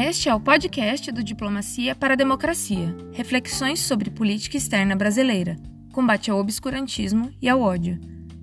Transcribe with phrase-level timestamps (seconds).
[0.00, 2.96] Este é o podcast do Diplomacia para a Democracia.
[3.12, 5.56] Reflexões sobre política externa brasileira,
[5.92, 7.98] combate ao obscurantismo e ao ódio.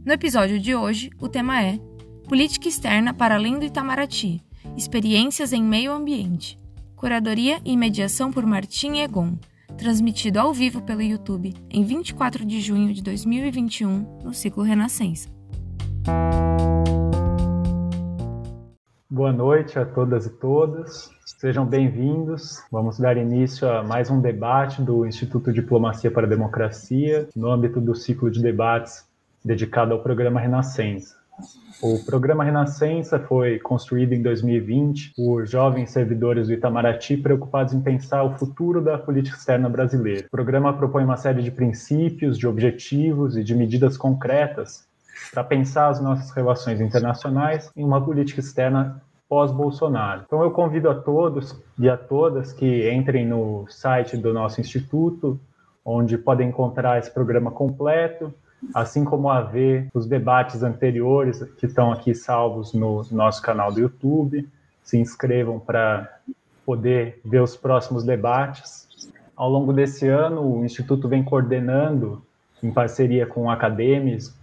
[0.06, 1.80] No episódio de hoje, o tema é
[2.28, 4.42] Política externa para além do Itamaraty.
[4.76, 6.60] Experiências em meio ambiente.
[6.94, 9.38] Curadoria e mediação por Martim Egon.
[9.78, 15.30] Transmitido ao vivo pelo YouTube em 24 de junho de 2021, no ciclo Renascença.
[19.10, 21.15] Boa noite a todas e todos.
[21.26, 22.62] Sejam bem-vindos.
[22.72, 27.82] Vamos dar início a mais um debate do Instituto Diplomacia para a Democracia, no âmbito
[27.82, 29.04] do ciclo de debates
[29.44, 31.16] dedicado ao programa Renascença.
[31.82, 38.22] O programa Renascença foi construído em 2020 por jovens servidores do Itamaraty preocupados em pensar
[38.22, 40.28] o futuro da política externa brasileira.
[40.28, 44.88] O programa propõe uma série de princípios, de objetivos e de medidas concretas
[45.34, 49.02] para pensar as nossas relações internacionais em uma política externa
[49.36, 50.24] pós-Bolsonaro.
[50.26, 55.38] Então eu convido a todos e a todas que entrem no site do nosso instituto,
[55.84, 58.34] onde podem encontrar esse programa completo,
[58.74, 63.82] assim como a ver os debates anteriores que estão aqui salvos no nosso canal do
[63.82, 64.48] YouTube.
[64.82, 66.18] Se inscrevam para
[66.66, 68.88] poder ver os próximos debates.
[69.36, 72.22] Ao longo desse ano, o Instituto vem coordenando,
[72.64, 74.34] em parceria com acadêmicos,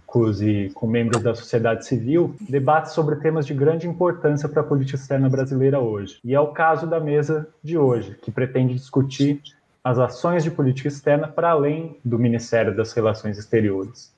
[0.41, 4.97] e com membros da sociedade civil, debates sobre temas de grande importância para a política
[4.97, 6.19] externa brasileira hoje.
[6.23, 9.41] E é o caso da mesa de hoje, que pretende discutir
[9.83, 14.13] as ações de política externa para além do Ministério das Relações Exteriores.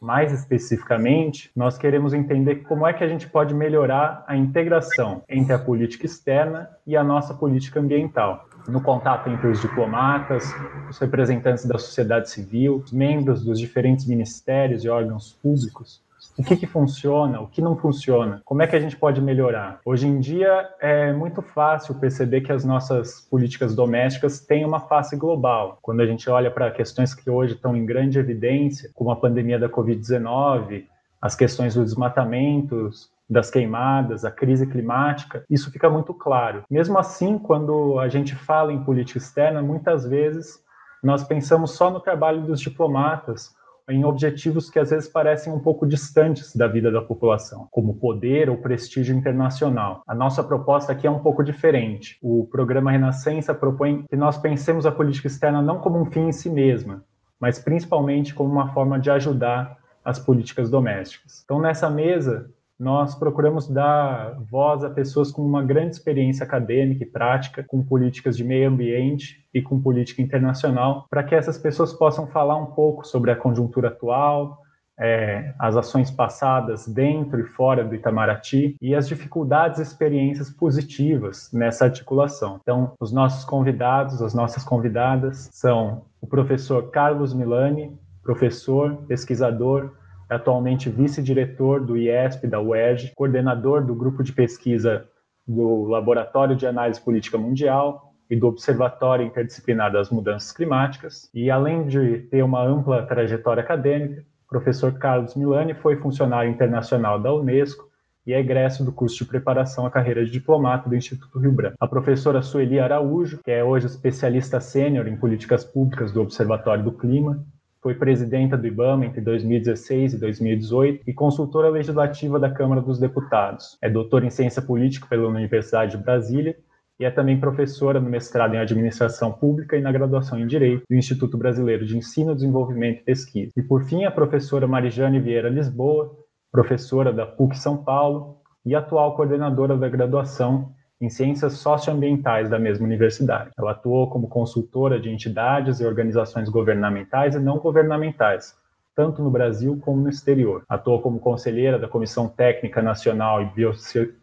[0.00, 5.52] Mais especificamente, nós queremos entender como é que a gente pode melhorar a integração entre
[5.52, 10.44] a política externa e a nossa política ambiental no contato entre os diplomatas,
[10.88, 16.02] os representantes da sociedade civil, os membros dos diferentes ministérios e órgãos públicos.
[16.38, 19.80] O que, que funciona, o que não funciona, como é que a gente pode melhorar?
[19.84, 25.16] Hoje em dia é muito fácil perceber que as nossas políticas domésticas têm uma face
[25.16, 25.78] global.
[25.82, 29.58] Quando a gente olha para questões que hoje estão em grande evidência, como a pandemia
[29.58, 30.84] da Covid-19,
[31.20, 36.64] as questões dos desmatamentos, das queimadas, a crise climática, isso fica muito claro.
[36.68, 40.58] Mesmo assim, quando a gente fala em política externa, muitas vezes
[41.02, 43.54] nós pensamos só no trabalho dos diplomatas,
[43.88, 48.48] em objetivos que às vezes parecem um pouco distantes da vida da população, como poder
[48.48, 50.02] ou prestígio internacional.
[50.06, 52.18] A nossa proposta aqui é um pouco diferente.
[52.22, 56.32] O programa Renascença propõe que nós pensemos a política externa não como um fim em
[56.32, 57.04] si mesma,
[57.40, 61.42] mas principalmente como uma forma de ajudar as políticas domésticas.
[61.44, 67.06] Então, nessa mesa, nós procuramos dar voz a pessoas com uma grande experiência acadêmica e
[67.06, 72.26] prática com políticas de meio ambiente e com política internacional, para que essas pessoas possam
[72.26, 74.58] falar um pouco sobre a conjuntura atual,
[74.98, 81.50] é, as ações passadas dentro e fora do Itamaraty e as dificuldades e experiências positivas
[81.52, 82.58] nessa articulação.
[82.62, 89.99] Então, os nossos convidados, as nossas convidadas são o professor Carlos Milani, professor, pesquisador,
[90.30, 95.04] é atualmente vice-diretor do IESP, da UERJ, coordenador do grupo de pesquisa
[95.46, 101.28] do Laboratório de Análise Política Mundial e do Observatório Interdisciplinar das Mudanças Climáticas.
[101.34, 107.20] E além de ter uma ampla trajetória acadêmica, o professor Carlos Milani foi funcionário internacional
[107.20, 107.90] da Unesco
[108.24, 111.76] e é egresso do curso de preparação à carreira de diplomata do Instituto Rio Branco.
[111.80, 116.92] A professora Sueli Araújo, que é hoje especialista sênior em políticas públicas do Observatório do
[116.92, 117.44] Clima,
[117.82, 123.78] foi presidenta do IBAMA entre 2016 e 2018 e consultora legislativa da Câmara dos Deputados.
[123.80, 126.56] É doutora em Ciência Política pela Universidade de Brasília
[126.98, 130.94] e é também professora no mestrado em Administração Pública e na graduação em Direito do
[130.94, 133.52] Instituto Brasileiro de Ensino, Desenvolvimento e Pesquisa.
[133.56, 136.14] E por fim, a professora Marijane Vieira Lisboa,
[136.52, 138.36] professora da PUC São Paulo
[138.66, 143.50] e atual coordenadora da graduação em ciências socioambientais da mesma universidade.
[143.58, 148.54] Ela atuou como consultora de entidades e organizações governamentais e não governamentais,
[148.94, 150.62] tanto no Brasil como no exterior.
[150.68, 153.40] Atuou como conselheira da Comissão Técnica Nacional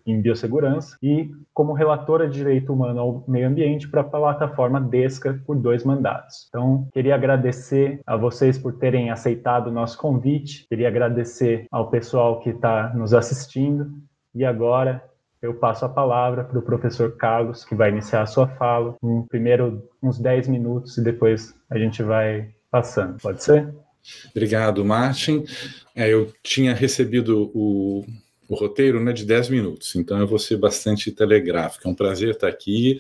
[0.06, 5.41] em Biossegurança e como relatora de Direito Humano ao Meio Ambiente para a plataforma DESCA
[5.47, 6.45] por dois mandatos.
[6.50, 12.39] Então, queria agradecer a vocês por terem aceitado o nosso convite, queria agradecer ao pessoal
[12.41, 13.89] que está nos assistindo
[14.35, 15.03] e agora
[15.42, 19.24] eu passo a palavra para o professor Carlos, que vai iniciar a sua fala, um,
[19.24, 23.18] primeiro uns 10 minutos e depois a gente vai passando.
[23.22, 23.74] Pode ser?
[24.31, 25.44] Obrigado, Martin.
[25.95, 28.06] É, eu tinha recebido o,
[28.48, 31.88] o roteiro né, de 10 minutos, então eu vou ser bastante telegráfico.
[31.88, 33.00] É um prazer estar aqui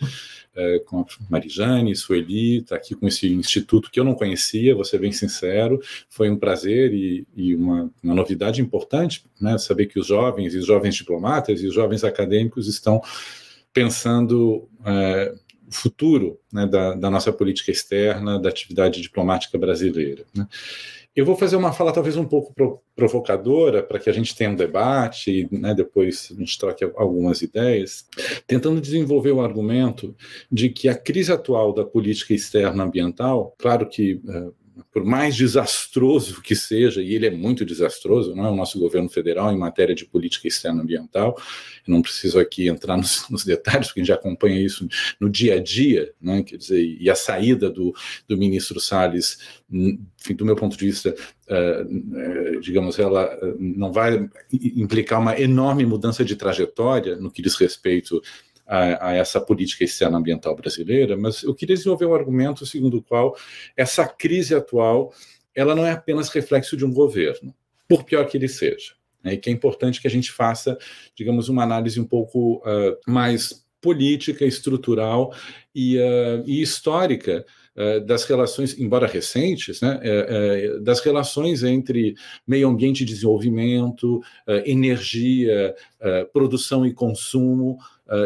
[0.57, 4.83] é, com a Marijane, Sueli, estar aqui com esse instituto que eu não conhecia, vou
[4.83, 9.99] ser bem sincero, foi um prazer e, e uma, uma, novidade importante, né, saber que
[9.99, 12.99] os jovens e os jovens diplomatas e os jovens acadêmicos estão
[13.71, 15.35] pensando é,
[15.67, 20.25] o futuro né, da, da, nossa política externa, da atividade diplomática brasileira.
[20.35, 20.47] Né?
[21.17, 22.53] Eu vou fazer uma fala talvez um pouco
[22.95, 27.41] provocadora para que a gente tenha um debate e né, depois a gente troque algumas
[27.41, 28.07] ideias,
[28.45, 30.15] tentando desenvolver o argumento
[30.51, 34.53] de que a crise atual da política externa ambiental, claro que uh,
[34.91, 39.09] por mais desastroso que seja, e ele é muito desastroso, não é o nosso governo
[39.09, 41.35] federal em matéria de política externa ambiental,
[41.87, 44.87] eu não preciso aqui entrar nos, nos detalhes, porque a gente acompanha isso
[45.19, 46.43] no dia a dia, né?
[46.43, 47.93] quer dizer, e a saída do,
[48.27, 49.39] do ministro Salles,
[49.69, 51.15] enfim, do meu ponto de vista,
[51.47, 58.21] uh, digamos, ela não vai implicar uma enorme mudança de trajetória no que diz respeito
[58.67, 63.01] a, a, essa política externa ambiental brasileira, mas eu queria desenvolver um argumento segundo o
[63.01, 63.35] qual
[63.75, 65.13] essa crise atual
[65.55, 67.53] ela não é apenas reflexo de um governo,
[67.87, 68.93] por pior que ele seja.
[69.23, 70.77] Né, e que é importante que a gente faça,
[71.15, 75.33] digamos, uma análise um pouco uh, mais política, estrutural
[75.73, 77.43] e, uh, e histórica
[78.05, 79.99] das relações, embora recentes, né,
[80.81, 82.15] das relações entre
[82.47, 84.21] meio ambiente e desenvolvimento,
[84.65, 85.75] energia,
[86.33, 87.77] produção e consumo,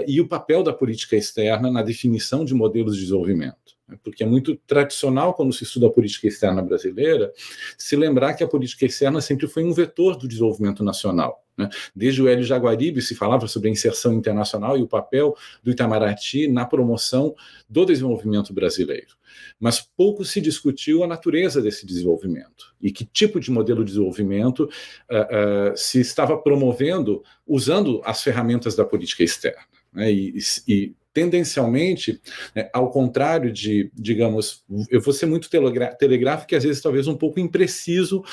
[0.07, 3.57] e o papel da política externa na definição de modelos de desenvolvimento.
[3.87, 3.97] Né?
[4.03, 7.33] Porque é muito tradicional, quando se estuda a política externa brasileira,
[7.77, 11.40] se lembrar que a política externa sempre foi um vetor do desenvolvimento nacional.
[11.57, 11.69] Né?
[11.95, 16.47] Desde o Hélio Jaguaribe se falava sobre a inserção internacional e o papel do Itamaraty
[16.47, 17.35] na promoção
[17.69, 19.15] do desenvolvimento brasileiro.
[19.59, 24.61] Mas pouco se discutiu a natureza desse desenvolvimento e que tipo de modelo de desenvolvimento
[24.61, 29.63] uh, uh, se estava promovendo usando as ferramentas da política externa.
[29.93, 30.11] Né?
[30.11, 30.37] E,
[30.67, 32.21] e, tendencialmente,
[32.55, 37.17] né, ao contrário de, digamos, eu vou ser muito telegráfico e às vezes talvez um
[37.17, 38.23] pouco impreciso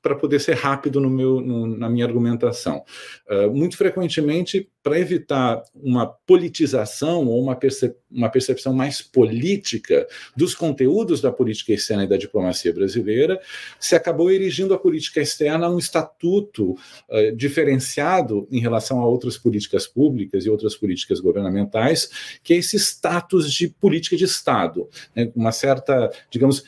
[0.00, 2.84] para poder ser rápido no meu, no, na minha argumentação.
[3.28, 10.06] Uh, muito frequentemente, para evitar uma politização ou uma, percep uma percepção mais política
[10.36, 13.40] dos conteúdos da política externa e da diplomacia brasileira,
[13.78, 19.86] se acabou erigindo a política externa um estatuto uh, diferenciado em relação a outras políticas
[19.86, 25.52] públicas e outras políticas governamentais, que é esse status de política de Estado, né, uma
[25.52, 26.64] certa, digamos,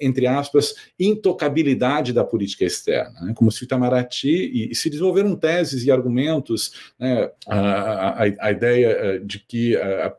[0.00, 3.32] entre aspas, intocabilidade da política externa, né?
[3.34, 7.30] como se o Itamaraty, e, e, se desenvolveram teses e argumentos, né?
[7.46, 10.16] a, a, a, ideia é, de que a,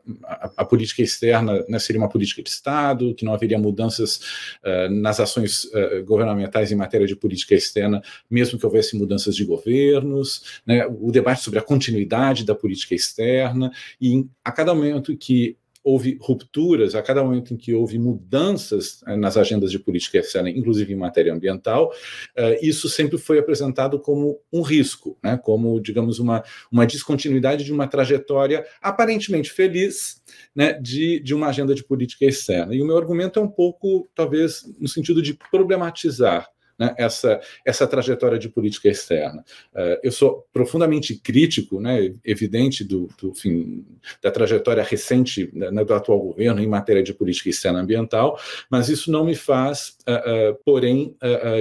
[0.56, 4.20] a política externa né, seria uma política de Estado, que não haveria mudanças
[4.64, 9.44] uh, nas ações uh, governamentais em matéria de política externa, mesmo que houvesse mudanças de
[9.44, 10.86] governos, né?
[10.86, 16.94] o debate sobre a continuidade da política externa, e a cada momento que houve rupturas,
[16.94, 20.96] a cada momento em que houve mudanças eh, nas agendas de política externa, inclusive em
[20.96, 21.90] matéria ambiental,
[22.38, 27.72] uh, isso sempre foi apresentado como um risco, né, como, digamos, uma, uma descontinuidade de
[27.72, 30.22] uma trajetória aparentemente feliz
[30.54, 32.74] né, de, de uma agenda de política externa.
[32.74, 36.46] E o meu argumento é um pouco, talvez, no sentido de problematizar
[36.80, 39.44] né, essa, essa trajetória de política externa.
[39.74, 43.84] Uh, eu sou profundamente crítico, né, evidente, do, do fim,
[44.22, 48.40] da trajetória recente né, do atual governo em matéria de política externa ambiental,
[48.70, 51.14] mas isso não me faz, uh, uh, porém,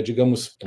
[0.04, 0.57] digamos,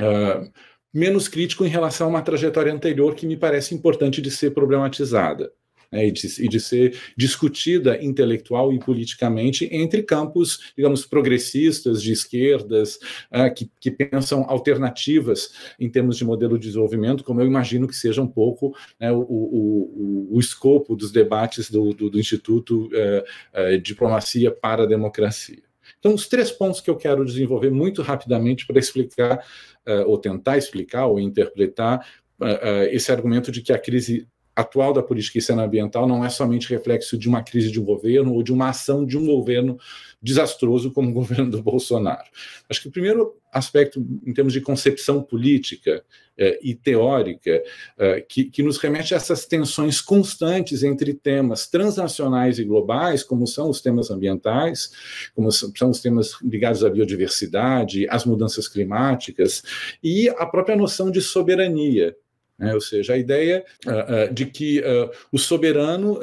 [0.93, 5.51] menos crítico em relação a uma trajetória anterior que me parece importante de ser problematizada
[5.93, 12.11] né, e, de, e, de, ser discutida intelectual e politicamente entre campos, digamos, progressistas, de
[12.11, 12.95] esquerdas,
[13.31, 17.95] uh, que, que, pensam alternativas em termos de modelo de desenvolvimento, como eu imagino que
[17.95, 22.87] seja um pouco né, o, o, o, o, escopo dos debates do, do, do Instituto
[22.87, 25.61] uh, uh, Diplomacia para a Democracia.
[25.99, 29.45] Então, os três pontos que eu quero desenvolver muito rapidamente para explicar,
[30.05, 32.05] ou tentar explicar, ou interpretar
[32.89, 37.17] esse argumento de que a crise atual da política externa ambiental não é somente reflexo
[37.17, 39.77] de uma crise de um governo ou de uma ação de um governo
[40.21, 42.27] desastroso como o governo do Bolsonaro.
[42.69, 46.03] Acho que o primeiro aspecto, em termos de concepção política
[46.37, 47.61] eh, e teórica,
[47.99, 53.45] eh, que, que, nos remete a essas tensões constantes entre temas transnacionais e globais, como
[53.45, 54.91] são os temas ambientais,
[55.35, 59.61] como são os temas ligados à biodiversidade, às mudanças climáticas,
[60.03, 62.15] e a própria noção de soberania
[62.57, 62.73] né?
[62.73, 66.19] Ou seja, a ideia uh, uh, de que uh, o soberano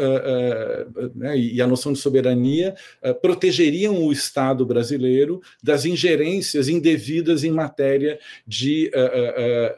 [1.15, 2.75] né, e a noção de soberania
[3.21, 8.91] protegeriam o Estado brasileiro das ingerências indevidas em matéria de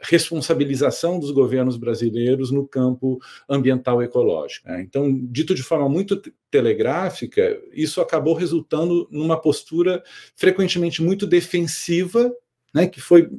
[0.01, 3.19] responsabilização dos governos brasileiros no campo
[3.49, 4.67] ambiental e ecológico.
[4.67, 4.81] Né?
[4.81, 10.03] Então, dito de forma muito telegráfica, isso acabou resultando numa postura
[10.35, 12.31] frequentemente muito defensiva,
[12.73, 13.29] né, que foi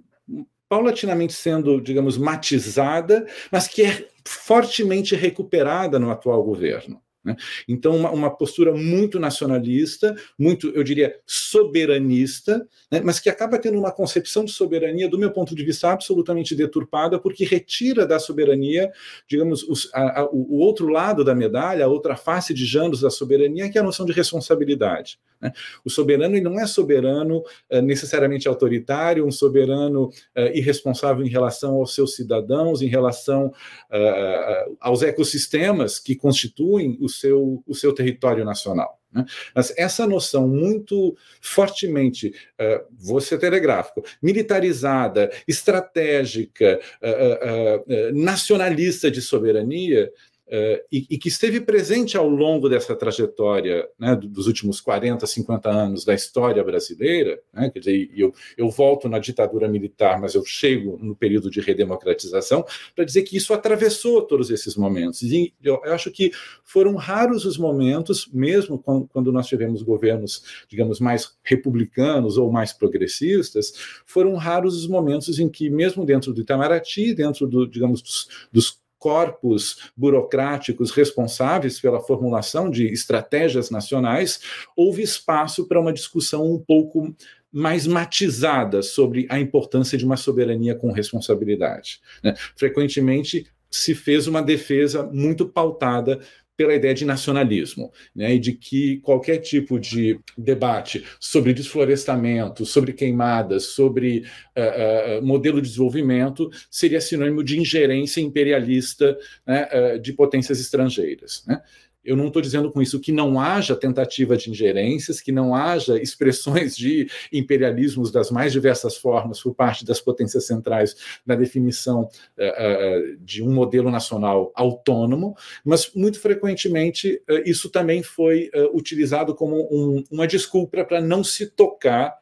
[0.68, 7.03] paulatinamente sendo, digamos, matizada, mas que é fortemente recuperada no atual governo.
[7.24, 7.34] Né?
[7.66, 13.00] Então, uma, uma, postura muito nacionalista, muito, eu diria, soberanista, né?
[13.02, 17.18] mas que acaba tendo uma concepção de soberania, do meu ponto de vista, absolutamente deturpada,
[17.18, 18.92] porque retira da soberania,
[19.26, 23.10] digamos, os, a, a, o outro lado da medalha, a outra face de Janus da
[23.10, 25.18] soberania, que é a noção de responsabilidade.
[25.40, 25.52] Né?
[25.84, 27.38] O soberano ele não é soberano
[27.70, 34.76] uh, necessariamente autoritário, um soberano uh, irresponsável em relação aos seus cidadãos, em relação uh,
[34.80, 39.00] aos ecossistemas que constituem o seu, o seu território nacional.
[39.14, 39.24] Né?
[39.54, 49.22] Mas essa noção muito fortemente, uh, vou ser telegráfico, militarizada, estratégica, uh, uh, nacionalista de
[49.22, 50.10] soberania,
[50.46, 55.70] Uh, e, e, que esteve presente ao longo dessa trajetória né, dos últimos 40, 50
[55.70, 60.44] anos da história brasileira, né, quer dizer, eu, eu volto na ditadura militar, mas eu
[60.44, 62.62] chego no período de redemocratização,
[62.94, 65.22] para dizer que isso atravessou todos esses momentos.
[65.22, 66.30] E eu, eu, acho que
[66.62, 72.70] foram raros os momentos, mesmo quando, quando nós tivemos governos, digamos, mais republicanos ou mais
[72.70, 73.72] progressistas,
[74.04, 78.83] foram raros os momentos em que, mesmo dentro do Itamaraty, dentro do, digamos, dos, dos
[79.04, 84.40] corpos burocráticos responsáveis pela formulação de estratégias nacionais,
[84.74, 87.14] houve espaço para uma discussão um pouco
[87.52, 92.00] mais matizada sobre a importância de uma soberania com responsabilidade.
[92.22, 92.34] Né?
[92.56, 96.20] Frequentemente se fez uma defesa muito pautada
[96.56, 102.92] pela ideia de nacionalismo, né, e de que qualquer tipo de debate sobre desflorestamento, sobre
[102.92, 104.24] queimadas, sobre
[104.56, 111.44] uh, uh, modelo de desenvolvimento seria sinônimo de ingerência imperialista né, uh, de potências estrangeiras.
[111.46, 111.60] Né?
[112.04, 116.00] Eu não estou dizendo com isso que não haja tentativa de ingerências, que não haja
[116.00, 120.94] expressões de imperialismos das mais diversas formas por parte das potências centrais
[121.24, 128.02] na definição uh, uh, de um modelo nacional autônomo, mas muito frequentemente uh, isso também
[128.02, 132.14] foi utilizado como um, uma desculpa para não se tocar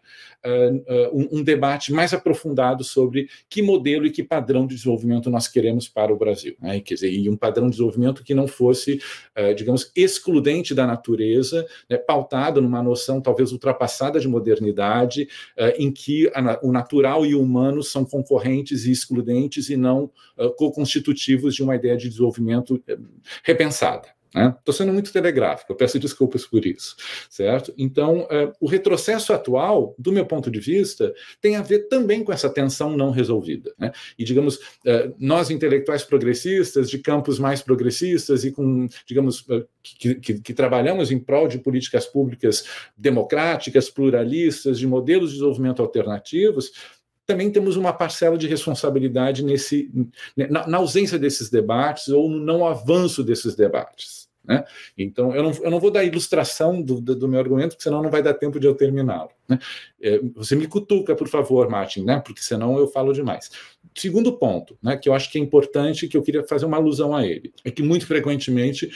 [1.13, 5.89] um, um, debate mais aprofundado sobre que modelo e que padrão de desenvolvimento nós queremos
[5.89, 6.57] para o Brasil.
[6.61, 6.81] Né?
[6.81, 9.01] Quer dizer, e um padrão de desenvolvimento que não fosse,
[9.39, 11.97] uh, digamos, excludente da natureza, né?
[11.97, 15.29] pautado numa noção talvez ultrapassada de modernidade,
[15.77, 16.31] em que
[16.63, 20.11] o natural e o humano são concorrentes e excludentes e não
[20.57, 22.83] co-constitutivos de uma ideia de desenvolvimento
[23.45, 24.09] repensada.
[24.35, 24.73] Estou né?
[24.73, 26.97] sendo muito telegráfico, eu peço desculpas por isso,
[27.29, 27.73] certo?
[27.77, 32.33] Então, uh, o retrocesso atual, do meu ponto de vista, tem a ver também com
[32.33, 33.75] essa tensão não resolvida.
[33.79, 33.93] Né?
[34.19, 40.15] E, digamos, uh, nós intelectuais progressistas, de campos mais progressistas e com, digamos, uh, que,
[40.15, 42.65] que, que, trabalhamos em prol de políticas públicas
[42.97, 46.73] democráticas, pluralistas, de modelos de desenvolvimento alternativos,
[47.33, 49.91] também temos uma parcela de responsabilidade nesse,
[50.37, 54.29] na, na ausência desses debates ou no não avanço desses debates.
[54.45, 54.63] Né?
[54.99, 58.03] Então, eu não, eu não vou dar ilustração do, do, do meu argumento, porque senão
[58.03, 59.31] não vai dar tempo de eu terminá-lo.
[59.49, 59.59] Né?
[60.03, 62.21] É, você me cutuca, por favor, Martin, né?
[62.21, 63.51] porque senão eu falo demais.
[63.95, 67.17] Segundo ponto, né, que eu acho que é importante, que eu queria fazer uma alusão
[67.17, 68.87] a ele, é que muito frequentemente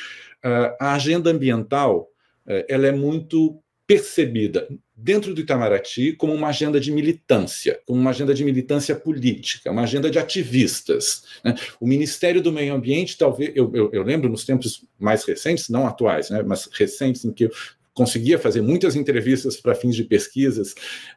[0.44, 2.10] uh, a agenda ambiental
[2.46, 8.10] uh, ela é muito percebida dentro do Itamaraty como uma agenda de militância, como uma
[8.10, 11.24] agenda de militância política, uma agenda de ativistas.
[11.44, 11.54] Né?
[11.78, 15.86] O Ministério do Meio Ambiente, talvez, eu, eu, eu, lembro nos tempos mais recentes, não
[15.86, 17.50] atuais, né, mas recentes, em que
[17.96, 20.72] conseguia fazer muitas entrevistas para fins de pesquisas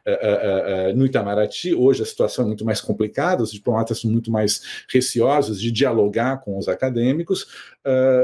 [0.06, 1.74] uh, uh, uh, no Itamaraty.
[1.74, 6.40] Hoje a situação é muito mais complicada, os diplomatas são muito mais receosos de dialogar
[6.40, 7.46] com os acadêmicos,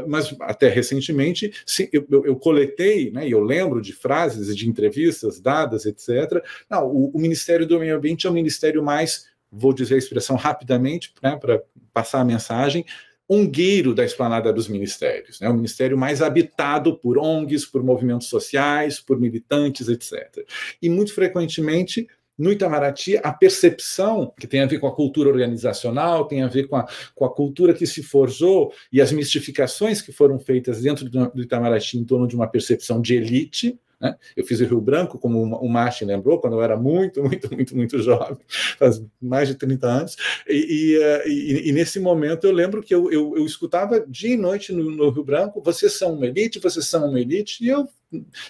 [0.07, 1.53] mas até recentemente
[1.93, 6.43] eu, eu, eu, coletei, né, eu lembro de frases de entrevistas dadas, etc.
[6.71, 10.37] Não, o, o Ministério do Meio Ambiente é o ministério mais vou dizer a expressão
[10.37, 12.85] rapidamente, né, para passar a mensagem,
[13.29, 15.49] ongueiro da esplanada dos ministérios, né?
[15.49, 20.47] o ministério mais habitado por ONGs, por movimentos sociais, por militantes, etc.
[20.81, 22.07] E muito frequentemente
[22.39, 26.69] no Itamaraty, a percepção que tem a ver com a cultura organizacional, tem a ver
[26.69, 31.09] com a, com a cultura que se forjou e as mistificações que foram feitas dentro
[31.09, 34.17] do, do Itamaraty em torno de uma percepção de elite, né?
[34.37, 37.77] Eu fiz o Rio Branco, como o Martin lembrou, quando eu era muito, muito, muito,
[37.77, 38.39] muito jovem,
[38.79, 40.17] faz mais de 30 anos.
[40.49, 44.37] E, e, e, e nesse momento eu lembro que eu, eu, eu escutava dia e
[44.37, 47.89] noite no, no, Rio Branco: vocês são uma elite, vocês são uma elite, e eu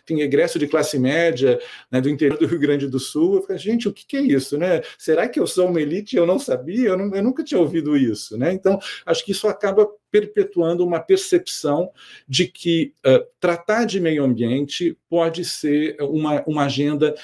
[0.04, 1.58] tinha egresso de classe média
[1.90, 3.36] né, do interior do Rio Grande do Sul.
[3.36, 4.58] Eu falei, gente, o que, que, é isso?
[4.58, 4.82] Né?
[4.98, 6.90] Será que eu sou uma elite eu não sabia?
[6.90, 8.36] Eu, não, eu nunca tinha ouvido isso.
[8.36, 8.52] Né?
[8.52, 11.90] Então, acho que isso acaba perpetuando uma percepção
[12.28, 17.14] de que uh, tratar de meio ambiente pode ser uma, uma agenda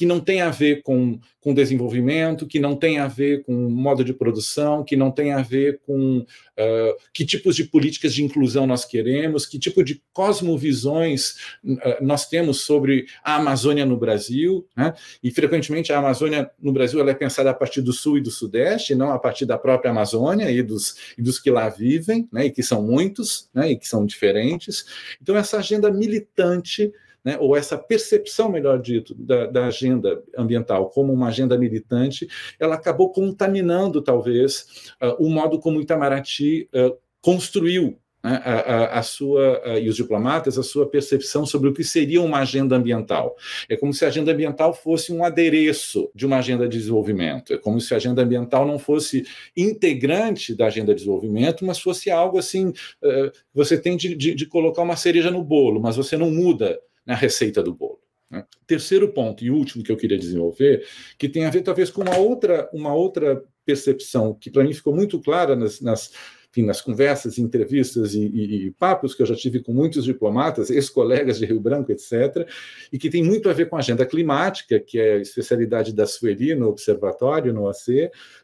[0.00, 4.02] que não tem a ver com, com desenvolvimento, que não tem a ver com modo
[4.02, 8.66] de produção, que não tem a ver com uh, que tipos de políticas de inclusão
[8.66, 14.66] nós queremos, que tipo de cosmovisões uh, nós temos sobre a Amazônia no Brasil.
[14.74, 14.94] Né?
[15.22, 18.30] E, frequentemente, a Amazônia no Brasil ela é pensada a partir do sul e do
[18.30, 22.46] sudeste, não a partir da própria Amazônia e dos, e dos que lá vivem, né?
[22.46, 23.72] e que são muitos, né?
[23.72, 24.86] e que são diferentes.
[25.20, 26.90] Então, essa agenda militante
[27.24, 32.26] né, ou essa percepção, melhor dito, da, da, agenda ambiental como uma agenda militante,
[32.58, 39.02] ela acabou contaminando, talvez, uh, o modo como Itamaraty uh, construiu né, a, a, a,
[39.02, 43.34] sua a, e os diplomatas a sua percepção sobre o que seria uma agenda ambiental.
[43.68, 47.52] É como se a agenda ambiental fosse um adereço de uma agenda de desenvolvimento.
[47.52, 49.24] É como se a agenda ambiental não fosse
[49.56, 54.46] integrante da agenda de desenvolvimento, mas fosse algo assim: uh, você tem de, de, de
[54.46, 56.78] colocar uma cereja no bolo, mas você não muda
[57.10, 57.98] na receita do bolo.
[58.30, 58.44] Né?
[58.64, 60.86] Terceiro ponto e último que eu queria desenvolver,
[61.18, 64.94] que tem a ver talvez com uma outra, uma outra percepção que para mim ficou
[64.94, 66.12] muito clara nas, nas,
[66.48, 70.70] enfim, nas conversas, entrevistas e, e, e, papos que eu já tive com muitos diplomatas,
[70.70, 72.48] ex-colegas de Rio Branco, etc.,
[72.92, 76.06] e que tem muito a ver com a agenda climática, que é a especialidade da
[76.06, 77.88] Sueli no Observatório, no AC,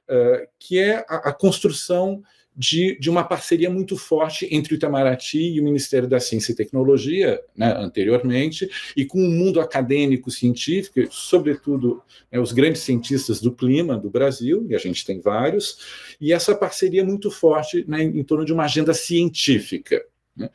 [0.09, 2.21] uh, que é a, a construção
[2.57, 6.55] de, de, uma parceria muito forte entre o Itamaraty e o Ministério da Ciência e
[6.55, 13.53] Tecnologia, né, anteriormente, e com o mundo acadêmico científico, sobretudo né, os grandes cientistas do
[13.53, 18.25] clima do Brasil, e a gente tem vários, e essa parceria muito forte né, em,
[18.25, 20.03] torno de uma agenda científica.
[20.35, 20.49] Né.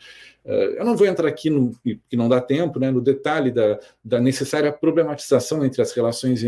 [0.43, 3.79] Eh, eu não vou entrar aqui, no, que não dá tempo, né, no detalhe da,
[4.03, 6.41] da, necessária problematização entre as relações,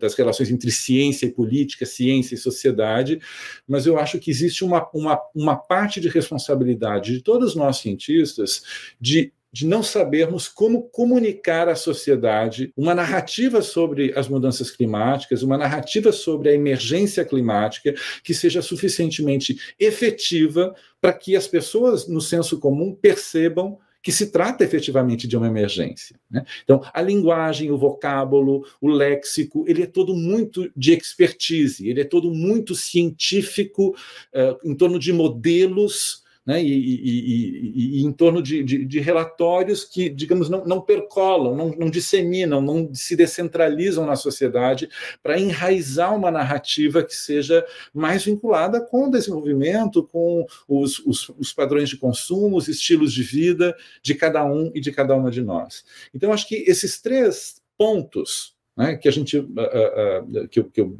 [0.00, 3.20] das relações entre ciência e política, ciência e sociedade,
[3.66, 8.62] mas eu acho que existe uma, uma, uma parte de responsabilidade de todos nós cientistas
[9.00, 15.58] de de não sabermos como comunicar à sociedade uma narrativa sobre as mudanças climáticas, uma
[15.58, 17.94] narrativa sobre a emergência climática
[18.24, 24.64] que seja suficientemente efetiva para que as pessoas, no senso comum, percebam que se trata
[24.64, 26.18] efetivamente de uma emergência.
[26.28, 26.44] Né?
[26.64, 32.04] Então, a linguagem, o vocábulo, o léxico, ele é todo muito de expertise, ele é
[32.04, 33.94] todo muito científico,
[34.34, 39.00] uh, em torno de modelos né, e, e, e, e, em torno de, de, de,
[39.00, 44.88] relatórios que, digamos, não, não percolam, não, não, disseminam, não se descentralizam na sociedade
[45.22, 51.52] para enraizar uma narrativa que seja mais vinculada com o desenvolvimento, com os, os, os,
[51.52, 55.42] padrões de consumo, os estilos de vida de cada um e de cada uma de
[55.42, 55.84] nós.
[56.12, 60.64] Então, acho que esses três pontos né, que a gente uh, uh, uh, que, eu,
[60.64, 60.96] que eu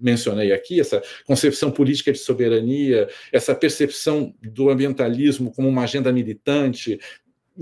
[0.00, 6.98] mencionei aqui, essa concepção política de soberania, essa percepção do ambientalismo como uma agenda militante,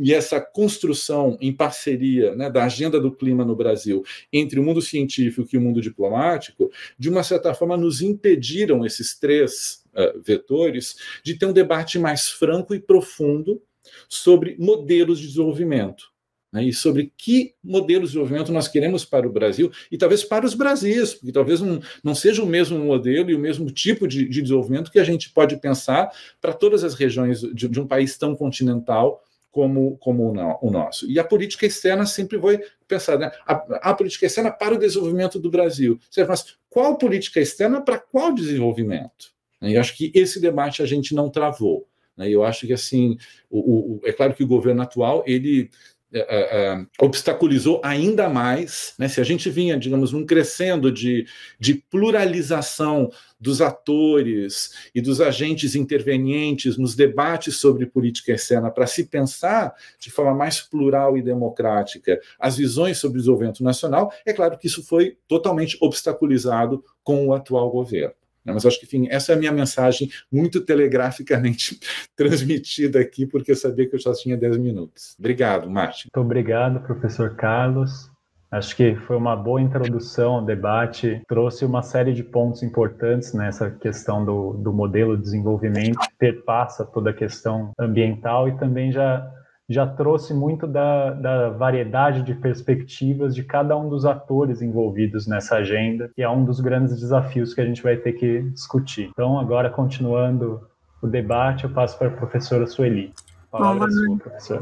[0.00, 4.80] e essa construção em parceria né, da agenda do clima no Brasil entre o mundo
[4.80, 10.94] científico e o mundo diplomático, de uma certa forma, nos impediram esses três uh, vetores
[11.24, 13.60] de ter um debate mais franco e profundo
[14.08, 16.12] sobre modelos de desenvolvimento
[16.52, 20.46] né, e sobre que modelos de desenvolvimento nós queremos para o Brasil e talvez para
[20.46, 24.28] os Brasis, porque talvez não, não seja o mesmo modelo e o mesmo tipo de,
[24.28, 28.16] de desenvolvimento que a gente pode pensar para todas as regiões de, de um país
[28.16, 30.30] tão continental como, como
[30.62, 31.10] o, nosso.
[31.10, 33.32] E a política externa sempre vai pensar, né?
[33.46, 35.98] A, a, política externa para o desenvolvimento do Brasil.
[36.28, 39.32] Mas qual política externa para qual desenvolvimento?
[39.60, 41.88] E acho que esse debate a gente não travou.
[42.16, 42.28] Né?
[42.30, 43.16] Eu acho que assim,
[43.50, 45.70] o, o, é claro que o governo atual ele
[46.10, 51.26] é, é, é, obstaculizou ainda mais, né, se a gente vinha, digamos, num crescendo de,
[51.60, 59.04] de pluralização dos atores e dos agentes intervenientes nos debates sobre política externa para se
[59.04, 64.56] pensar de forma mais plural e democrática as visões sobre o desenvolvimento nacional, é claro
[64.56, 68.14] que isso foi totalmente obstaculizado com o atual governo.
[68.48, 68.54] Né?
[68.54, 71.78] Mas acho que, enfim, essa é a minha mensagem muito telegraficamente
[72.16, 75.14] transmitida aqui, porque eu sabia que eu só tinha 10 minutos.
[75.18, 76.08] Obrigado, Márcio.
[76.12, 78.10] Muito obrigado, professor Carlos.
[78.50, 83.70] Acho que foi uma boa introdução ao debate, trouxe uma série de pontos importantes nessa
[83.70, 89.30] questão do, do modelo de desenvolvimento, perpassa toda a questão ambiental e também já
[89.68, 95.56] já trouxe muito da, da, variedade de perspectivas de cada um dos atores envolvidos nessa
[95.56, 99.10] agenda, e é um dos grandes desafios que a gente vai ter que discutir.
[99.10, 100.66] Então, agora, continuando
[101.02, 103.12] o debate, eu passo para a professora Sueli.
[103.50, 104.60] Palavra Bom, sua, professora.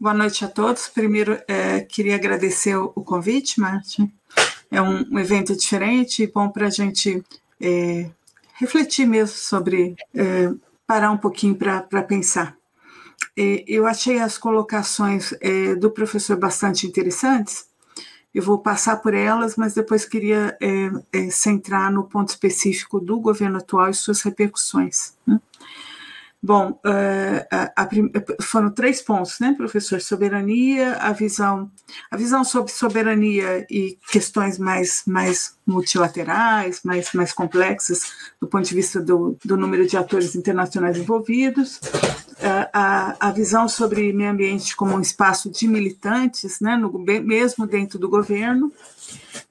[0.00, 0.88] Boa noite a todos.
[0.88, 4.12] Primeiro, é, queria agradecer o, o convite, Martin.
[4.70, 7.22] É um, um, evento diferente e bom para a gente
[7.60, 8.08] é,
[8.54, 10.52] refletir mesmo sobre, é,
[10.86, 12.56] parar um pouquinho para pensar.
[13.40, 17.68] É, eu achei as colocações é, do professor bastante interessantes.
[18.34, 23.58] eu vou passar por elas, mas depois queria é, centrar no ponto específico do governo
[23.58, 25.14] atual e suas repercussões.
[25.24, 25.40] Né?
[26.40, 27.88] Bom, uh, a, a,
[28.40, 30.00] foram três pontos, né, professor?
[30.00, 31.68] Soberania, a visão,
[32.08, 38.74] a visão sobre soberania e questões mais, mais multilaterais, mais, mais complexas do ponto de
[38.74, 44.76] vista do, do número de atores internacionais envolvidos, uh, a, a visão sobre meio ambiente
[44.76, 46.92] como um espaço de militantes, né, no,
[47.24, 48.72] mesmo dentro do governo,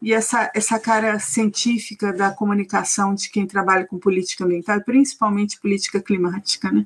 [0.02, 6.02] e essa, essa cara científica da comunicação de quem trabalha com política ambiental, principalmente política
[6.02, 6.72] climática.
[6.72, 6.86] Né?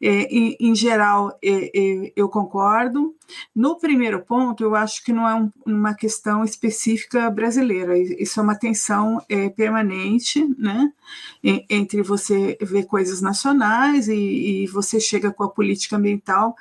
[0.00, 3.14] É, em, em, geral, é, é, eu concordo.
[3.54, 8.42] No primeiro ponto, eu acho que não é um, uma questão específica brasileira, isso é
[8.42, 10.92] uma tensão é, permanente né?
[11.42, 14.14] entre você ver coisas nacionais e,
[14.62, 16.54] e você chega com a política ambiental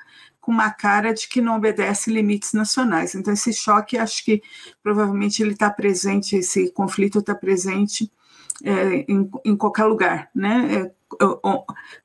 [0.45, 3.15] com uma cara de que não obedece limites nacionais.
[3.15, 4.43] Então, esse choque, acho que
[4.83, 8.11] provavelmente ele está presente, esse conflito está presente
[8.63, 10.69] é, em, em, qualquer lugar, né?
[10.71, 11.41] É, eu,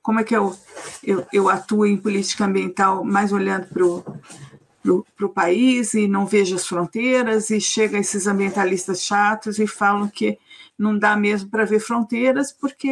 [0.00, 0.56] como é que eu,
[1.04, 6.66] eu, eu, atuo em política ambiental mais olhando para o país e não vejo as
[6.66, 10.38] fronteiras e chega esses ambientalistas chatos e falam que
[10.80, 12.88] não dá mesmo para ver fronteiras, porque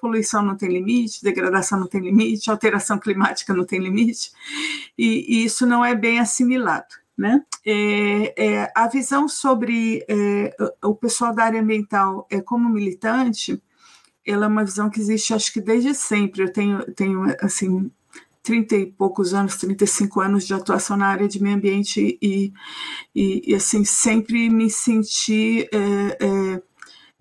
[0.00, 4.30] poluição não tem limite, degradação não tem limite, alteração climática não tem limite,
[4.96, 7.02] e, e isso não é bem assimilado.
[7.18, 7.44] Né?
[7.66, 13.60] É, é, a visão sobre é, o pessoal da área ambiental é, como militante,
[14.24, 16.44] ela é uma visão que existe, acho que desde sempre.
[16.44, 17.90] Eu tenho, tenho assim,
[18.42, 22.52] 30 e poucos anos, 35 anos de atuação na área de meio ambiente e,
[23.14, 26.62] e, e assim, sempre me senti é, é,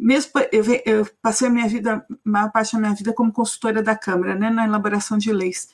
[0.02, 3.84] mesmo eu, eu, passei a minha vida, a maior parte da minha vida como consultora
[3.84, 5.70] da Câmara, né, na elaboração de leis.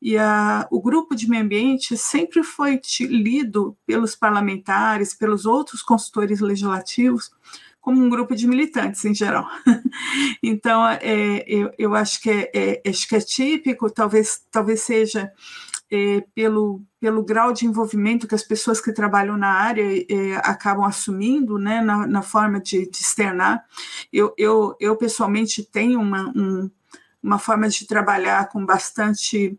[0.00, 6.38] E a, o grupo de meio ambiente sempre foi lido pelos parlamentares, pelos outros consultores
[6.38, 7.32] legislativos,
[7.80, 9.46] como um grupo de militantes em geral.
[10.40, 15.32] então, é, eu, eu acho que é, é, acho que é típico, talvez, talvez seja
[15.94, 20.84] é, pelo, pelo grau de envolvimento que as pessoas que trabalham na área é, acabam
[20.84, 23.64] assumindo, né, na, na forma de, de, externar.
[24.12, 26.68] Eu, eu, eu pessoalmente tenho uma, um,
[27.22, 29.56] uma forma de trabalhar com bastante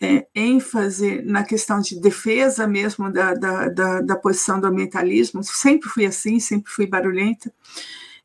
[0.00, 5.44] é, ênfase na questão de defesa mesmo da, da, da, da posição do ambientalismo.
[5.44, 7.52] Sempre fui assim, sempre fui barulhenta.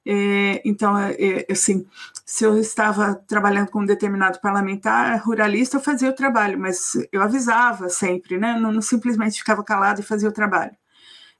[0.03, 1.85] É, então, é, é, assim,
[2.25, 7.21] se eu estava trabalhando com um determinado parlamentar ruralista, eu fazia o trabalho, mas eu
[7.21, 8.57] avisava sempre, né?
[8.59, 10.75] Não, não simplesmente ficava calado e fazia o trabalho.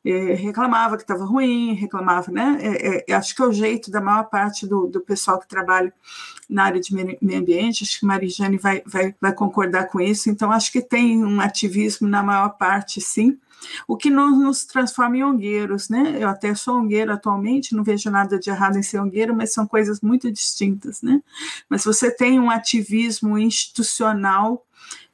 [0.06, 2.60] É, reclamava que estava ruim, reclamava, né?
[2.62, 5.92] É, é, acho que é o jeito da maior parte do, do pessoal que trabalha
[6.48, 10.52] na área de meio ambiente, acho que Marijane vai, vai, vai concordar com isso, então
[10.52, 13.40] acho que tem um ativismo na maior parte, sim,
[13.88, 16.18] o que não nos transforma em ongueiros, né?
[16.20, 19.68] Eu até sou ongueiro atualmente, não vejo nada de errado em ser ongueiro, mas são
[19.68, 21.22] coisas muito distintas, né?
[21.70, 24.66] Mas você tem um ativismo institucional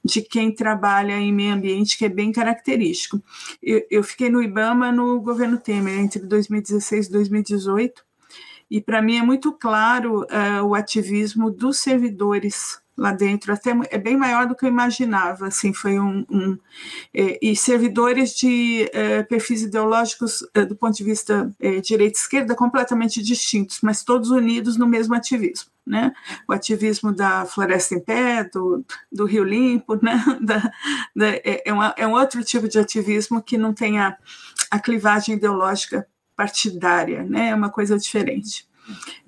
[0.03, 3.21] de quem trabalha em meio ambiente que é bem característico.
[3.61, 8.03] Eu, eu fiquei no IBAMA no governo Temer entre 2016 e 2018
[8.69, 13.97] e para mim é muito claro uh, o ativismo dos servidores lá dentro, até é
[13.97, 16.57] bem maior do que eu imaginava, assim, foi um, um
[17.11, 22.21] é, e servidores de é, perfis ideológicos é, do ponto de vista é, direita e
[22.21, 26.13] esquerda completamente distintos, mas todos unidos no mesmo ativismo, né,
[26.47, 30.71] o ativismo da Floresta em Pé, do, do Rio Limpo, né, da,
[31.15, 34.15] da, é, é, uma, é um outro tipo de ativismo que não tem a,
[34.69, 38.69] a clivagem ideológica partidária, né, é uma coisa diferente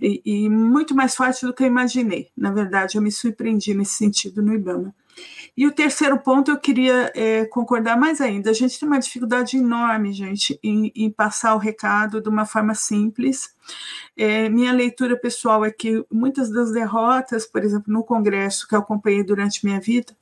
[0.02, 2.30] e, e, muito mais forte do que eu imaginei.
[2.36, 4.94] Na verdade, eu me surpreendi nesse sentido no IBAMA.
[5.56, 8.50] E o terceiro ponto eu queria é, concordar mais ainda.
[8.50, 12.74] A gente tem uma dificuldade enorme, gente, em, em passar o recado de uma forma
[12.74, 13.56] simples.
[14.18, 18.80] É, minha leitura pessoal é que muitas das derrotas, por exemplo, no Congresso que eu
[18.80, 20.16] acompanhei durante minha vida,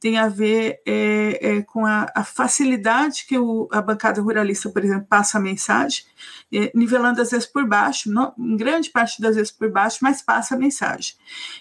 [0.00, 4.84] tem a ver é, é, com a, a, facilidade que o, a bancada ruralista, por
[4.84, 6.04] exemplo, passa a mensagem,
[6.52, 10.54] é, nivelando às vezes por baixo, não, grande parte das vezes por baixo, mas passa
[10.54, 11.14] a mensagem.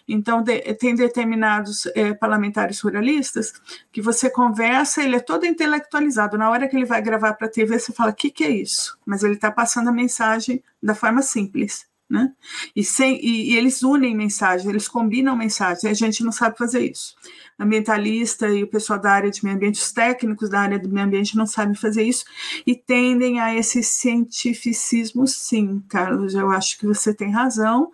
[0.07, 3.53] Então, de, tem determinados é, parlamentares ruralistas
[3.91, 6.37] que você conversa, ele é todo intelectualizado.
[6.37, 8.49] Na hora que ele vai gravar para a TV, você fala: o que, que é
[8.49, 8.97] isso?
[9.05, 11.85] Mas ele está passando a mensagem da forma simples.
[12.07, 12.31] Né?
[12.75, 16.91] E, sem, e, e eles unem mensagens, eles combinam mensagens, a gente não sabe fazer
[16.91, 17.15] isso
[17.57, 21.05] ambientalista e o pessoal da área de meio ambiente, os técnicos da área do meio
[21.05, 22.25] ambiente não sabem fazer isso
[22.67, 27.89] e tendem a esse cientificismo, sim, Carlos, eu acho que você tem razão,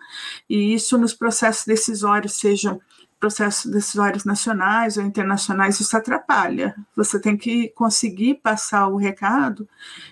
[0.48, 2.80] e isso nos processos decisórios, sejam
[3.22, 6.74] processos decisórios nacionais ou internacionais, isso atrapalha.
[6.96, 9.68] Você tem que conseguir passar o recado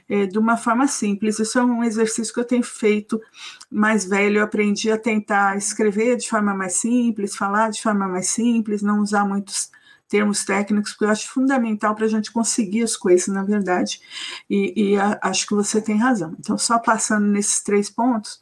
[0.09, 1.41] é, de uma forma simples.
[1.41, 3.21] Isso é um exercício que eu tenho feito
[3.69, 4.39] mais velho.
[4.39, 9.01] Eu aprendi a tentar escrever de forma mais simples, falar de forma mais simples, não
[9.01, 9.73] usar muitos
[10.09, 14.01] termos técnicos, porque eu acho fundamental para a gente conseguir as coisas, na verdade,
[14.49, 16.37] e, e a, acho que você tem razão.
[16.39, 18.41] Então, só passando nesses três pontos,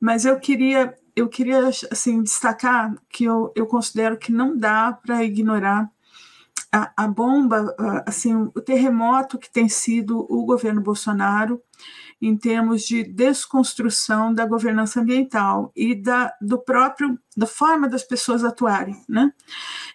[0.00, 5.24] mas eu queria eu queria assim destacar que eu, eu considero que não dá para
[5.24, 5.90] ignorar
[6.72, 7.74] a, a, bomba,
[8.06, 11.60] assim, o terremoto que tem sido o governo Bolsonaro
[12.20, 18.44] em termos de desconstrução da governança ambiental e da, do próprio da forma das pessoas
[18.44, 19.32] atuarem, né?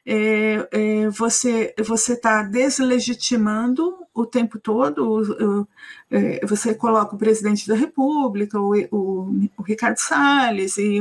[0.06, 5.68] É, é, você você está deslegitimando o tempo todo, o, o,
[6.10, 8.74] é, você coloca o presidente da República, o,
[9.58, 11.00] o Ricardo Salles e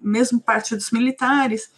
[0.00, 1.70] mesmo parte dos militares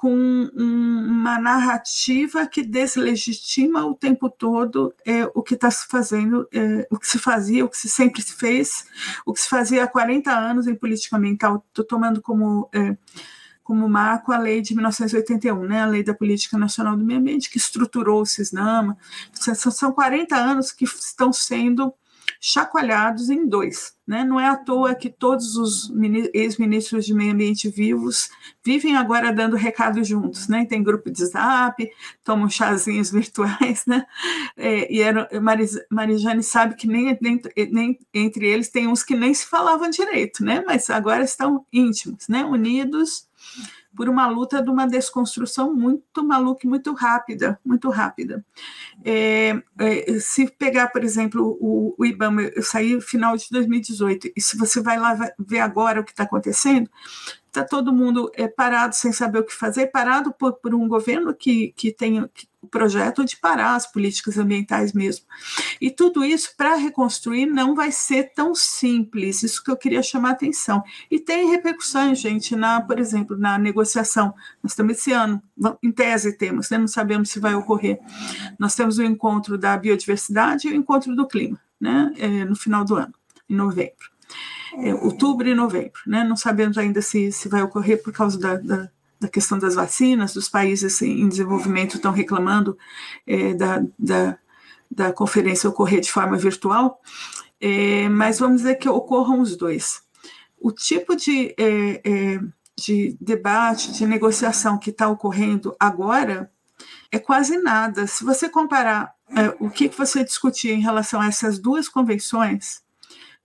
[0.00, 6.88] com uma narrativa que deslegitima o tempo todo é, o que está se fazendo, é,
[6.90, 8.86] o que se fazia, o que se sempre se fez,
[9.26, 11.62] o que se fazia há 40 anos em política ambiental.
[11.68, 12.96] Estou tomando como, é,
[13.62, 17.50] como marco a lei de 1981, né, a Lei da Política Nacional do Meio Ambiente,
[17.50, 18.96] que estruturou o CISNAMA.
[19.34, 21.92] São 40 anos que estão sendo
[22.40, 23.94] chacoalhados em dois.
[24.06, 24.24] Né?
[24.24, 25.92] Não é à toa que todos os
[26.32, 28.30] ex-ministros de meio ambiente vivos
[28.64, 30.48] vivem agora dando recados juntos.
[30.48, 30.64] Né?
[30.64, 31.86] Tem grupo de zap,
[32.24, 33.84] tomam chazinhos virtuais.
[33.86, 34.04] Né?
[34.56, 35.28] É, e era,
[35.90, 40.42] Marijane sabe que nem, nem, nem, entre eles tem uns que nem se falavam direito,
[40.42, 40.64] né?
[40.66, 42.44] mas agora estão íntimos, né?
[42.44, 43.28] unidos
[43.94, 48.44] por uma luta de uma desconstrução muito maluca muito rápida, muito rápida.
[49.04, 54.32] É, é, se pegar, por exemplo, o, o IBAMA, eu saí no final de 2018,
[54.36, 56.88] e se você vai lá ver agora o que está acontecendo,
[57.46, 61.34] está todo mundo é, parado sem saber o que fazer, parado por, por um governo
[61.34, 62.28] que, que tem
[62.62, 65.24] o projeto de parar as políticas ambientais mesmo.
[65.80, 70.30] E tudo isso, para reconstruir, não vai ser tão simples, isso que eu queria chamar
[70.30, 70.82] a atenção.
[71.10, 74.34] E tem repercussões, gente, na, por exemplo, na negociação.
[74.62, 75.42] Nós estamos esse ano,
[75.82, 76.78] em tese temos, né?
[76.78, 77.98] não sabemos se vai ocorrer.
[78.58, 82.12] Nós temos o encontro da biodiversidade e o encontro do clima, né?
[82.18, 83.14] É, no final do ano,
[83.48, 84.10] em novembro
[84.74, 86.00] é, outubro e novembro.
[86.06, 86.24] Né?
[86.24, 90.32] Não sabemos ainda se, se vai ocorrer por causa da, da, da questão das vacinas,
[90.32, 92.76] dos países em desenvolvimento estão reclamando
[93.26, 94.38] é, da, da,
[94.90, 97.00] da conferência ocorrer de forma virtual,
[97.60, 100.02] é, mas vamos dizer que ocorram os dois.
[100.58, 102.40] O tipo de, é, é
[102.76, 106.50] de debate, de negociação que está ocorrendo agora
[107.12, 108.06] é quase nada.
[108.06, 112.82] Se você comparar é, o que, você discutia em relação a essas duas convenções,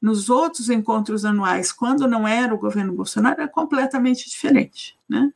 [0.01, 4.94] nos outros encontros anuais, quando não era o governo Bolsonaro, era completamente diferente.
[5.07, 5.31] Né?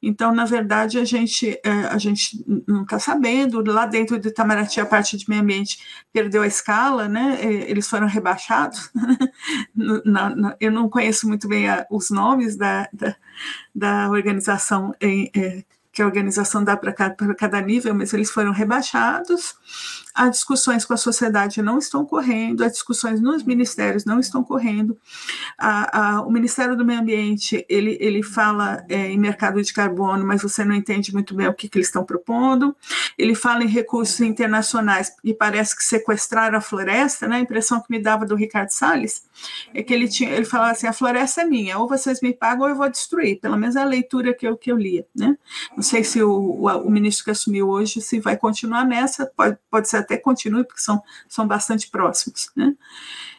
[0.00, 3.62] Então, na verdade, a gente, é, a gente não está sabendo.
[3.66, 5.78] Lá dentro de Itamaraty, a parte de meio ambiente
[6.12, 7.38] perdeu a escala, né?
[7.40, 8.90] É, eles foram rebaixados.
[10.60, 13.16] eu não conheço muito bem os nomes da, da,
[13.74, 18.52] da organização em, é, que a organização dá para cada, cada nível, mas eles foram
[18.52, 19.56] rebaixados
[20.18, 24.98] as discussões com a sociedade não estão correndo, as discussões nos ministérios não estão correndo.
[25.56, 30.26] A, a, o Ministério do Meio Ambiente ele, ele fala é, em mercado de carbono,
[30.26, 32.74] mas você não entende muito bem o que, que eles estão propondo.
[33.16, 37.28] Ele fala em recursos internacionais e parece que sequestraram a floresta.
[37.28, 37.36] Né?
[37.36, 39.22] A impressão que me dava do Ricardo Salles
[39.72, 42.64] é que ele tinha, ele falava assim: a floresta é minha, ou vocês me pagam
[42.64, 43.38] ou eu vou destruir.
[43.38, 45.06] Pelo menos a leitura que eu, que eu lia.
[45.14, 45.38] Né?
[45.76, 49.56] Não sei se o, o, o ministro que assumiu hoje se vai continuar nessa, pode,
[49.70, 52.74] pode ser até continue, porque são, são bastante próximos, né?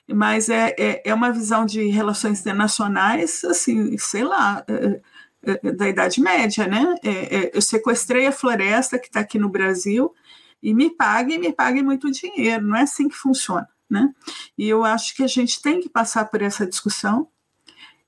[0.08, 5.02] Mas é, é, é uma visão de relações internacionais, assim, sei lá, é,
[5.44, 6.96] é, é da Idade Média, né?
[7.04, 10.14] É, é, eu sequestrei a floresta que está aqui no Brasil
[10.62, 14.14] e me pague, me pague muito dinheiro, não é assim que funciona, né?
[14.58, 17.28] E eu acho que a gente tem que passar por essa discussão,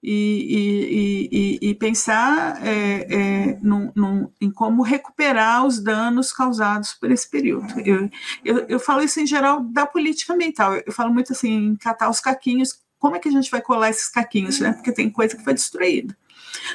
[0.04, 6.94] e, e, e, e pensar é, é, num, num, em como recuperar os danos causados
[6.94, 7.68] por esse período.
[7.86, 8.10] Eu,
[8.44, 12.10] eu, eu falo isso em geral da política ambiental, eu falo muito assim, em catar
[12.10, 14.74] os caquinhos, como é que a gente vai colar esses caquinhos, né?
[14.74, 16.16] porque tem coisa que foi destruída.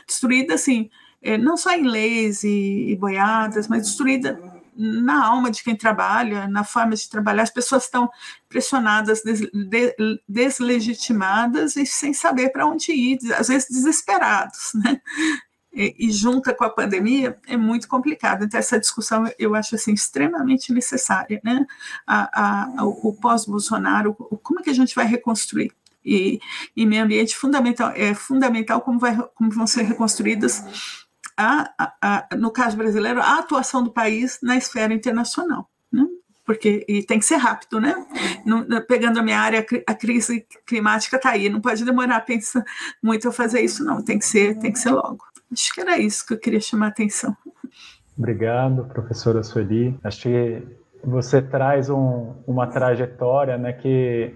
[0.07, 5.63] Destruída, assim, é, não só em leis e, e boiadas, mas destruída na alma de
[5.63, 7.43] quem trabalha, na forma de trabalhar.
[7.43, 8.11] As pessoas estão
[8.49, 15.01] pressionadas, des, de, deslegitimadas e sem saber para onde ir, às vezes desesperados, né?
[15.73, 18.45] E, e, junta com a pandemia é muito complicado.
[18.45, 21.67] Então essa discussão eu acho assim extremamente necessária, né?
[22.07, 25.73] A, a, o, o pós-Bolsonaro, como é que a gente vai reconstruir?
[26.03, 26.39] E,
[26.77, 31.06] e meio ambiente fundamental é fundamental como, vai, como vão ser reconstruídas
[31.37, 35.69] a, a, a, no caso brasileiro, a atuação do país na esfera internacional.
[35.93, 36.07] Né?
[36.45, 37.95] Porque, e tem que ser rápido, né?
[38.89, 42.65] pegando a minha área, a crise climática está aí, não pode demorar pensa
[43.03, 44.03] muito a fazer isso, não.
[44.03, 45.25] Tem que ser, tem que ser logo.
[45.53, 47.37] Acho que era isso que eu queria chamar a atenção.
[48.17, 49.99] Obrigado, professora Sueli.
[50.03, 50.63] Acho que
[51.05, 54.35] você traz um, uma trajetória né, que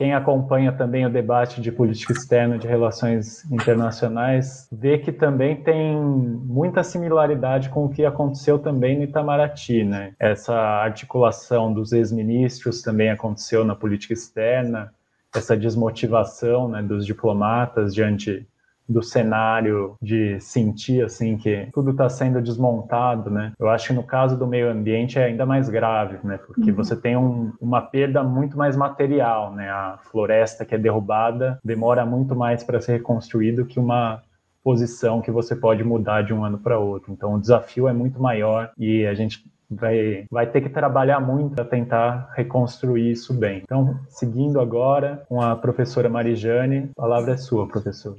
[0.00, 5.94] quem acompanha também o debate de política externa de relações internacionais vê que também tem
[5.94, 10.14] muita similaridade com o que aconteceu também no Itamaraty, né?
[10.18, 14.90] Essa articulação dos ex-ministros também aconteceu na política externa,
[15.36, 18.48] essa desmotivação né, dos diplomatas diante
[18.90, 23.52] do cenário de sentir assim que tudo está sendo desmontado, né?
[23.58, 26.38] Eu acho que no caso do meio ambiente é ainda mais grave, né?
[26.38, 26.76] Porque uhum.
[26.76, 29.70] você tem um, uma perda muito mais material, né?
[29.70, 34.22] A floresta que é derrubada demora muito mais para ser reconstruído que uma
[34.62, 37.12] posição que você pode mudar de um ano para outro.
[37.12, 41.54] Então o desafio é muito maior e a gente vai, vai ter que trabalhar muito
[41.54, 43.62] para tentar reconstruir isso bem.
[43.62, 48.16] Então, seguindo agora com a professora Marijane, a palavra é sua, professor.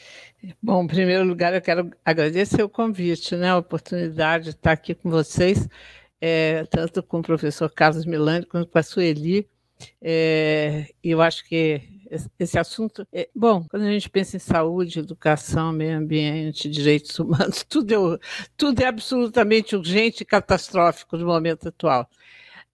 [0.62, 4.96] Bom, em primeiro lugar, eu quero agradecer o convite, né, a oportunidade de estar aqui
[4.96, 5.68] com vocês,
[6.20, 9.48] é, tanto com o professor Carlos Milani quanto com a Sueli.
[10.02, 12.01] É, eu acho que
[12.38, 13.08] esse assunto.
[13.12, 18.20] É, bom, quando a gente pensa em saúde, educação, meio ambiente, direitos humanos, tudo é,
[18.58, 22.10] tudo é absolutamente urgente e catastrófico no momento atual.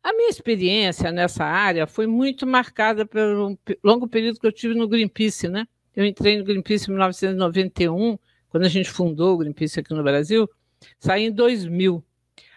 [0.03, 4.87] A minha experiência nessa área foi muito marcada pelo longo período que eu tive no
[4.87, 5.67] Greenpeace, né?
[5.95, 8.17] Eu entrei no Greenpeace em 1991,
[8.49, 10.49] quando a gente fundou o Greenpeace aqui no Brasil,
[10.99, 12.03] saí em 2000.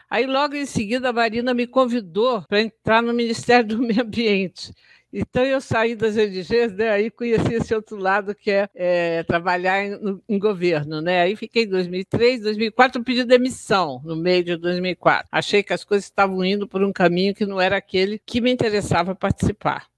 [0.09, 4.73] Aí, logo em seguida, a Marina me convidou para entrar no Ministério do Meio Ambiente.
[5.13, 6.91] Então eu saí das ONGs, né?
[6.91, 11.01] aí conheci esse outro lado que é, é trabalhar em, no, em, governo.
[11.01, 11.21] Né?
[11.21, 15.29] Aí fiquei em 2003, 2004, pedi demissão no meio de 2004.
[15.33, 18.53] Achei que as coisas estavam indo por um caminho que não era aquele que me
[18.53, 19.90] interessava participar.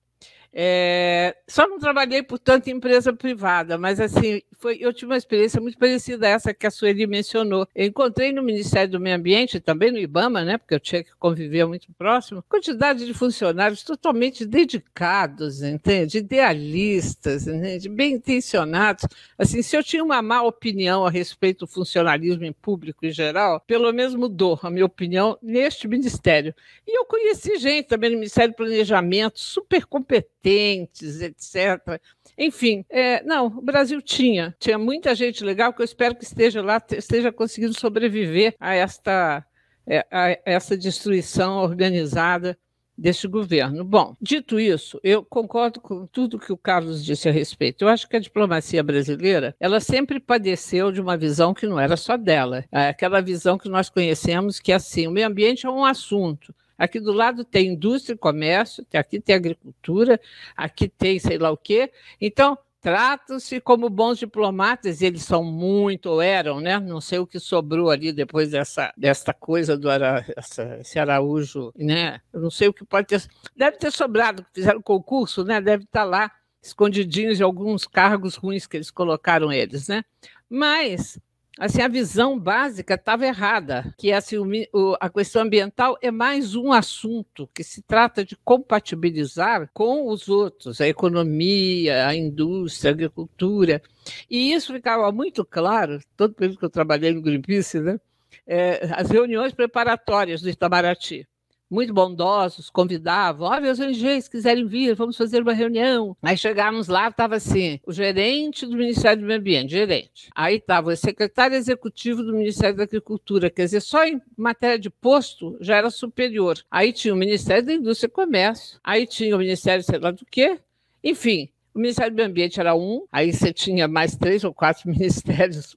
[0.55, 5.59] É, só não trabalhei, portanto, em empresa privada, mas assim, foi, eu tive uma experiência
[5.61, 7.67] muito parecida a essa que a Sueli mencionou.
[7.75, 11.15] Eu encontrei no Ministério do Meio Ambiente, também no IBAMA, né, porque eu tinha que
[11.17, 16.19] conviver muito próximo, quantidade de funcionários totalmente dedicados, entende?
[16.19, 17.89] Idealistas, entende?
[17.89, 19.07] bem intencionados.
[19.39, 23.61] Assim, se eu tinha uma má opinião a respeito do funcionalismo em público em geral,
[23.67, 26.55] pelo menos mudou a minha opinião neste ministério.
[26.87, 32.01] E eu conheci gente também no Ministério do Planejamento, super competente patentes, etc.
[32.37, 36.61] Enfim, é, não, o Brasil tinha, tinha muita gente legal que eu espero que esteja
[36.61, 39.45] lá, esteja conseguindo sobreviver a esta,
[39.87, 42.59] é, a essa destruição organizada
[42.97, 43.85] deste governo.
[43.85, 47.83] Bom, dito isso, eu concordo com tudo que o Carlos disse a respeito.
[47.83, 51.97] Eu acho que a diplomacia brasileira, ela sempre padeceu de uma visão que não era
[51.97, 55.71] só dela, é aquela visão que nós conhecemos que é assim, o meio ambiente é
[55.71, 60.21] um assunto, Aqui do lado tem indústria e comércio, aqui tem agricultura,
[60.57, 61.93] aqui tem sei lá o quê.
[62.21, 66.81] Então, tratam-se como bons diplomatas, e eles são muito, ou eram, né?
[66.81, 71.73] Não sei o que sobrou ali depois dessa, dessa coisa do Ara, essa, esse Araújo,
[71.77, 72.21] né?
[72.33, 73.23] Eu não sei o que pode ter.
[73.57, 75.61] Deve ter sobrado, fizeram concurso, né?
[75.61, 80.05] Deve estar lá escondidinhos de alguns cargos ruins que eles colocaram eles, né?
[80.51, 81.17] Mas
[81.59, 86.55] assim, a visão básica estava errada, que assim, o, o, a questão ambiental é mais
[86.55, 92.95] um assunto que se trata de compatibilizar com os outros, a economia, a indústria, a
[92.95, 93.83] agricultura.
[94.31, 98.01] E isso ficava muito claro, todo período que eu trabalhei no Greenpeace, né?
[98.47, 101.27] É, as reuniões preparatórias do Itamaraty
[101.73, 106.15] muito bondosos, convidavam, olha, meus ONGs quiserem vir, vamos fazer uma reunião.
[106.23, 110.29] Aí chegávamos lá, estava assim, o gerente do Ministério do Meio Ambiente, gerente.
[110.35, 114.91] Aí estava o secretário executivo do Ministério da Agricultura, quer dizer, só em matéria de
[114.91, 116.59] posto já era superior.
[116.71, 120.27] Aí tinha o Ministério da Indústria e Comércio, aí tinha o Ministério sei lá do
[120.27, 120.59] quê,
[121.03, 124.83] enfim, o Ministério do Meio Ambiente era um, aí você tinha mais três ou quatro
[124.91, 125.75] ministérios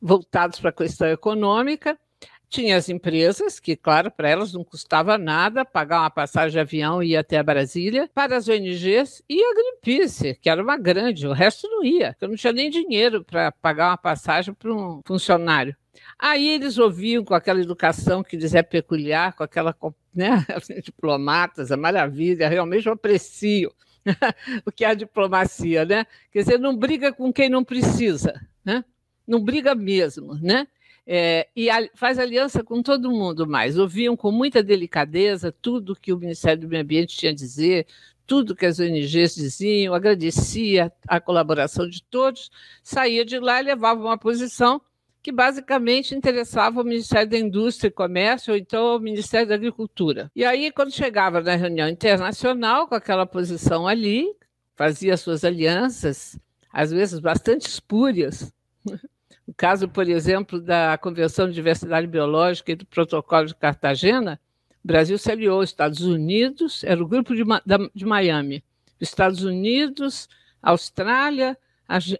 [0.00, 1.98] voltados para a questão econômica,
[2.48, 7.02] tinha as empresas, que, claro, para elas não custava nada pagar uma passagem de avião
[7.02, 8.08] e ir até Brasília.
[8.14, 12.24] Para as ONGs e a Greenpeace, que era uma grande, o resto não ia, porque
[12.24, 15.76] eu não tinha nem dinheiro para pagar uma passagem para um funcionário.
[16.18, 19.76] Aí eles ouviam com aquela educação que lhes é peculiar, com aquela
[20.14, 20.44] né,
[20.82, 23.72] diplomatas, a maravilha, realmente eu aprecio
[24.64, 26.06] o que é a diplomacia, né?
[26.32, 28.84] Quer dizer, não briga com quem não precisa, né?
[29.26, 30.66] Não briga mesmo, né?
[31.10, 33.78] É, e a, faz aliança com todo mundo mais.
[33.78, 37.86] Ouviam com muita delicadeza tudo que o Ministério do Meio Ambiente tinha a dizer,
[38.26, 42.50] tudo que as ONGs diziam, agradecia a colaboração de todos,
[42.82, 44.82] saía de lá e levava uma posição
[45.22, 50.30] que basicamente interessava o Ministério da Indústria e Comércio, ou então o Ministério da Agricultura.
[50.36, 54.26] E aí, quando chegava na reunião internacional, com aquela posição ali,
[54.76, 56.38] fazia suas alianças,
[56.70, 58.52] às vezes bastante espúrias.
[59.48, 64.38] No caso, por exemplo, da Convenção de Diversidade Biológica e do Protocolo de Cartagena,
[64.84, 67.42] o Brasil se aliou aos Estados Unidos, era o grupo de,
[67.94, 68.62] de Miami,
[69.00, 70.28] Estados Unidos,
[70.62, 71.56] Austrália,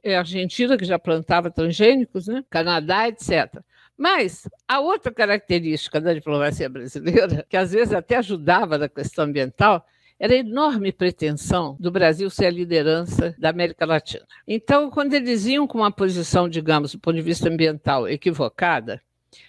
[0.03, 2.43] é, Argentina, que já plantava transgênicos, né?
[2.49, 3.61] Canadá, etc.
[3.95, 9.87] Mas a outra característica da diplomacia brasileira, que às vezes até ajudava na questão ambiental,
[10.19, 14.27] era a enorme pretensão do Brasil ser a liderança da América Latina.
[14.47, 19.01] Então, quando eles iam com uma posição, digamos, do ponto de vista ambiental equivocada,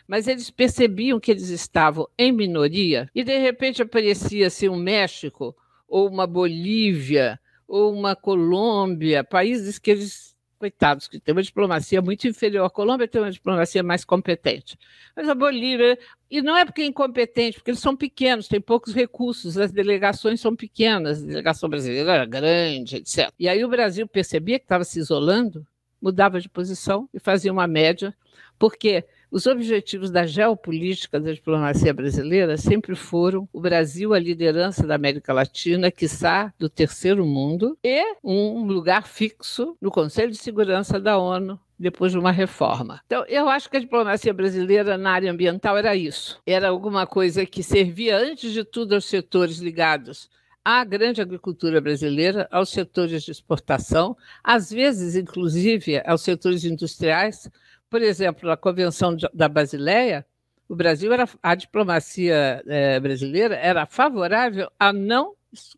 [0.08, 5.56] mas eles percebiam que eles estavam em minoria e de repente aparecia-se um México
[5.88, 12.28] ou uma Bolívia ou uma Colômbia, países que eles, coitados, que têm uma diplomacia muito
[12.28, 12.66] inferior.
[12.66, 14.78] A Colômbia tem uma diplomacia mais competente.
[15.16, 15.98] Mas a Bolívia,
[16.30, 20.42] e não é porque é incompetente, porque eles são pequenos, têm poucos recursos, as delegações
[20.42, 23.32] são pequenas, a delegação brasileira era grande, etc.
[23.40, 25.66] E aí o Brasil percebia que estava se isolando,
[26.02, 28.14] mudava de posição e fazia uma média,
[28.60, 34.96] porque os objetivos da geopolítica da diplomacia brasileira sempre foram o Brasil, a liderança da
[34.96, 41.18] América Latina, quiçá do terceiro mundo, e um lugar fixo no Conselho de Segurança da
[41.18, 43.02] ONU, depois de uma reforma.
[43.06, 46.42] Então, eu acho que a diplomacia brasileira na área ambiental era isso.
[46.46, 50.30] Era alguma coisa que servia, antes de tudo, aos setores ligados
[50.64, 57.50] à grande agricultura brasileira, aos setores de exportação, às vezes, inclusive, aos setores industriais,
[57.90, 60.26] por exemplo, na Convenção da Basileia,
[60.68, 65.36] o Brasil era a diplomacia é, brasileira era favorável a não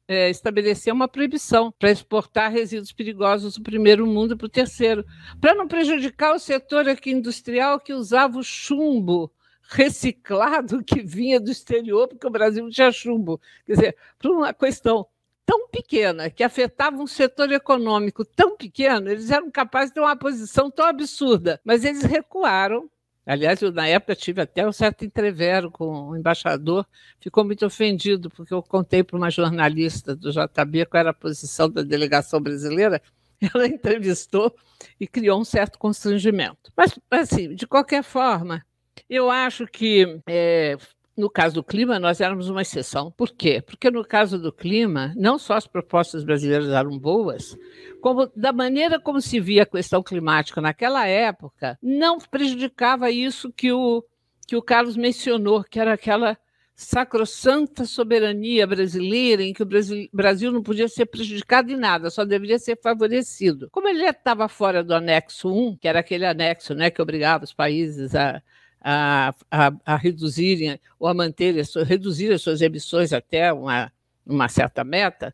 [0.08, 5.06] é, estabelecer uma proibição para exportar resíduos perigosos do primeiro mundo para o terceiro,
[5.40, 9.32] para não prejudicar o setor aqui industrial que usava o chumbo
[9.62, 13.40] reciclado que vinha do exterior, porque o Brasil não tinha chumbo.
[13.66, 15.08] Quer dizer, por uma questão
[15.52, 20.16] tão pequena, que afetava um setor econômico tão pequeno, eles eram capazes de ter uma
[20.16, 22.90] posição tão absurda, mas eles recuaram.
[23.26, 26.88] Aliás, eu na época tive até um certo entrevero com o embaixador,
[27.20, 31.70] ficou muito ofendido, porque eu contei para uma jornalista do JB qual era a posição
[31.70, 33.02] da delegação brasileira,
[33.54, 34.56] ela entrevistou
[34.98, 36.72] e criou um certo constrangimento.
[36.78, 38.66] Mas, assim, de qualquer forma,
[39.10, 40.78] eu acho que é,
[41.22, 43.12] no caso do clima, nós éramos uma exceção.
[43.12, 43.62] Por quê?
[43.62, 47.56] Porque no caso do clima, não só as propostas brasileiras eram boas,
[48.02, 53.72] como da maneira como se via a questão climática naquela época, não prejudicava isso que
[53.72, 54.04] o,
[54.48, 56.36] que o Carlos mencionou, que era aquela
[56.76, 59.70] sacrossanta soberania brasileira, em que o
[60.12, 63.70] Brasil, não podia ser prejudicado em nada, só deveria ser favorecido.
[63.70, 67.54] Como ele estava fora do anexo 1, que era aquele anexo né, que obrigava os
[67.54, 68.42] países a
[68.82, 73.92] a, a, a reduzirem ou a manterem, reduzir as suas emissões até uma,
[74.26, 75.34] uma certa meta,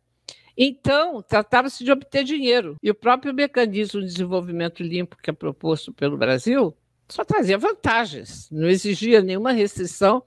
[0.60, 2.76] então, tratava-se de obter dinheiro.
[2.82, 6.76] E o próprio mecanismo de desenvolvimento limpo que é proposto pelo Brasil
[7.08, 10.20] só trazia vantagens, não exigia nenhuma restrição.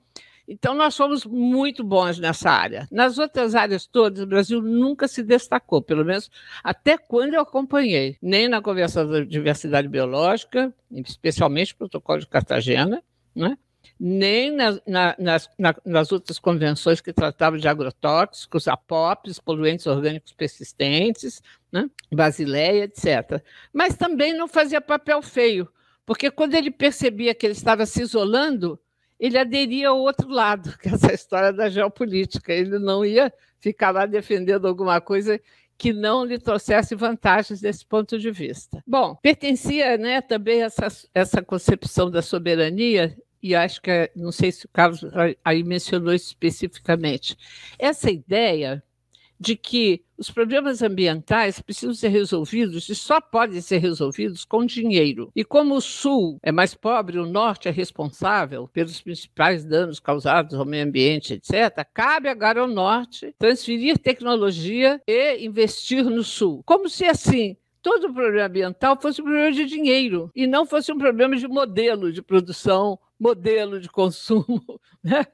[0.47, 2.87] Então, nós fomos muito bons nessa área.
[2.89, 6.31] Nas outras áreas todas, o Brasil nunca se destacou, pelo menos
[6.63, 13.03] até quando eu acompanhei, nem na Convenção da Diversidade Biológica, especialmente o Protocolo de Cartagena,
[13.35, 13.57] né?
[14.03, 20.33] nem nas, na, nas, na, nas outras convenções que tratavam de agrotóxicos, APOPs, poluentes orgânicos
[20.33, 21.87] persistentes, né?
[22.11, 23.43] Basileia, etc.
[23.71, 25.69] Mas também não fazia papel feio,
[26.03, 28.79] porque quando ele percebia que ele estava se isolando,
[29.19, 32.51] ele aderia ao outro lado, que é essa história da geopolítica.
[32.51, 35.39] Ele não ia ficar lá defendendo alguma coisa
[35.81, 38.83] que não lhe trouxesse vantagens desse ponto de vista.
[38.85, 44.67] Bom, pertencia né, também essa, essa concepção da soberania, e acho que, não sei se
[44.67, 45.01] o Carlos
[45.43, 47.35] aí mencionou especificamente,
[47.79, 48.83] essa ideia
[49.39, 55.31] de que os problemas ambientais precisam ser resolvidos e só podem ser resolvidos com dinheiro.
[55.35, 60.53] E como o Sul é mais pobre, o Norte é responsável pelos principais danos causados
[60.53, 66.61] ao meio ambiente, etc., cabe agora ao Norte transferir tecnologia e investir no Sul.
[66.67, 70.91] Como se assim todo o problema ambiental fosse um problema de dinheiro e não fosse
[70.91, 74.61] um problema de modelo de produção, modelo de consumo,
[75.03, 75.25] né?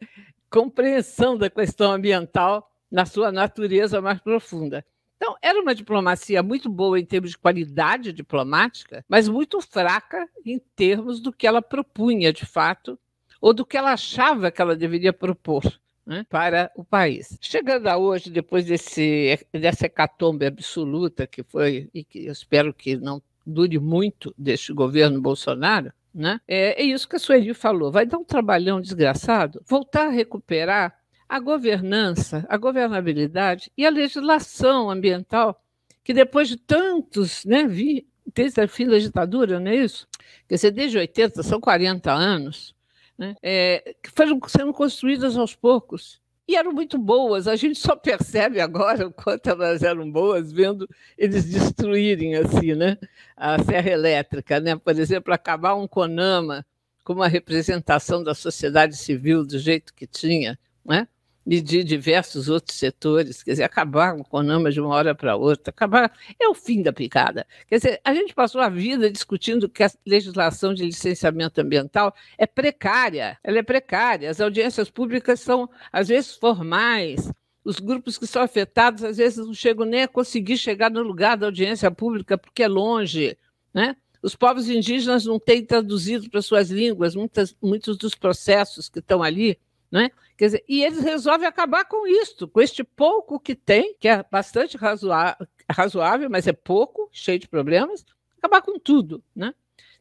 [0.50, 4.84] compreensão da questão ambiental na sua natureza mais profunda.
[5.18, 10.60] Então, era uma diplomacia muito boa em termos de qualidade diplomática, mas muito fraca em
[10.76, 13.00] termos do que ela propunha de fato,
[13.42, 15.64] ou do que ela achava que ela deveria propor
[16.06, 17.38] né, para o país.
[17.42, 22.96] Chegando a hoje, depois desse, dessa hecatombe absoluta que foi, e que eu espero que
[22.96, 26.42] não dure muito deste governo Bolsonaro, Né?
[26.48, 27.92] É, é isso que a Sueli falou.
[27.92, 30.98] Vai dar um trabalhão desgraçado voltar a recuperar
[31.28, 35.62] a governança, a governabilidade e a legislação ambiental,
[36.04, 40.08] que depois de tantos, né, vi, desde o fim da ditadura, não é isso?
[40.48, 42.74] Quer dizer, desde 80, são 40 anos,
[43.18, 46.22] né, é, que foram sendo construídas aos poucos.
[46.48, 50.88] E eram muito boas, a gente só percebe agora o quanto elas eram boas vendo
[51.18, 52.98] eles destruírem assim, né?
[53.36, 54.58] a serra elétrica.
[54.62, 54.78] Né?
[54.78, 56.66] Por exemplo, acabar um CONAMA
[57.04, 61.08] com uma representação da sociedade civil do jeito que tinha, né?
[61.50, 65.38] E de diversos outros setores, quer dizer, acabar com o CONAMA de uma hora para
[65.38, 67.48] outra, acabar é o fim da picada.
[67.70, 72.46] Quer dizer, a gente passou a vida discutindo que a legislação de licenciamento ambiental é
[72.46, 77.32] precária, ela é precária, as audiências públicas são, às vezes, formais,
[77.64, 81.38] os grupos que são afetados, às vezes, não chegam nem a conseguir chegar no lugar
[81.38, 83.38] da audiência pública, porque é longe,
[83.74, 83.96] né?
[84.22, 89.24] Os povos indígenas não têm traduzido para suas línguas muitas, muitos dos processos que estão
[89.24, 89.58] ali,
[89.92, 90.12] né?
[90.38, 94.24] Quer dizer, e eles resolvem acabar com isto, com este pouco que tem, que é
[94.30, 98.06] bastante razoável, mas é pouco, cheio de problemas,
[98.38, 99.24] acabar com tudo.
[99.36, 99.54] Né?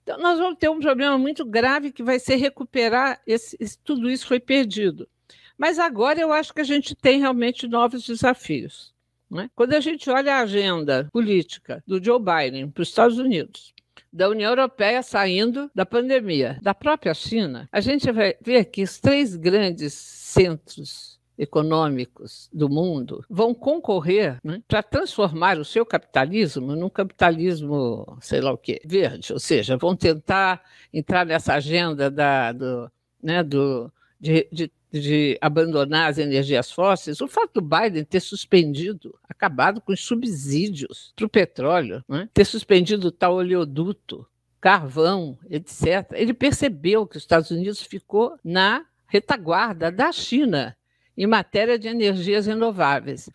[0.03, 4.11] Então, nós vamos ter um problema muito grave que vai ser recuperar esse, esse, tudo
[4.11, 5.09] isso foi perdido.
[5.57, 8.95] Mas agora eu acho que a gente tem realmente novos desafios.
[9.31, 9.51] Né?
[9.55, 13.75] Quando a gente olha a agenda política do Joe Biden para os Estados Unidos,
[14.17, 18.99] da União Europeia saindo da pandemia, da própria China, a gente vai ver que os
[18.99, 26.89] três grandes centros econômicos do mundo vão concorrer né, para transformar o seu capitalismo num
[26.89, 32.91] capitalismo, sei lá o quê, verde, ou seja, vão tentar entrar nessa agenda da, do,
[33.23, 39.19] né, do, de, de de abandonar as energias fósseis, o fato do Biden ter suspendido,
[39.29, 42.29] acabado com os subsídios para o petróleo, né?
[42.33, 44.27] ter suspendido tal oleoduto,
[44.61, 50.77] carvão, etc., ele percebeu que os Estados Unidos ficou na retaguarda da China
[51.17, 53.31] em matéria de energias renováveis.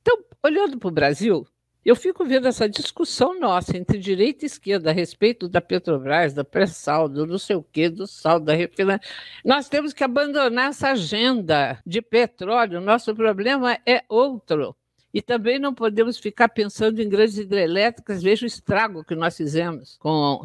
[0.00, 1.46] Então, olhando para o Brasil,
[1.86, 6.42] eu fico vendo essa discussão nossa entre direita e esquerda a respeito da Petrobras, da
[6.42, 9.00] pré-sal, do não sei o quê, do sal, da refinaria.
[9.44, 12.80] Nós temos que abandonar essa agenda de petróleo.
[12.80, 14.74] Nosso problema é outro.
[15.14, 18.20] E também não podemos ficar pensando em grandes hidrelétricas.
[18.20, 20.40] Veja o estrago que nós fizemos com,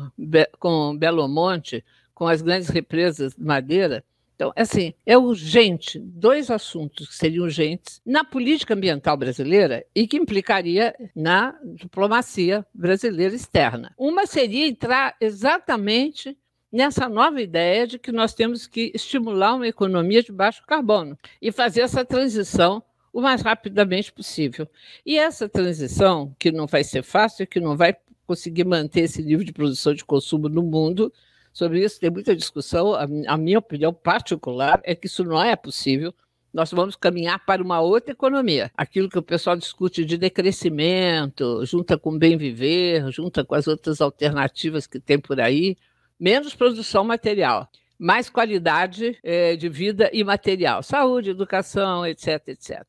[0.60, 1.84] com Belo Monte,
[2.14, 4.06] com as grandes represas de madeira.
[4.42, 10.18] Então, assim, é urgente, dois assuntos que seriam urgentes na política ambiental brasileira e que
[10.18, 13.94] implicaria na diplomacia brasileira externa.
[13.96, 16.36] Uma seria entrar exatamente
[16.72, 21.52] nessa nova ideia de que nós temos que estimular uma economia de baixo carbono e
[21.52, 22.82] fazer essa transição
[23.14, 24.68] o mais rapidamente possível.
[25.06, 29.46] E essa transição, que não vai ser fácil, que não vai conseguir manter esse nível
[29.46, 31.14] de produção de consumo no mundo,
[31.54, 32.94] Sobre isso tem muita discussão.
[32.94, 36.14] A, a minha opinião particular é que isso não é possível.
[36.54, 38.72] Nós vamos caminhar para uma outra economia.
[38.76, 44.02] Aquilo que o pessoal discute de decrescimento, junta com bem viver, junta com as outras
[44.02, 45.78] alternativas que tem por aí,
[46.20, 52.84] menos produção material, mais qualidade é, de vida e material, saúde, educação, etc, etc.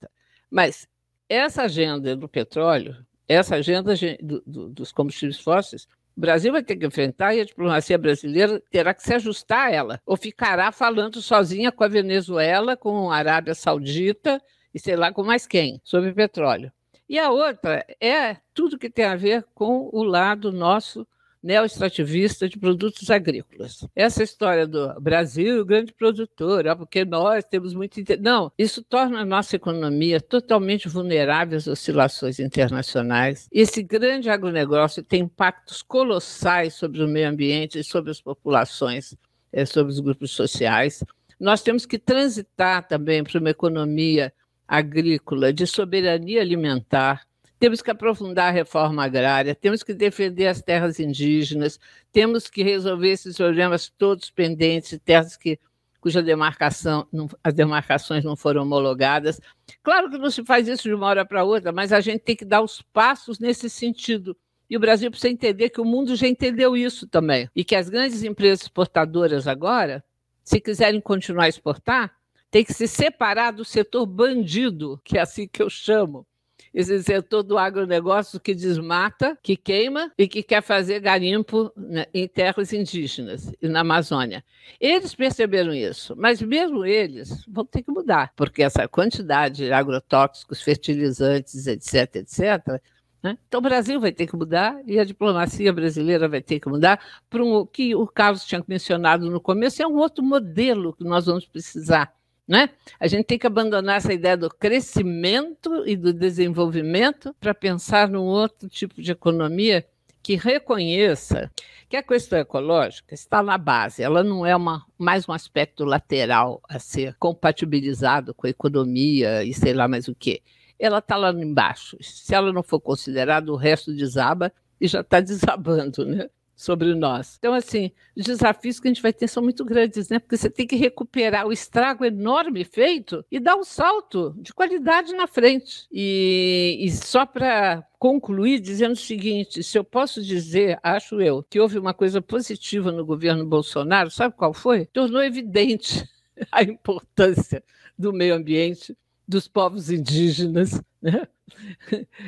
[0.51, 0.89] Mas
[1.29, 2.97] essa agenda do petróleo,
[3.29, 5.87] essa agenda do, do, dos combustíveis fósseis,
[6.17, 9.71] o Brasil vai ter que enfrentar e a diplomacia brasileira terá que se ajustar a
[9.71, 14.41] ela, ou ficará falando sozinha com a Venezuela, com a Arábia Saudita
[14.75, 16.73] e sei lá com mais quem, sobre petróleo.
[17.09, 21.07] E a outra é tudo que tem a ver com o lado nosso
[21.43, 23.86] neoextrativista de produtos agrícolas.
[23.97, 28.01] Essa história do Brasil, grande produtor, porque nós temos muito.
[28.20, 33.49] Não, isso torna a nossa economia totalmente vulnerável às oscilações internacionais.
[33.51, 39.16] Esse grande agronegócio tem impactos colossais sobre o meio ambiente e sobre as populações,
[39.53, 41.03] eh, sobre os grupos sociais.
[41.40, 44.32] Nós temos que transitar também para uma economia
[44.68, 47.26] agrícola de soberania alimentar
[47.63, 51.79] temos que aprofundar a reforma agrária, temos que defender as terras indígenas,
[52.11, 55.61] temos que resolver esses problemas todos pendentes, terras que,
[56.01, 59.41] cuja demarcação, não, as demarcações não foram homologadas.
[59.81, 62.35] Claro que não se faz isso de uma hora para outra, mas a gente tem
[62.35, 64.37] que dar os passos nesse sentido.
[64.69, 67.49] E o Brasil precisa entender que o mundo já entendeu isso também.
[67.55, 70.03] E que as grandes empresas exportadoras agora,
[70.43, 72.13] se quiserem continuar a exportar,
[72.51, 76.27] tem que se separar do setor bandido, que é assim que eu chamo,
[76.73, 82.27] esse setor do agronegócio que desmata, que queima e que quer fazer garimpo né, em
[82.27, 84.45] terras indígenas e na Amazônia.
[84.81, 90.62] Eles perceberam isso, mas mesmo eles vão ter que mudar, porque essa quantidade de agrotóxicos,
[90.62, 92.81] fertilizantes, etc., etc.,
[93.23, 93.39] Né?
[93.47, 96.99] Então, o Brasil vai ter que mudar e a diplomacia brasileira vai ter que mudar
[97.31, 101.05] para um, o que o Carlos tinha mencionado no começo, é um outro modelo que
[101.05, 102.12] nós vamos precisar.
[102.53, 102.68] Né?
[103.00, 108.24] A gente tem que abandonar essa ideia do crescimento e do desenvolvimento para pensar num
[108.24, 109.86] outro tipo de economia
[110.22, 111.50] que reconheça
[111.88, 116.61] que a questão ecológica está na base, ela não é uma, mais um aspecto lateral
[116.68, 120.42] a ser compatibilizado com a economia e sei lá mais o quê
[120.78, 121.96] ela está lá embaixo.
[122.03, 126.28] Se ela não for considerada, o resto desaba e já está desabando, né?
[126.63, 127.35] Sobre nós.
[127.41, 130.21] Então, assim, os desafios que a gente vai ter são muito grandes, né?
[130.21, 135.13] Porque você tem que recuperar o estrago enorme feito e dar um salto de qualidade
[135.13, 135.89] na frente.
[135.91, 141.59] E, e só para concluir dizendo o seguinte: se eu posso dizer, acho eu, que
[141.59, 144.87] houve uma coisa positiva no governo Bolsonaro, sabe qual foi?
[144.87, 146.09] Tornou evidente
[146.53, 147.61] a importância
[147.99, 148.97] do meio ambiente
[149.27, 151.27] dos povos indígenas né?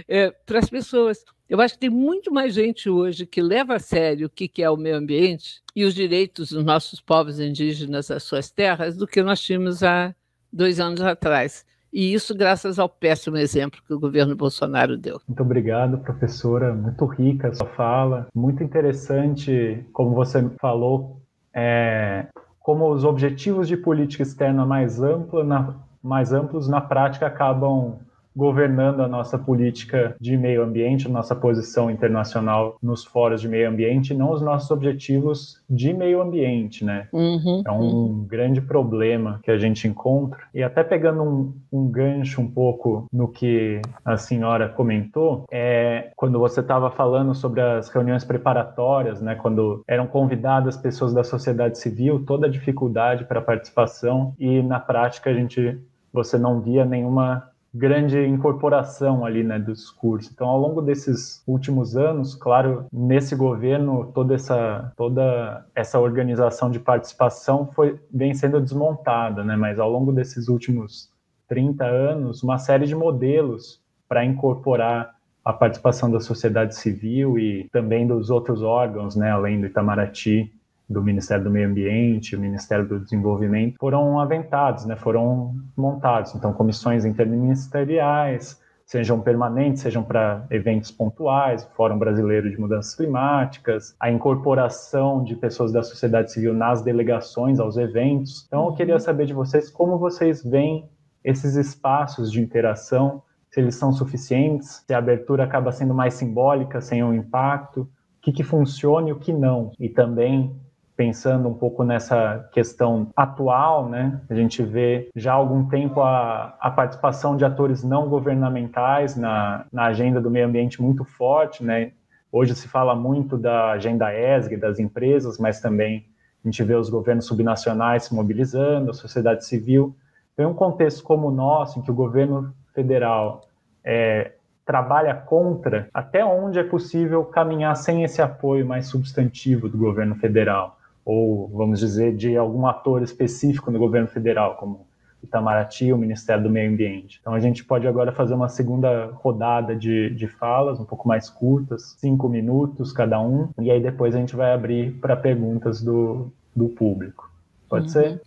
[0.09, 1.25] É, para as pessoas.
[1.49, 4.71] Eu acho que tem muito mais gente hoje que leva a sério o que, é
[4.71, 9.23] o meio ambiente e os direitos dos nossos povos indígenas às suas terras do que
[9.23, 10.15] nós tínhamos há
[10.53, 11.65] dois anos atrás.
[11.93, 15.21] E isso graças ao péssimo exemplo que o governo Bolsonaro deu.
[15.29, 16.75] Muito obrigado, professora.
[16.75, 18.27] Muito rica a sua fala.
[18.35, 21.21] Muito interessante, como você falou,
[21.55, 22.27] é,
[22.59, 27.99] como os objetivos de política externa mais ampla na, mais amplos, na prática acabam
[28.37, 33.69] governando a nossa política de meio ambiente, a nossa posição internacional nos fóruns de meio
[33.69, 37.09] ambiente, não os nossos objetivos de meio ambiente, né?
[37.13, 38.27] Uhum, é um uhum.
[38.27, 40.39] grande problema que a gente encontra.
[40.55, 46.39] E até pegando um, um, gancho um pouco no que a senhora comentou, é quando
[46.39, 49.35] você estava falando sobre as reuniões preparatórias, né?
[49.35, 55.31] Quando eram convidadas pessoas da sociedade civil, toda a dificuldade para participação e na prática
[55.31, 55.79] a gente
[56.13, 60.31] você não via nenhuma grande incorporação ali, né, do discurso.
[60.33, 66.79] Então, ao longo desses últimos anos, claro, nesse governo toda essa toda essa organização de
[66.79, 71.11] participação foi vem sendo desmontada, né, mas ao longo desses últimos
[71.49, 75.15] 30 anos, uma série de modelos para incorporar
[75.45, 80.51] a participação da sociedade civil e também dos outros órgãos, né, além do Itamaraty,
[80.89, 86.35] do Ministério do Meio Ambiente, o Ministério do Desenvolvimento, foram aventados, né, foram montados.
[86.35, 93.97] Então, comissões interministeriais, sejam permanentes, sejam para eventos pontuais, o Fórum Brasileiro de Mudanças Climáticas,
[93.99, 98.45] a incorporação de pessoas da sociedade civil nas delegações, aos eventos.
[98.47, 100.89] Então, eu queria saber de vocês como vocês veem
[101.25, 106.81] esses espaços de interação, se eles são suficientes, se a abertura acaba sendo mais simbólica,
[106.81, 107.89] sem um impacto, o
[108.21, 109.71] que, que funciona e o que não.
[109.79, 110.55] E também
[110.97, 114.21] pensando um pouco nessa questão atual, né?
[114.31, 119.67] A gente vê já há algum tempo a, a participação de atores não governamentais na,
[119.73, 121.93] na agenda do meio ambiente muito forte, né?
[122.31, 126.07] Hoje se fala muito da agenda ESG, das empresas, mas também
[126.45, 129.97] a gente vê os governos subnacionais se mobilizando, a sociedade civil.
[130.33, 133.43] Então, em um contexto como o nosso, em que o governo federal
[133.85, 134.33] é,
[134.65, 140.79] trabalha contra, até onde é possível caminhar sem esse apoio mais substantivo do governo federal?
[141.05, 144.87] Ou vamos dizer de algum ator específico no governo federal, como
[145.23, 147.19] Itamaraty, o Ministério do Meio Ambiente.
[147.21, 151.29] Então a gente pode agora fazer uma segunda rodada de, de falas, um pouco mais
[151.29, 156.31] curtas, cinco minutos cada um, e aí depois a gente vai abrir para perguntas do,
[156.55, 157.31] do público.
[157.69, 157.91] Pode uhum.
[157.91, 158.21] ser?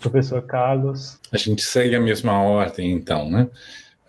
[0.00, 1.18] Professor Carlos.
[1.32, 3.48] A gente segue a mesma ordem, então, né?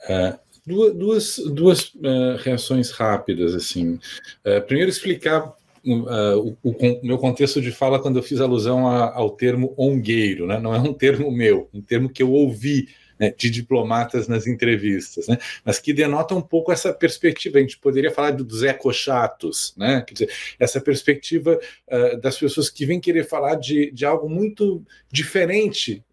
[0.09, 3.99] Uh, duas, duas uh, reações rápidas, assim.
[4.45, 5.53] Uh, primeiro, explicar
[5.83, 10.45] Uh, o, o, meu contexto de fala quando eu fiz alusão a, ao termo ongueiro,
[10.45, 10.59] né?
[10.59, 12.87] não é um termo meu, um termo que eu ouvi
[13.19, 15.37] né, de diplomatas nas entrevistas, né?
[15.63, 17.57] mas que denota um pouco essa perspectiva.
[17.57, 20.01] A gente poderia falar dos ecochatos, né?
[20.01, 20.29] quer dizer,
[20.59, 26.03] essa perspectiva uh, das pessoas que vêm querer falar de, de algo muito diferente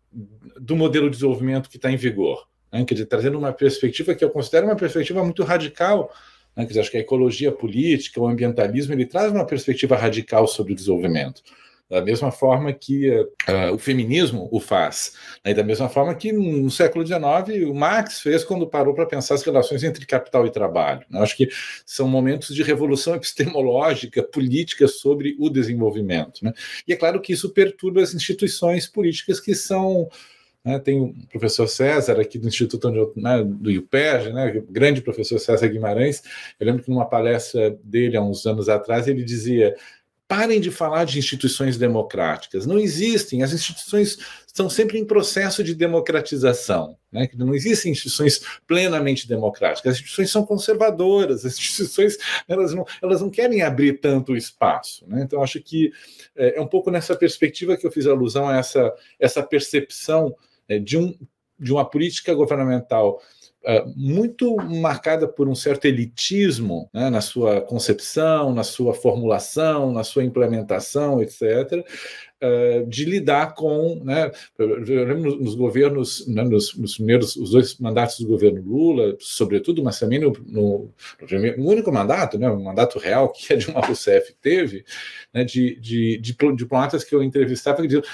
[0.60, 2.48] do modelo de desenvolvimento que está em vigor.
[2.72, 2.84] Né?
[2.84, 6.12] Quer dizer, trazendo uma perspectiva que eu considero uma perspectiva muito radical
[6.58, 6.64] né?
[6.64, 10.72] Quer dizer, acho que a ecologia política, o ambientalismo, ele traz uma perspectiva radical sobre
[10.72, 11.40] o desenvolvimento.
[11.88, 15.14] Da mesma forma que uh, o feminismo o faz.
[15.42, 15.52] Né?
[15.52, 19.36] E da mesma forma que no século XIX o Marx fez quando parou para pensar
[19.36, 21.06] as relações entre capital e trabalho.
[21.08, 21.18] Né?
[21.20, 21.48] Acho que
[21.86, 26.44] são momentos de revolução epistemológica, política sobre o desenvolvimento.
[26.44, 26.52] Né?
[26.86, 30.10] E é claro que isso perturba as instituições políticas que são
[30.64, 35.38] né, tem o professor César aqui do Instituto né, do IUPERJ, né, o grande professor
[35.38, 36.22] César Guimarães.
[36.58, 39.74] Eu lembro que numa palestra dele há uns anos atrás ele dizia:
[40.28, 42.66] parem de falar de instituições democráticas.
[42.66, 43.42] Não existem.
[43.42, 46.98] As instituições estão sempre em processo de democratização.
[47.10, 47.26] Né?
[47.34, 49.92] Não existem instituições plenamente democráticas.
[49.92, 51.46] As instituições são conservadoras.
[51.46, 55.06] As instituições elas não, elas não querem abrir tanto espaço.
[55.08, 55.22] Né?
[55.22, 55.90] Então, acho que
[56.36, 60.36] é, é, um pouco nessa perspectiva que eu fiz alusão a essa, essa percepção
[60.76, 61.16] de, um,
[61.58, 63.20] de uma política governamental
[63.64, 70.04] é, muito marcada por um certo elitismo né, na sua concepção, na sua formulação, na
[70.04, 71.84] sua implementação, etc.,
[72.40, 78.28] é, de lidar com, né, nos governos, né, nos, nos, primeiros, os dois mandatos do
[78.28, 80.90] governo Lula, sobretudo, mas também no, no,
[81.56, 84.84] no único mandato, né, o mandato real que a Dilma Rousseff teve,
[85.34, 88.04] né, de, de, de, diplomatas que eu entrevistava que diziam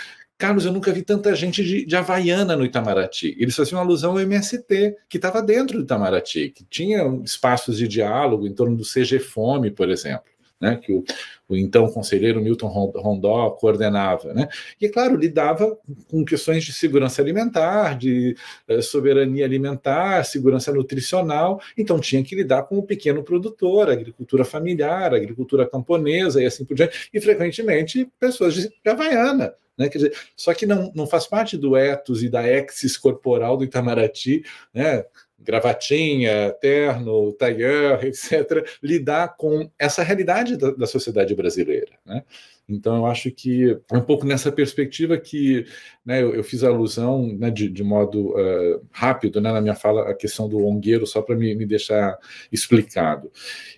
[0.44, 3.34] Carlos, eu nunca vi tanta gente de, de Havaiana no Itamaraty.
[3.38, 8.46] Eles faziam alusão ao MST, que estava dentro do Itamaraty, que tinha espaços de diálogo
[8.46, 10.34] em torno do CG Fome, por exemplo.
[10.60, 11.02] Né, que o,
[11.48, 14.32] o, então conselheiro Milton Rondó coordenava.
[14.34, 14.48] Né?
[14.80, 15.76] E, é claro, lidava
[16.08, 18.36] com questões de segurança alimentar, de
[18.68, 25.12] uh, soberania alimentar, segurança nutricional, então tinha que lidar com o pequeno produtor, agricultura familiar,
[25.12, 29.88] agricultura camponesa e assim por diante, e frequentemente pessoas de Havaiana, né?
[29.88, 33.64] Quer dizer, só que não, não faz parte do ethos e da exis corporal do
[33.64, 35.04] Itamaraty, né?
[35.44, 41.92] gravatinha, terno, tailleur, etc., lidar com essa realidade da, da sociedade brasileira.
[42.04, 42.24] Né?
[42.66, 45.66] Então, eu acho que é um pouco nessa perspectiva que
[46.04, 50.08] né, eu, eu, fiz alusão né, de, de, modo uh, rápido né, na minha fala
[50.08, 52.18] a questão do ongueiro, só para me, me, deixar
[52.50, 53.30] explicado.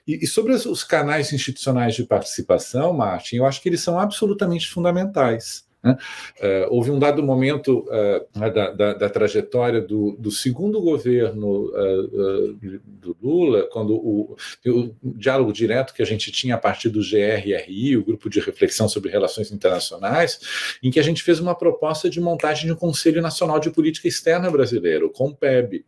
[0.07, 4.69] E, e sobre os canais institucionais de participação, Martin, eu acho que eles são absolutamente
[4.69, 5.66] fundamentais.
[5.87, 5.97] Né?
[6.41, 12.53] Uh, houve um dado momento uh, da, da, da, trajetória do, do segundo governo uh,
[12.85, 17.97] do Lula, quando o, o, diálogo direto que a gente tinha a partir do GRRI,
[17.97, 20.41] o Grupo de Reflexão sobre Relações Internacionais,
[20.83, 24.09] em que a gente fez uma proposta de montagem de um Conselho Nacional de Política
[24.09, 25.85] Externa Brasileiro, o COMPEB,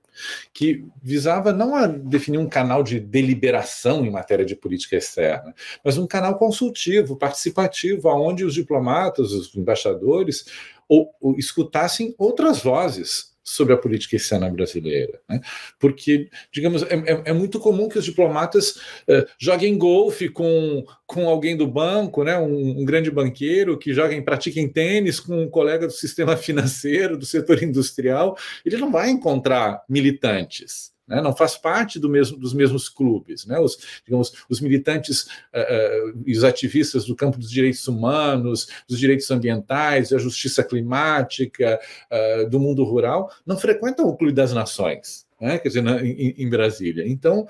[0.52, 5.54] que visava não a definir um canal de deliberação em matéria de política externa,
[5.84, 10.44] mas um canal consultivo, participativo, onde os diplomatas, os embaixadores,
[10.88, 15.20] ou, ou escutassem outras vozes sobre a política externa brasileira.
[15.28, 15.40] Né?
[15.78, 21.28] Porque, digamos, é, é, é, muito comum que os diplomatas uh, joguem golfe com, com
[21.28, 22.38] alguém do banco, né?
[22.38, 27.24] Um, um, grande banqueiro que joguem, pratiquem tênis com um colega do sistema financeiro, do
[27.24, 28.36] setor industrial.
[28.64, 33.46] Ele não vai encontrar militantes né, não faz parte do mesmo, dos mesmos clubes.
[33.46, 38.98] Né, os, digamos, os militantes uh, e os ativistas do campo dos direitos humanos, dos
[38.98, 41.80] direitos ambientais, da justiça climática,
[42.12, 45.26] uh, do mundo rural, não frequentam o Clube das Nações.
[45.40, 47.06] Né, quer dizer, na, em, em Brasília.
[47.06, 47.46] Então,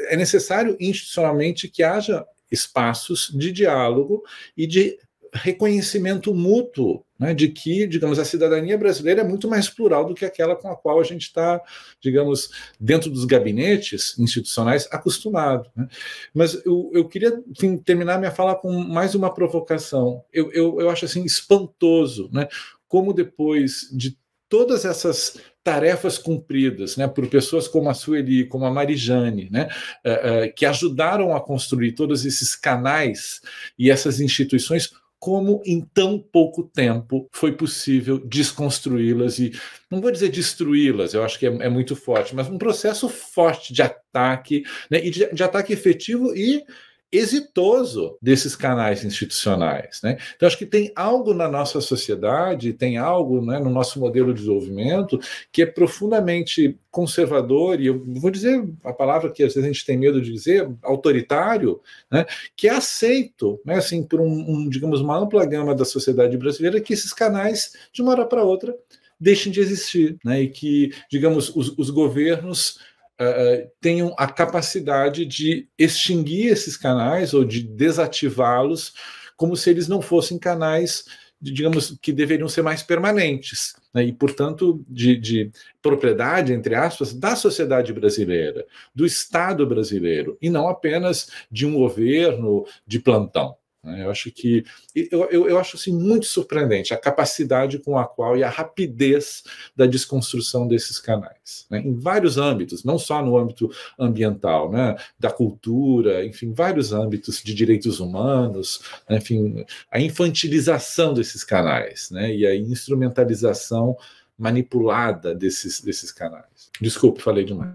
[0.00, 4.24] é necessário institucionalmente que haja espaços de diálogo
[4.56, 4.98] e de
[5.32, 10.24] reconhecimento mútuo né, de que, digamos, a cidadania brasileira é muito mais plural do que
[10.24, 11.60] aquela com a qual a gente está,
[12.00, 15.70] digamos, dentro dos gabinetes institucionais acostumado.
[15.74, 15.88] Né?
[16.34, 20.22] Mas eu, eu queria enfim, terminar minha fala com mais uma provocação.
[20.32, 22.46] Eu, eu, eu acho assim espantoso, né,
[22.86, 24.18] como depois de
[24.52, 29.68] todas essas tarefas cumpridas né, por pessoas como a Sueli, como a Marijane, né,
[30.04, 33.40] uh, uh, que ajudaram a construir todos esses canais
[33.78, 34.90] e essas instituições,
[35.22, 39.52] como em tão pouco tempo foi possível desconstruí-las e,
[39.88, 43.72] não vou dizer destruí-las, eu acho que é, é, muito forte, mas um processo forte
[43.72, 46.64] de ataque, né, e de, de ataque efetivo e
[47.12, 50.00] exitoso desses canais institucionais.
[50.02, 50.16] Né?
[50.34, 54.40] Então, acho que tem algo na nossa sociedade, tem algo né, no nosso modelo de
[54.40, 55.20] desenvolvimento
[55.52, 59.84] que é profundamente conservador, e eu vou dizer a palavra que às vezes a gente
[59.84, 62.24] tem medo de dizer, autoritário, né,
[62.56, 66.80] que é aceito, né, assim, por um, um, digamos, uma ampla gama da sociedade brasileira,
[66.80, 68.74] que esses canais, de uma hora para outra,
[69.18, 72.78] deixem de existir, né, e que, digamos, os, os governos
[73.22, 78.92] uh, tenham a capacidade de extinguir esses canais ou de desativá-los,
[79.36, 81.04] como se eles não fossem canais,
[81.40, 84.04] digamos, que deveriam ser mais permanentes, né?
[84.04, 85.50] e, portanto, de, de
[85.80, 88.64] propriedade, entre aspas, da sociedade brasileira,
[88.94, 93.56] do Estado brasileiro, e não apenas de um governo de plantão.
[93.84, 94.04] Né?
[94.04, 94.64] Eu acho que
[94.94, 99.42] eu, eu, eu, acho assim, muito surpreendente a capacidade com a qual e a rapidez
[99.74, 101.80] da desconstrução desses canais, né?
[101.80, 104.96] em vários âmbitos, não só no âmbito ambiental, né?
[105.18, 109.16] da cultura, enfim, vários âmbitos de direitos humanos, né?
[109.16, 112.34] enfim, a infantilização desses canais né?
[112.34, 113.96] e a instrumentalização
[114.38, 116.70] manipulada desses, desses canais.
[116.80, 117.74] Desculpe, falei demais.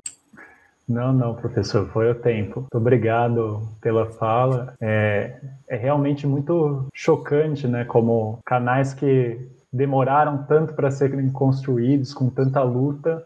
[0.88, 2.62] Não, não, professor, foi o tempo.
[2.62, 4.74] Muito obrigado pela fala.
[4.80, 7.84] É, é realmente muito chocante, né?
[7.84, 9.38] Como canais que
[9.72, 13.26] demoraram tanto para serem construídos, com tanta luta,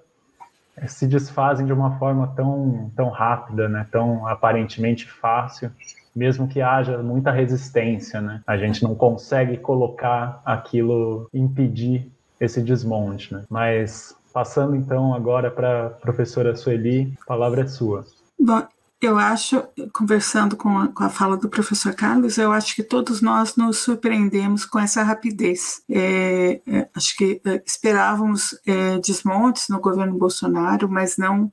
[0.75, 3.85] é, se desfazem de uma forma tão, tão rápida, né?
[3.91, 5.71] Tão aparentemente fácil
[6.15, 8.41] mesmo que haja muita resistência, né?
[8.45, 13.43] A gente não consegue colocar aquilo, impedir esse desmonte, né?
[13.49, 18.05] Mas passando então agora para a professora Sueli, a palavra é sua.
[18.39, 18.65] Bom,
[19.01, 23.19] eu acho, conversando com a, com a, fala do professor Carlos, eu acho que todos
[23.19, 25.81] nós nos surpreendemos com essa rapidez.
[25.89, 31.51] É, é, acho que é, esperávamos é, desmontes no governo Bolsonaro, mas não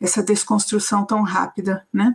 [0.00, 2.14] essa desconstrução tão rápida, né?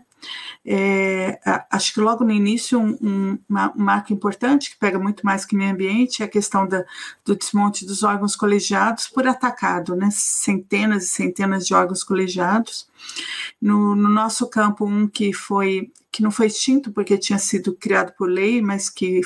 [0.65, 1.39] É,
[1.71, 5.45] acho que logo no início, um, um, uma, um, marco importante, que pega muito mais
[5.45, 6.83] que meio ambiente, é a questão da,
[7.25, 10.09] do desmonte dos órgãos colegiados por atacado, né?
[10.11, 12.87] centenas e centenas de órgãos colegiados.
[13.61, 18.13] No, no nosso campo, um que foi que não foi extinto porque tinha sido criado
[18.17, 19.21] por lei, mas que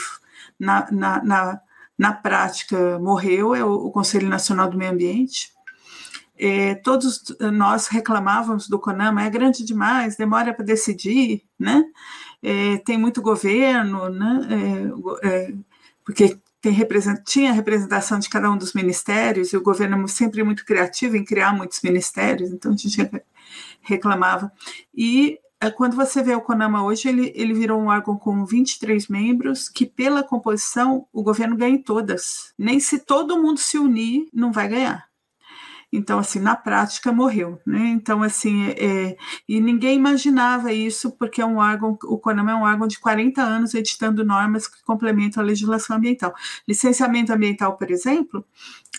[0.60, 1.62] na, na, na,
[1.98, 5.53] na prática morreu, é o, o Conselho Nacional do Meio Ambiente
[6.38, 7.24] é, todos
[7.54, 11.84] nós reclamávamos do CONAMA, é grande demais, demora para decidir, né?
[12.42, 14.48] É, tem muito governo, né?
[15.22, 15.54] É
[16.06, 16.78] porque tem
[17.26, 21.26] tinha representação de cada um dos ministérios, e o governo é sempre muito criativo em
[21.26, 22.98] criar muitos ministérios, então a gente
[23.82, 24.52] reclamava.
[24.96, 25.40] E
[25.76, 29.86] quando você vê o CONAMA hoje, ele, ele virou um órgão com 23 membros, que
[29.86, 32.54] pela composição o governo ganha em todas.
[32.58, 35.13] Nem se todo mundo se unir, não vai ganhar.
[35.96, 37.90] Então, assim, na prática morreu, né?
[37.90, 39.18] Então, assim, é, é,
[39.48, 43.40] e ninguém imaginava isso, porque é um órgão, o CONAMA é um órgão de 40
[43.44, 46.34] anos editando normas que complementam a legislação ambiental.
[46.68, 48.44] Licenciamento ambiental, por exemplo,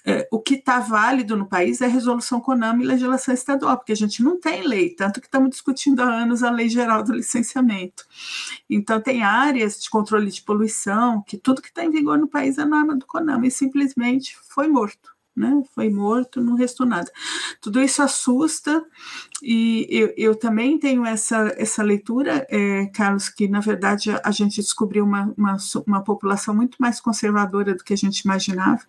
[0.07, 3.97] é, o que está válido no país é resolução CONAMA e legislação estadual, porque a
[3.97, 8.05] gente não tem lei, tanto que estamos discutindo há anos a lei geral do licenciamento.
[8.71, 12.57] Então, tem áreas de controle de poluição, que tudo que está em vigor no país
[12.57, 15.62] é norma do CONAMA, e simplesmente foi morto né?
[15.74, 17.11] Foi morto, não restou nada.
[17.61, 18.85] Tudo isso assusta
[19.43, 24.61] e eu, eu também tenho essa, essa leitura, é, Carlos, que na verdade a gente
[24.61, 25.57] descobriu uma, uma,
[25.87, 28.80] uma, população muito mais conservadora do que a gente imaginava,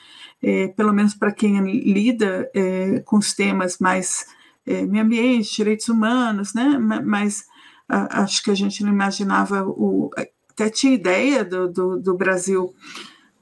[0.41, 4.27] é, pelo menos para quem lida é, com os temas mais
[4.65, 6.77] é, meio ambiente, direitos humanos, né?
[6.77, 7.45] Mas
[7.87, 10.09] a, acho que a gente não imaginava o
[10.55, 12.73] até tinha ideia do, do, do Brasil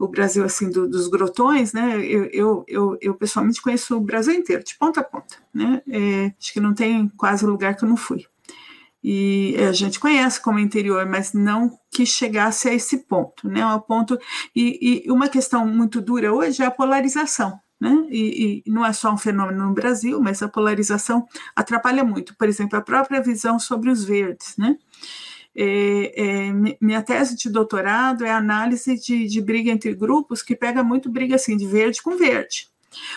[0.03, 1.97] o Brasil assim do, dos grotões, né?
[2.05, 5.81] Eu, eu, eu, eu, pessoalmente conheço o Brasil inteiro, de ponta a ponta, né?
[5.89, 8.25] É, acho que não tem quase lugar que eu não fui.
[9.03, 13.61] E a gente conhece como interior, mas não que chegasse a esse ponto, né?
[13.61, 14.17] Ao ponto
[14.55, 18.05] e, e uma questão muito dura hoje é a polarização, né?
[18.09, 22.33] E, e, não é só um fenômeno no Brasil, mas a polarização atrapalha muito.
[22.37, 24.77] Por exemplo, a própria visão sobre os verdes, né?
[25.55, 30.83] É, é, minha tese de doutorado é análise de, de briga entre grupos que pega
[30.83, 32.67] muito briga assim de verde com verde.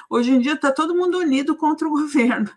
[0.09, 2.51] Hoje em dia está todo mundo unido contra o governo,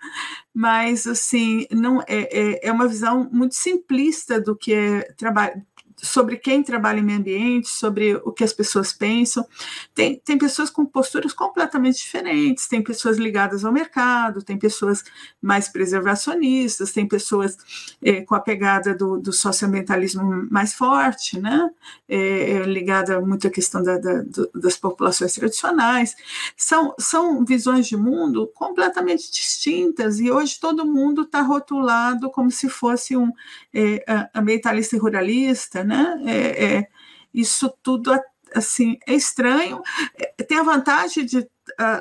[0.54, 5.62] mas assim não é, é, é uma visão muito simplista do que é trabalho
[6.02, 9.46] sobre quem trabalha em meio ambiente, sobre o que as pessoas pensam.
[9.94, 15.04] Tem, tem pessoas com posturas completamente diferentes, tem pessoas ligadas ao mercado, tem pessoas
[15.42, 17.58] mais preservacionistas, tem pessoas
[18.02, 21.70] é, com a pegada do, do socioambientalismo mais forte, né?
[22.08, 24.24] É, ligada muito à questão da, da,
[24.56, 26.16] das populações tradicionais.
[26.56, 32.70] São, são visões de mundo completamente distintas e hoje todo mundo está rotulado como se
[32.70, 33.32] fosse um
[33.74, 36.22] é, ambientalista e ruralista, né?
[36.26, 36.88] É, é,
[37.34, 38.12] isso tudo
[38.54, 39.82] assim é estranho.
[40.16, 41.48] É, tem a vantagem de uh,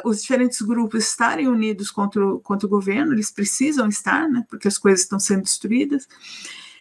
[0.05, 4.45] os diferentes grupos estarem unidos contra o, contra o governo, eles precisam estar, né?
[4.49, 6.07] Porque as coisas estão sendo destruídas.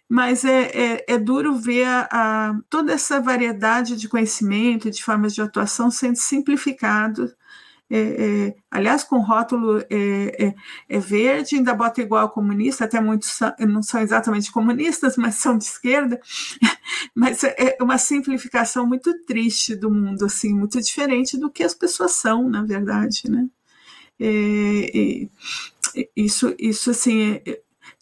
[0.10, 5.34] Mas é, é, é duro ver a, a, toda essa variedade de conhecimento de formas
[5.34, 7.34] de atuação sendo simplificado
[7.90, 10.56] é, é, aliás, com rótulo é, é,
[10.90, 15.64] é, verde, ainda bota igual comunista, até muitos não são exatamente comunistas, mas são de
[15.64, 16.20] esquerda,
[17.16, 22.12] mas é uma simplificação muito triste do mundo, assim, muito diferente do que as pessoas
[22.12, 23.48] são, na verdade, né?
[24.20, 25.28] É,
[26.16, 27.40] isso, isso, assim,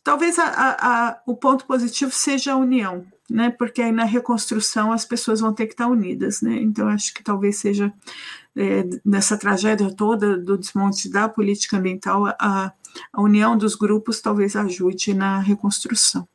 [0.03, 3.49] talvez a, a, a, o ponto positivo seja a união, né?
[3.49, 6.55] Porque aí na reconstrução as pessoas vão ter que estar unidas, né?
[6.61, 7.91] Então acho que talvez seja
[8.55, 12.71] é, nessa tragédia toda do desmonte da política ambiental, a,
[13.11, 16.27] a união dos grupos talvez ajude na reconstrução.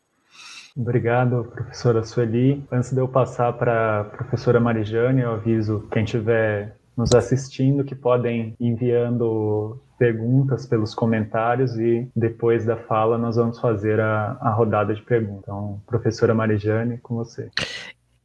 [0.77, 2.65] Obrigado, professora Sueli.
[2.71, 7.95] Antes de eu passar para a professora Marijane, eu aviso quem tiver nos assistindo que
[7.95, 14.95] podem enviando perguntas pelos comentários e depois da fala nós vamos fazer a, a rodada
[14.95, 15.43] de perguntas.
[15.45, 17.51] Então, professora Marijane, com você.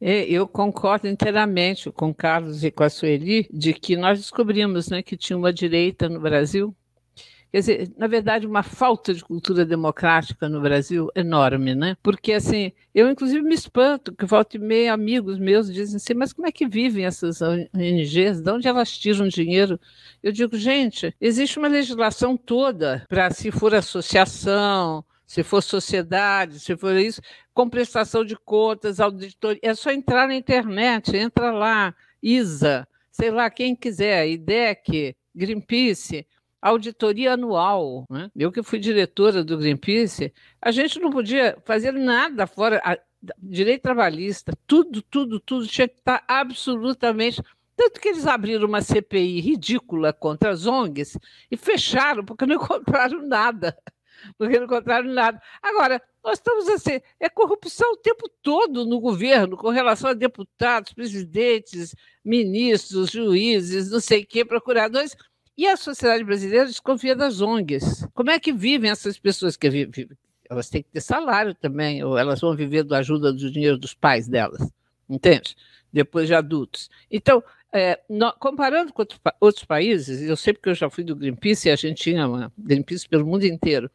[0.00, 5.02] Eu concordo inteiramente com o Carlos e com a Sueli de que nós descobrimos né,
[5.02, 6.74] que tinha uma direita no Brasil
[7.50, 11.96] Quer dizer, na verdade, uma falta de cultura democrática no Brasil enorme, né?
[12.02, 16.32] Porque, assim, eu inclusive me espanto que volta e meia amigos meus dizem assim, mas
[16.32, 18.42] como é que vivem essas ONGs?
[18.42, 19.80] De onde elas tiram dinheiro?
[20.22, 26.76] Eu digo, gente, existe uma legislação toda para, se for associação, se for sociedade, se
[26.76, 27.20] for isso,
[27.52, 33.50] com prestação de contas, auditoria, é só entrar na internet, entra lá, ISA, sei lá,
[33.50, 36.26] quem quiser, IDEC, Greenpeace,
[36.68, 38.04] auditoria anual.
[38.10, 38.30] Né?
[38.36, 42.98] Eu que fui diretora do Greenpeace, a gente não podia fazer nada fora a,
[43.38, 47.42] direito trabalhista, tudo, tudo, tudo tinha que estar absolutamente.
[47.76, 51.18] Tanto que eles abriram uma CPI ridícula contra as ONGs
[51.50, 53.76] e fecharam, porque não encontraram nada.
[54.38, 55.40] Porque não encontraram nada.
[55.62, 60.92] Agora, nós estamos assim, é corrupção o tempo todo no governo, com relação a deputados,
[60.92, 61.94] presidentes,
[62.24, 65.14] ministros, juízes, não sei o quê, procuradores
[65.56, 68.06] e a sociedade brasileira desconfia das ONGs.
[68.14, 70.08] Como é que vivem essas pessoas que vivem?
[70.48, 73.94] Elas têm que ter salário também, ou elas vão viver da ajuda do dinheiro dos
[73.94, 74.60] pais delas,
[75.08, 75.56] entende?
[75.92, 76.90] Depois de adultos.
[77.10, 77.42] Então,
[77.72, 79.04] é, no, comparando com
[79.40, 82.52] outros países, eu sei porque eu já fui do Greenpeace e a gente tinha uma
[82.56, 83.90] Greenpeace pelo mundo inteiro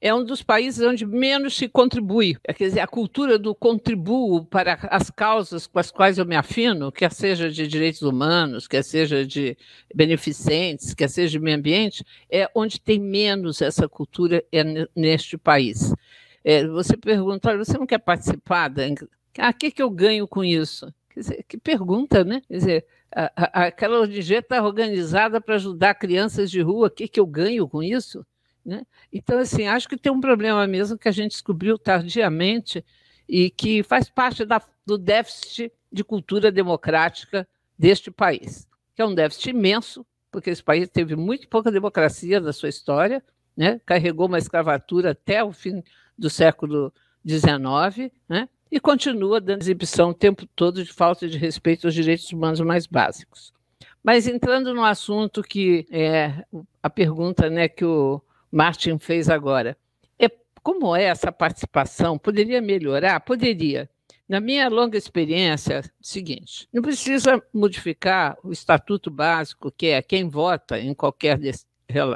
[0.00, 2.36] é um dos países onde menos se contribui.
[2.44, 6.36] É, quer dizer, a cultura do contribuo para as causas com as quais eu me
[6.36, 9.56] afino, quer seja de direitos humanos, quer seja de
[9.94, 14.62] beneficentes, quer seja de meio ambiente, é onde tem menos essa cultura é
[14.94, 15.94] neste país.
[16.44, 18.68] É, você pergunta, você não quer participar?
[18.68, 18.82] Da...
[19.38, 20.92] Ah, o que, que eu ganho com isso?
[21.14, 22.42] Dizer, que pergunta, né?
[22.48, 27.06] Quer dizer, a, a, aquela ONG está organizada para ajudar crianças de rua, o que,
[27.06, 28.24] que eu ganho com isso?
[28.64, 28.86] Né?
[29.12, 32.84] Então, assim, acho que tem um problema mesmo que a gente descobriu tardiamente
[33.28, 37.46] e que faz parte da, do déficit de cultura democrática
[37.78, 42.52] deste país, que é um déficit imenso, porque esse país teve muito pouca democracia na
[42.52, 43.22] sua história,
[43.56, 43.80] né?
[43.84, 45.82] carregou uma escravatura até o fim
[46.16, 46.92] do século
[47.26, 48.48] XIX, né?
[48.70, 52.86] e continua dando exibição o tempo todo de falta de respeito aos direitos humanos mais
[52.86, 53.52] básicos.
[54.02, 56.44] Mas entrando no assunto que é
[56.82, 58.20] a pergunta né, que o
[58.52, 59.76] Martin fez agora.
[60.18, 60.28] É,
[60.62, 62.18] como é essa participação?
[62.18, 63.18] Poderia melhorar?
[63.20, 63.88] Poderia.
[64.28, 70.28] Na minha longa experiência, é seguinte: não precisa modificar o estatuto básico, que é quem
[70.28, 71.40] vota em qualquer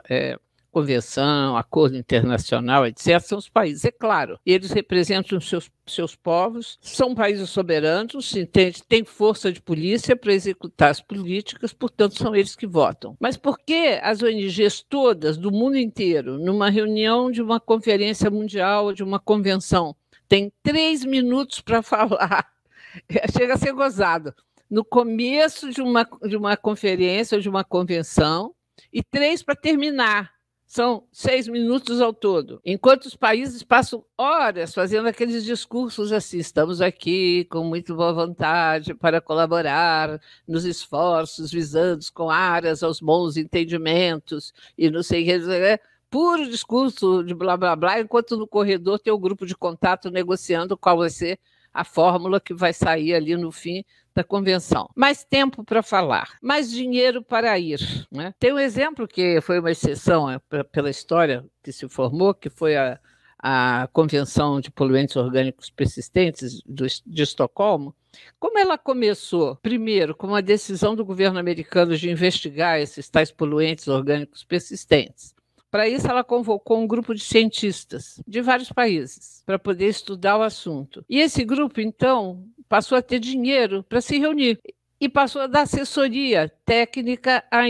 [0.08, 0.38] é,
[0.76, 3.86] convenção, acordo internacional, etc., são os países.
[3.86, 8.82] É claro, eles representam seus, seus povos, são países soberanos, entende?
[8.86, 13.16] têm força de polícia para executar as políticas, portanto, são eles que votam.
[13.18, 18.92] Mas por que as ONGs todas, do mundo inteiro, numa reunião de uma conferência mundial,
[18.92, 19.96] de uma convenção,
[20.28, 22.52] têm três minutos para falar?
[23.34, 24.34] Chega a ser gozado.
[24.68, 28.54] No começo de uma, de uma conferência, de uma convenção,
[28.92, 30.35] e três para terminar
[30.66, 36.80] são seis minutos ao todo, enquanto os países passam horas fazendo aqueles discursos assim: estamos
[36.80, 44.52] aqui com muito boa vontade para colaborar nos esforços visando com aras aos bons entendimentos
[44.76, 45.80] e não sei o que.
[46.10, 50.76] Puro discurso de blá blá blá, enquanto no corredor tem o grupo de contato negociando
[50.76, 51.38] qual vai ser
[51.72, 53.84] a fórmula que vai sair ali no fim
[54.16, 54.88] da convenção.
[54.96, 57.78] Mais tempo para falar, mais dinheiro para ir.
[58.10, 58.32] Né?
[58.38, 60.40] Tem um exemplo que foi uma exceção é,
[60.72, 62.98] pela história que se formou, que foi a,
[63.38, 67.94] a Convenção de Poluentes Orgânicos Persistentes do, de Estocolmo.
[68.40, 73.86] Como ela começou, primeiro, com uma decisão do governo americano de investigar esses tais poluentes
[73.86, 75.36] orgânicos persistentes.
[75.70, 80.42] Para isso, ela convocou um grupo de cientistas de vários países para poder estudar o
[80.42, 81.04] assunto.
[81.06, 84.58] E esse grupo, então, passou a ter dinheiro para se reunir
[85.00, 87.64] e passou a dar assessoria técnica a,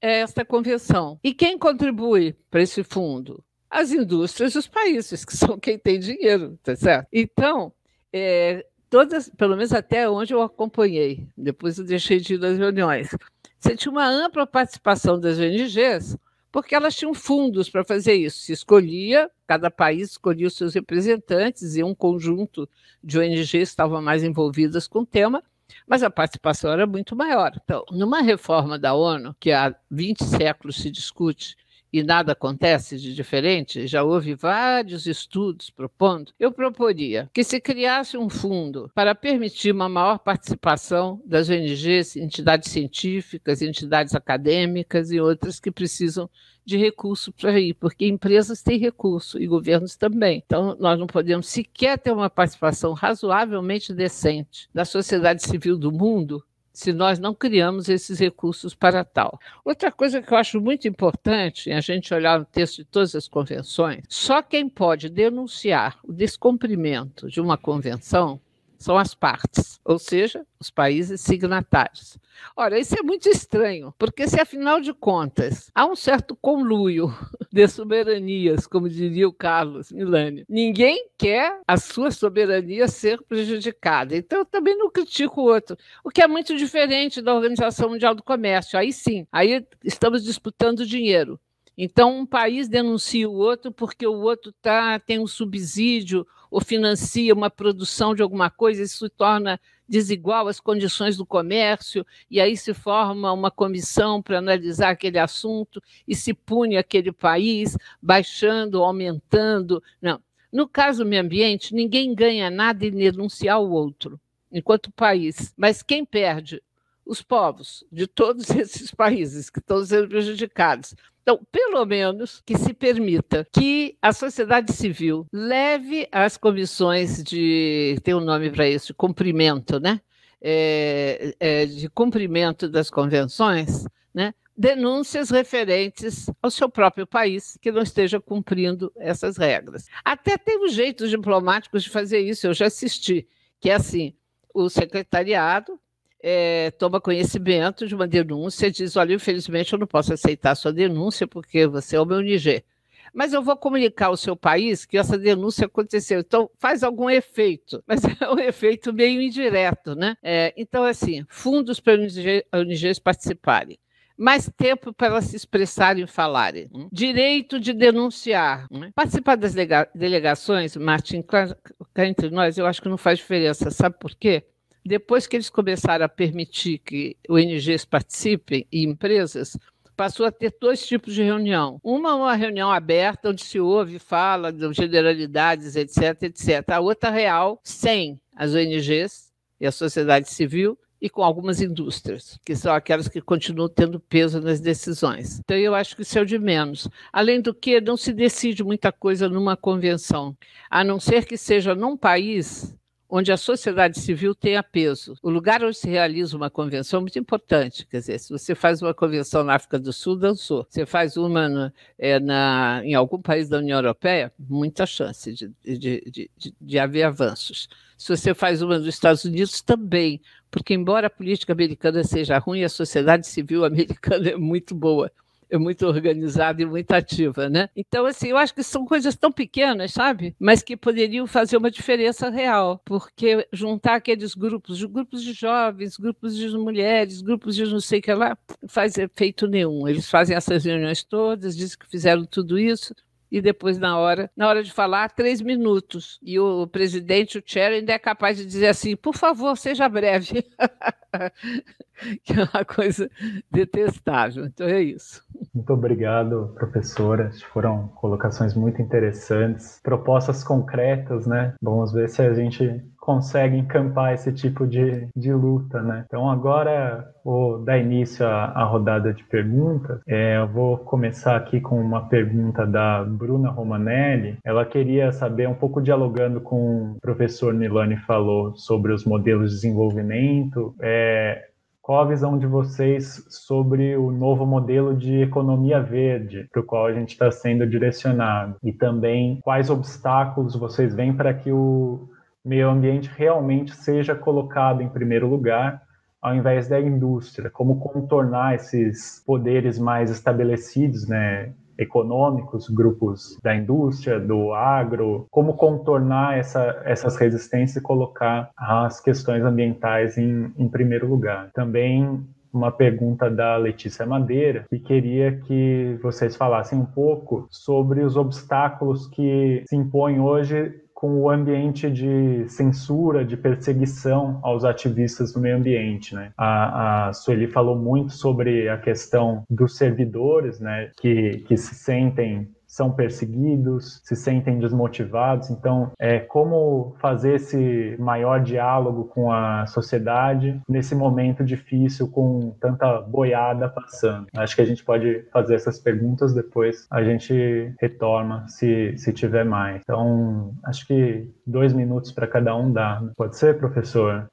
[0.00, 1.18] esta convenção.
[1.22, 3.44] E quem contribui para esse fundo?
[3.68, 7.06] As indústrias dos países, que são quem tem dinheiro, tá certo?
[7.12, 7.72] Então,
[8.12, 13.10] é, todas, pelo menos até onde eu acompanhei, depois eu deixei de ir nas reuniões,
[13.58, 16.16] você tinha uma ampla participação das ONGs,
[16.52, 18.38] porque elas tinham fundos para fazer isso.
[18.40, 22.68] Se escolhia, cada país escolhia os seus representantes e um conjunto
[23.02, 25.42] de ONGs estavam mais envolvidas com o tema,
[25.86, 27.52] mas a participação era muito maior.
[27.62, 31.56] Então, numa reforma da ONU, que há 20 séculos se discute
[31.92, 38.16] e nada acontece de diferente, já houve vários estudos propondo, eu proporia que se criasse
[38.16, 45.58] um fundo para permitir uma maior participação das ONGs, entidades científicas, entidades acadêmicas e outras
[45.58, 46.28] que precisam
[46.64, 50.42] de recurso para ir, porque empresas têm recurso e governos também.
[50.44, 56.44] Então, nós não podemos sequer ter uma participação razoavelmente decente da sociedade civil do mundo
[56.80, 59.38] se nós não criamos esses recursos para tal.
[59.62, 63.28] Outra coisa que eu acho muito importante, a gente olhar no texto de todas as
[63.28, 68.40] convenções, só quem pode denunciar o descumprimento de uma convenção
[68.80, 72.18] são as partes, ou seja, os países signatários.
[72.56, 77.14] Ora, isso é muito estranho, porque se afinal de contas há um certo conluio
[77.52, 84.16] de soberanias, como diria o Carlos Milani, ninguém quer a sua soberania ser prejudicada.
[84.16, 88.14] Então, eu também não critico o outro, o que é muito diferente da Organização Mundial
[88.14, 88.78] do Comércio.
[88.78, 91.38] Aí sim, aí estamos disputando dinheiro.
[91.82, 97.32] Então, um país denuncia o outro porque o outro tá, tem um subsídio ou financia
[97.32, 99.58] uma produção de alguma coisa, isso torna
[99.88, 105.82] desigual as condições do comércio, e aí se forma uma comissão para analisar aquele assunto
[106.06, 109.82] e se pune aquele país, baixando, aumentando.
[110.02, 110.20] Não.
[110.52, 114.20] No caso do meio ambiente, ninguém ganha nada em denunciar o outro,
[114.52, 115.54] enquanto país.
[115.56, 116.62] Mas quem perde?
[117.06, 120.94] Os povos de todos esses países que estão sendo prejudicados.
[121.22, 127.98] Então, pelo menos que se permita que a sociedade civil leve as comissões de.
[128.02, 130.00] tem um nome para isso, de cumprimento, né?
[130.42, 134.32] É, é, de cumprimento das convenções, né?
[134.60, 139.86] denúncias referentes ao seu próprio país que não esteja cumprindo essas regras.
[140.04, 143.26] Até tem os jeitos diplomáticos de fazer isso, eu já assisti,
[143.58, 144.14] que é assim:
[144.52, 145.80] o secretariado
[146.22, 150.54] é, toma conhecimento de uma denúncia e diz: Olha, infelizmente eu não posso aceitar a
[150.54, 152.64] sua denúncia porque você é o meu NG.
[153.12, 156.20] Mas eu vou comunicar ao seu país que essa denúncia aconteceu.
[156.20, 160.16] Então, faz algum efeito, mas é um efeito meio indireto, né?
[160.22, 163.78] É, então, assim, fundos para ONG, ONGs participarem
[164.20, 166.68] mais tempo para elas se expressarem e falarem.
[166.74, 166.90] Hum?
[166.92, 168.66] Direito de denunciar.
[168.70, 168.90] Hum?
[168.94, 169.54] Participar das
[169.94, 173.70] delegações, Martin, cá entre nós, eu acho que não faz diferença.
[173.70, 174.44] Sabe por quê?
[174.84, 179.56] Depois que eles começaram a permitir que ONGs participem e empresas,
[180.00, 181.78] passou a ter dois tipos de reunião.
[181.84, 186.70] Uma, uma reunião aberta, onde se ouve, fala de generalidades, etc, etc.
[186.70, 192.54] A outra real, sem as ONGs e a sociedade civil e com algumas indústrias, que
[192.54, 195.40] são aquelas que continuam tendo peso nas decisões.
[195.40, 196.88] Então, eu acho que isso é o de menos.
[197.12, 200.36] Além do que, não se decide muita coisa numa convenção,
[200.70, 202.74] a não ser que seja num país
[203.10, 205.16] onde a sociedade civil tenha peso.
[205.22, 207.84] O lugar onde se realiza uma convenção é muito importante.
[207.86, 210.64] Quer dizer, se você faz uma convenção na África do Sul, dançou.
[210.68, 216.00] Você faz uma é, na, em algum país da União Europeia, muita chance de, de,
[216.10, 216.30] de,
[216.60, 217.68] de, haver avanços.
[217.98, 222.62] Se você faz uma nos Estados Unidos, também, porque embora a política americana seja ruim,
[222.62, 225.10] a sociedade civil americana é muito boa
[225.58, 227.68] muito organizada e muito ativa, né?
[227.74, 230.34] Então, assim, eu acho que são coisas tão pequenas, sabe?
[230.38, 236.36] Mas que poderiam fazer uma diferença real, porque juntar aqueles grupos, grupos de jovens, grupos
[236.36, 238.36] de mulheres, grupos de não sei o que lá,
[238.68, 239.86] faz efeito nenhum.
[239.88, 242.94] Eles fazem essas reuniões todas, dizem que fizeram tudo isso,
[243.30, 246.18] e depois na hora, na hora de falar, três minutos.
[246.22, 250.44] E o presidente, o Chair, ainda é capaz de dizer assim, por favor, seja breve.
[252.24, 253.08] que é uma coisa
[253.50, 254.46] detestável.
[254.46, 255.22] Então é isso.
[255.54, 257.30] Muito obrigado, professora.
[257.52, 261.54] Foram colocações muito interessantes, propostas concretas, né?
[261.60, 266.04] Vamos ver se a gente consegue encampar esse tipo de, de luta, né?
[266.06, 270.00] Então agora vou dar início à, rodada de perguntas.
[270.06, 274.38] É, eu vou começar aqui com uma pergunta da Bruna Romanelli.
[274.44, 279.56] Ela queria saber, um pouco dialogando com o professor Nilani falou sobre os modelos de
[279.56, 281.49] desenvolvimento, é,
[281.82, 286.86] qual a visão de vocês sobre o novo modelo de economia verde para o qual
[286.86, 288.56] a gente está sendo direcionado?
[288.62, 292.08] E também quais obstáculos vocês veem para que o
[292.44, 295.82] meio ambiente realmente seja colocado em primeiro lugar
[296.20, 297.50] ao invés da indústria?
[297.50, 301.52] Como contornar esses poderes mais estabelecidos, né?
[301.80, 309.42] Econômicos, grupos da indústria, do agro, como contornar essa, essas resistências e colocar as questões
[309.42, 311.50] ambientais em, em primeiro lugar.
[311.54, 312.20] Também
[312.52, 319.06] uma pergunta da Letícia Madeira, que queria que vocês falassem um pouco sobre os obstáculos
[319.06, 325.56] que se impõem hoje com o ambiente de censura, de perseguição aos ativistas do meio
[325.56, 326.14] ambiente.
[326.14, 326.30] Né?
[326.36, 332.50] A, a Sueli falou muito sobre a questão dos servidores, né, que, que se sentem
[332.70, 335.50] são perseguidos, se sentem desmotivados.
[335.50, 343.00] Então, é como fazer esse maior diálogo com a sociedade nesse momento difícil com tanta
[343.00, 344.28] boiada passando.
[344.36, 349.44] Acho que a gente pode fazer essas perguntas depois a gente retorna se, se tiver
[349.44, 349.80] mais.
[349.82, 353.02] Então, acho que dois minutos para cada um dá.
[353.16, 354.28] Pode ser, professor?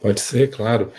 [0.00, 0.92] Pode ser, claro.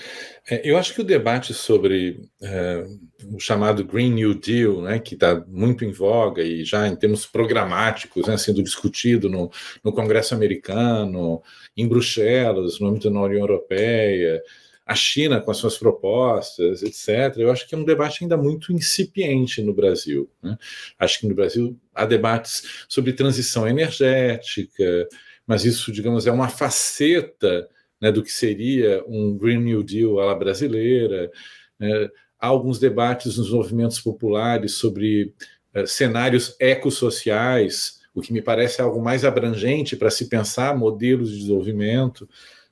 [0.49, 2.85] É, eu acho que o debate sobre é,
[3.33, 7.25] o chamado Green New Deal, né, que está muito em voga e já em termos
[7.25, 9.51] programáticos, né, sendo discutido no,
[9.83, 11.41] no Congresso americano,
[11.75, 14.41] em Bruxelas, no âmbito da União Europeia,
[14.85, 17.37] a China com as suas propostas, etc.
[17.37, 20.29] Eu acho que é um debate ainda muito incipiente no Brasil.
[20.41, 20.57] Né?
[20.97, 25.07] Acho que no Brasil há debates sobre transição energética,
[25.45, 27.67] mas isso, digamos, é uma faceta
[28.01, 31.31] né, do que seria um Green New Deal à la brasileira.
[31.79, 32.09] Né?
[32.39, 35.33] Há alguns debates nos movimentos populares sobre
[35.75, 41.39] uh, cenários ecossociais, o que me parece algo mais abrangente para se pensar modelos de
[41.39, 42.27] desenvolvimento.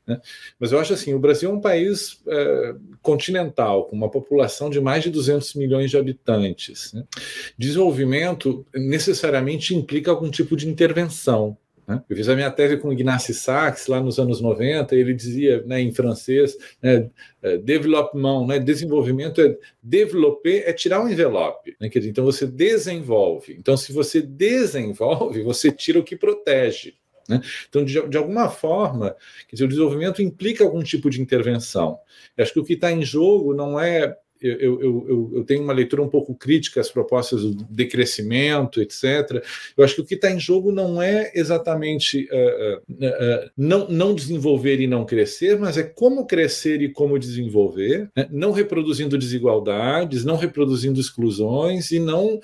[0.06, 0.20] Né?
[0.60, 4.80] Mas eu acho assim, o Brasil é um país uh, continental, com uma população de
[4.80, 6.94] mais de 200 milhões de habitantes.
[6.94, 7.04] Né?
[7.58, 11.58] Desenvolvimento necessariamente implica algum tipo de intervenção.
[11.88, 12.02] Né?
[12.10, 15.80] Eu fiz a minha tese com Ignacy Sachs lá nos anos 90, ele dizia né,
[15.80, 17.10] em francês, né,
[17.44, 17.58] é,
[18.48, 21.76] né, desenvolvimento é developer, é tirar um envelope.
[21.80, 23.56] Né, dizer, então você desenvolve.
[23.58, 26.96] Então, se você desenvolve, você tira o que protege.
[27.28, 27.42] Né?
[27.68, 29.16] Então, de, de, alguma forma,
[29.52, 32.00] dizer, o desenvolvimento implica algum tipo de intervenção.
[32.38, 34.16] Eu acho que o que está em jogo não é
[34.48, 39.44] eu, eu, eu, tenho uma leitura um pouco crítica às propostas do decrescimento, etc.
[39.78, 43.88] Eu acho que o que está em jogo não é exatamente uh, uh, uh, não,
[43.88, 48.28] não desenvolver e não crescer, mas é como crescer e como desenvolver, né?
[48.32, 52.40] não reproduzindo desigualdades, não reproduzindo exclusões e não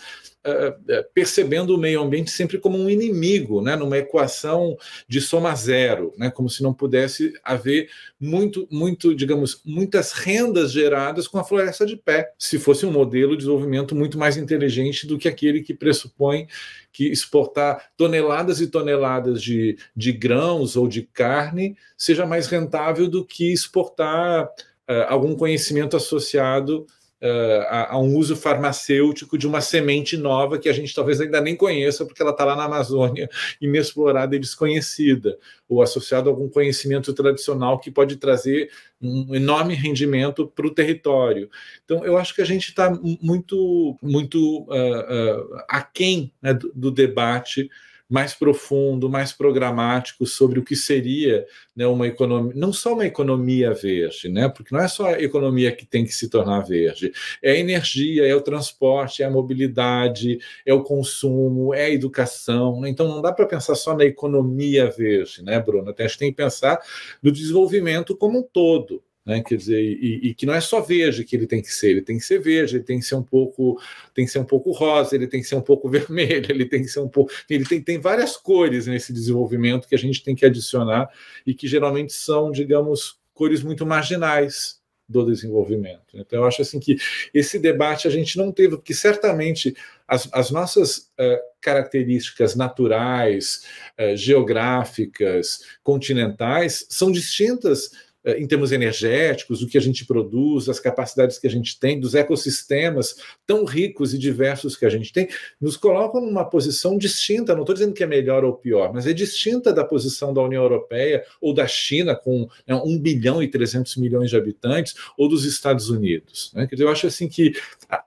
[1.14, 4.76] percebendo o meio ambiente sempre como um inimigo, né, numa equação
[5.08, 7.90] de soma zero, né, como se não pudesse haver
[8.20, 13.32] muito, muito, digamos, muitas rendas geradas com a floresta de pé, se fosse um modelo
[13.32, 16.48] de desenvolvimento muito mais inteligente do que aquele que pressupõe
[16.92, 23.26] que exportar toneladas e toneladas de, de grãos ou de carne seja mais rentável do
[23.26, 26.86] que exportar uh, algum conhecimento associado
[27.22, 31.40] uh, a, a, um uso farmacêutico de uma semente nova que a gente talvez ainda
[31.40, 33.30] nem conheça, porque ela está lá na Amazônia,
[33.62, 35.38] inexplorada e desconhecida,
[35.70, 38.72] ou associado a algum conhecimento tradicional que pode trazer
[39.02, 41.50] um enorme rendimento para o território.
[41.86, 42.92] Então, eu acho que a gente está
[43.22, 47.70] muito, muito uh, uh, aquém né, do, do debate
[48.12, 53.74] mais profundo, mais programático sobre o que seria né, uma economia, não só uma economia
[53.74, 57.54] verde, né, porque não é só a economia que tem que se tornar verde, é
[57.54, 62.82] a energia, é o transporte, é a mobilidade, é o consumo, é a educação.
[62.82, 62.90] Né?
[62.90, 65.96] Então não dá para pensar só na economia verde, né, Bruno?
[65.98, 66.82] A gente tem que pensar
[67.24, 69.02] no desenvolvimento como um todo.
[69.32, 69.42] Né?
[69.42, 72.02] Quer dizer, e, e, que não é só verde que ele tem que ser, ele
[72.02, 73.80] tem que ser verde, ele tem que ser um pouco,
[74.14, 76.82] tem que ser um pouco rosa, ele tem que ser um pouco vermelho, ele tem
[76.82, 80.36] que ser um pouco, ele tem, tem várias cores nesse desenvolvimento que a gente tem
[80.36, 81.10] que adicionar
[81.48, 86.02] e que geralmente são, digamos, cores muito marginais do desenvolvimento.
[86.14, 86.98] Então, eu acho assim que
[87.34, 89.74] esse debate a gente não teve, porque certamente
[90.06, 93.66] as, as nossas uh, características naturais,
[93.98, 97.92] uh, geográficas, continentais são distintas
[98.26, 102.14] em termos energéticos, o que a gente produz, as capacidades que a gente tem, dos
[102.14, 103.16] ecossistemas
[103.48, 105.28] tão ricos e diversos que a gente tem,
[105.60, 107.54] nos colocam numa posição distinta.
[107.54, 110.62] Não estou dizendo que é melhor ou pior, mas é distinta da posição da União
[110.62, 115.44] Europeia ou da China, com né, 1 bilhão e 300 milhões de habitantes, ou dos
[115.44, 116.52] Estados Unidos.
[116.54, 116.68] Né?
[116.68, 117.54] Quer dizer, eu acho assim que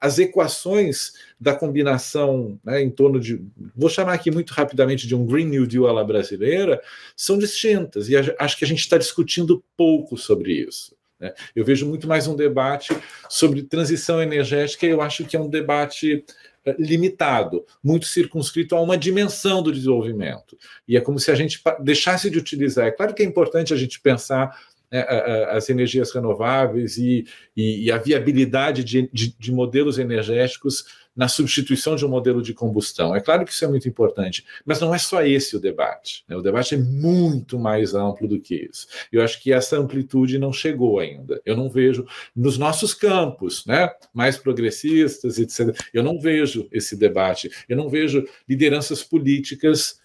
[0.01, 1.13] as equações
[1.45, 3.39] da combinação né, em torno de,
[3.77, 6.81] vou chamar aqui muito rapidamente de um Green New Deal à la brasileira,
[7.15, 10.97] são distintas, e acho que a gente está discutindo pouco sobre isso.
[11.21, 11.35] Né?
[11.55, 12.97] Eu vejo muito mais um debate
[13.29, 16.25] sobre transição energética, e eu acho que é um debate
[16.65, 20.57] eh, limitado, muito circunscrito a uma dimensão do desenvolvimento.
[20.89, 22.87] E é como se a gente deixasse de utilizar.
[22.87, 24.59] É claro que é importante a gente pensar
[24.95, 25.05] né,
[25.51, 27.27] as energias renováveis e,
[27.57, 32.53] e, e a viabilidade de, de, de, modelos energéticos na substituição de um modelo de
[32.53, 33.15] combustão.
[33.15, 36.25] É claro que isso é muito importante, mas não é só esse o debate.
[36.29, 36.37] Né?
[36.37, 38.87] O debate é muito mais amplo do que isso.
[39.13, 41.41] Eu acho que essa amplitude não chegou ainda.
[41.45, 45.77] Eu não vejo nos nossos campos, né, mais progressistas, etc.
[45.93, 47.51] Eu não vejo esse debate.
[47.69, 50.01] Eu não vejo lideranças políticas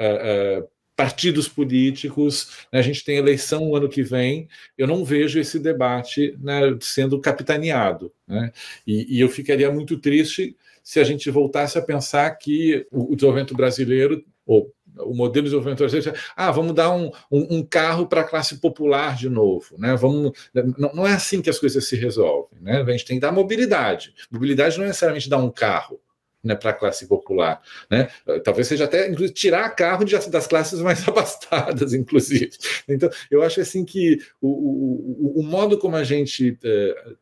[0.00, 4.48] uh, uh, partidos políticos, né, a gente tem eleição no ano que vem,
[4.78, 8.12] eu não vejo esse debate né, sendo capitaneado.
[8.26, 8.52] Né?
[8.86, 13.16] E, e, eu ficaria muito triste se a gente voltasse a pensar que o, o
[13.16, 18.06] desenvolvimento brasileiro, ou o modelo de desenvolvimento brasileiro, ah, vamos dar um, um, um carro
[18.06, 19.76] para a classe popular de novo.
[19.76, 19.96] Né?
[19.96, 20.32] Vamos,
[20.78, 22.60] não, não, é assim que as coisas se resolvem.
[22.60, 22.80] Né?
[22.80, 24.14] A gente tem que dar mobilidade.
[24.30, 25.98] Mobilidade não é necessariamente dar um carro
[26.44, 27.60] né, para a classe popular.
[27.90, 28.08] Né?
[28.44, 32.50] Talvez seja até tirar carro das classes mais abastadas, inclusive.
[32.88, 37.14] Então, eu acho assim que o, o, o modo como a gente é,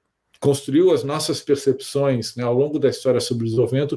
[0.42, 3.96] construiu as nossas percepções né, ao longo da história sobre o desenvolvimento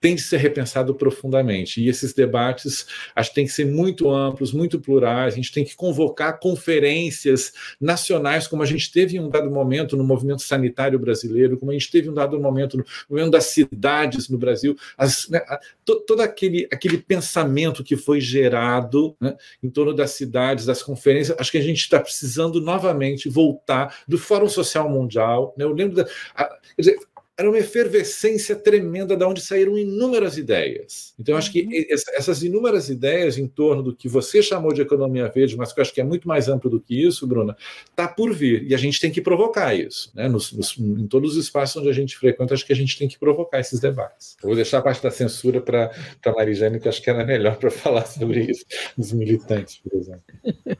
[0.00, 1.80] tem de ser repensado profundamente.
[1.80, 5.34] E esses debates acho que têm que ser muito amplos, muito plurais.
[5.34, 9.96] A gente tem que convocar conferências nacionais, como a gente teve em um dado momento
[9.96, 13.46] no movimento sanitário brasileiro, como a gente teve em um dado momento no movimento das
[13.46, 14.76] cidades no Brasil.
[14.96, 15.40] As, né,
[15.84, 21.38] to, todo aquele, aquele pensamento que foi gerado né, em torno das cidades, das conferências,
[21.38, 25.54] acho que a gente está precisando novamente voltar do Fórum Social Mundial.
[25.56, 26.08] Né, eu lembro da.
[26.36, 26.98] A, dizer,
[27.38, 31.14] era uma efervescência tremenda da onde saíram inúmeras ideias.
[31.16, 31.96] Então, acho que uhum.
[32.16, 35.82] essas inúmeras ideias em torno do que você chamou de economia verde, mas que eu
[35.82, 37.56] acho que é muito mais amplo do que isso, Bruna,
[37.88, 38.64] está por vir.
[38.64, 40.10] E a gente tem que provocar isso.
[40.16, 40.26] Né?
[40.26, 43.06] Nos, nos, em todos os espaços onde a gente frequenta, acho que a gente tem
[43.06, 44.36] que provocar esses debates.
[44.42, 45.92] Eu vou deixar a parte da censura para
[46.26, 48.64] a Marijane, que acho que ela é melhor para falar sobre isso,
[48.96, 50.24] dos militantes, por exemplo.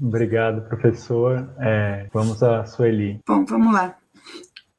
[0.00, 1.48] Obrigado, professor.
[1.58, 3.18] É, vamos a Sueli.
[3.26, 3.98] Bom, vamos lá.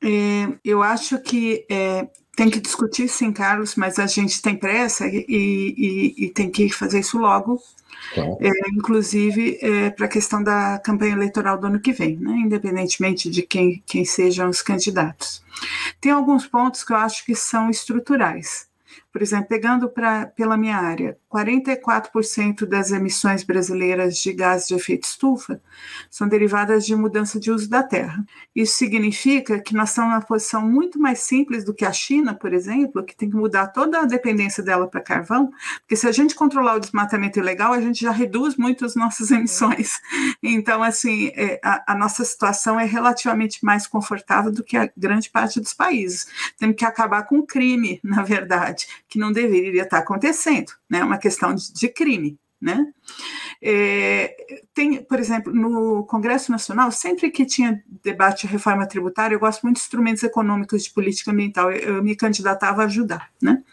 [0.02, 5.08] É, eu acho que é, tem que discutir sim, Carlos, mas a gente tem pressa
[5.08, 7.60] e, e, e tem que fazer isso logo,
[8.16, 13.28] é, inclusive é, para a questão da campanha eleitoral do ano que vem, né, independentemente
[13.28, 15.44] de quem, quem sejam os candidatos.
[16.00, 18.68] Tem alguns pontos que eu acho que são estruturais.
[19.12, 25.04] Por exemplo, pegando pra, pela minha área, 44% das emissões brasileiras de gases de efeito
[25.04, 25.62] estufa
[26.10, 28.26] são derivadas de mudança de uso da terra.
[28.56, 32.54] Isso significa que nós estamos numa posição muito mais simples do que a China, por
[32.54, 36.34] exemplo, que tem que mudar toda a dependência dela para carvão, porque se a gente
[36.34, 39.92] controlar o desmatamento ilegal, a gente já reduz muito as nossas emissões.
[40.42, 45.30] Então, assim, é, a, a nossa situação é relativamente mais confortável do que a grande
[45.30, 46.28] parte dos países.
[46.58, 51.04] Temos que acabar com o crime, na verdade, que não deveria estar acontecendo, né?
[51.04, 52.86] Uma questão de, de crime, né?
[53.62, 54.36] É,
[54.74, 59.64] tem, por exemplo, no Congresso Nacional, sempre que tinha debate de reforma tributária, eu gosto
[59.64, 63.64] muito de instrumentos econômicos de política ambiental, eu, eu me candidatava a ajudar, né?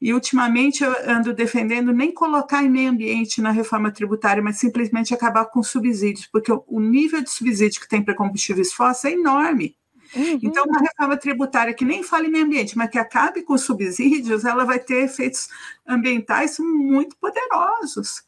[0.00, 5.12] E ultimamente eu ando defendendo nem colocar em meio ambiente na reforma tributária, mas simplesmente
[5.12, 9.76] acabar com subsídios, porque o nível de subsídio que tem para combustíveis fósseis é enorme.
[10.14, 10.38] Uhum.
[10.42, 14.44] Então, uma reforma tributária que nem fale meio ambiente, mas que acabe com os subsídios,
[14.44, 15.48] ela vai ter efeitos
[15.86, 18.22] ambientais muito poderosos.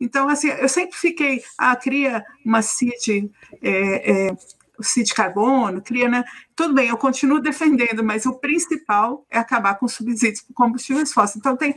[0.00, 3.30] Então, assim, eu sempre fiquei, ah, cria uma CID,
[3.62, 4.36] é, é,
[4.80, 6.22] CID carbono, cria, né?
[6.54, 11.36] Tudo bem, eu continuo defendendo, mas o principal é acabar com subsídios para combustíveis fósseis.
[11.36, 11.74] Então, tem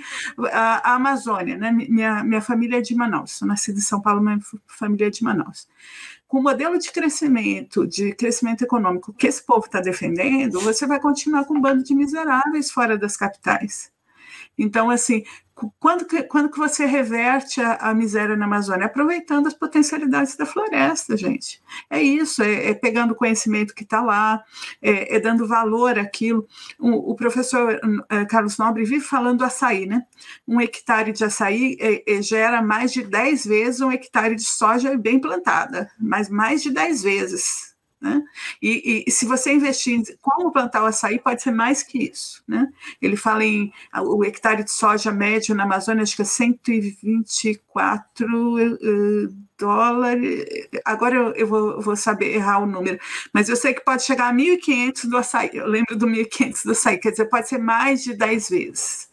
[0.51, 1.71] a, a, Amazônia, né?
[1.71, 5.23] Minha, minha família é de Manaus, sou nascida em São Paulo, minha família é de
[5.23, 5.67] Manaus
[6.29, 10.99] com o modelo de crescimento, de crescimento econômico que esse povo está defendendo, você vai
[10.99, 13.91] continuar com um bando de miseráveis fora das capitais.
[14.59, 15.23] Então, assim,
[15.79, 18.85] quando que, quando que você reverte a, a, miséria na Amazônia?
[18.85, 21.61] Aproveitando as potencialidades da floresta, gente.
[21.89, 24.43] É isso, é, é pegando o conhecimento que está lá,
[24.81, 26.47] é, é, dando valor àquilo.
[26.79, 27.79] O, o professor
[28.09, 30.03] é, Carlos Nobre vive falando do açaí, né?
[30.47, 34.97] Um hectare de açaí é, é, gera mais de 10 vezes um hectare de soja
[34.97, 37.68] bem plantada, mas mais de 10 vezes.
[38.01, 38.23] Né?
[38.61, 42.41] E, e, se você investir em como plantar o açaí, pode ser mais que isso.
[42.47, 42.71] Né?
[43.01, 49.35] Ele fala em o hectare de soja médio na Amazônia, acho que é 124 uh,
[49.57, 50.45] dólares.
[50.85, 52.97] Agora eu, eu vou, vou, saber errar o número,
[53.33, 55.49] mas eu sei que pode chegar a 1.500 do açaí.
[55.53, 59.08] Eu lembro do 1.500 do açaí, quer dizer, pode ser mais de 10 vezes.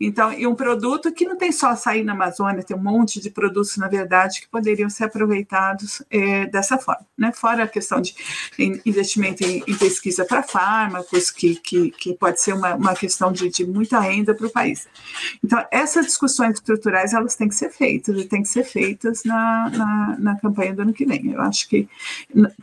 [0.00, 3.30] Então, e um produto que não tem só açaí na Amazônia, tem um monte de
[3.30, 7.06] produtos, na verdade, que poderiam ser aproveitados é, dessa forma.
[7.16, 7.32] Né?
[7.32, 8.14] Fora a questão de
[8.58, 13.48] investimento em, em pesquisa para fármacos, que, que, que, pode ser uma, uma questão de,
[13.48, 14.88] de muita renda para o país.
[15.42, 19.70] Então, essas discussões estruturais, elas têm que ser feitas, e têm que ser feitas na,
[19.70, 21.32] na, na campanha do ano que vem.
[21.32, 21.88] Eu acho que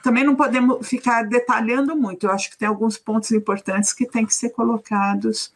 [0.04, 4.26] também não podemos ficar detalhando muito, eu acho que tem alguns pontos importantes que têm
[4.26, 5.54] que ser colocados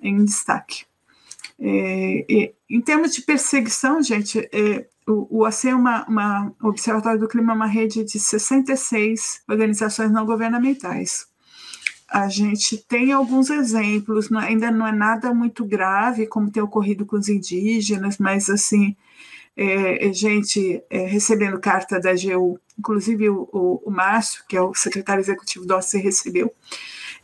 [0.00, 0.84] em destaque.
[1.58, 7.52] É, em termos de perseguição, gente, é, o, o é uma, uma, Observatório do Clima
[7.52, 11.26] é uma rede de 66 organizações não governamentais.
[12.08, 17.04] A gente tem alguns exemplos, não, ainda não é nada muito grave, como tem ocorrido
[17.04, 18.96] com os indígenas, mas assim
[19.56, 24.60] é, é gente é, recebendo carta da AGU, inclusive o, o, o, Márcio, que é
[24.60, 26.52] o secretário executivo do OCE, recebeu.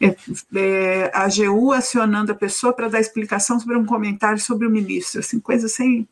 [0.02, 4.70] É, é, a AGU acionando a pessoa para dar explicação sobre um comentário sobre o
[4.70, 6.08] ministro, assim, coisa sem.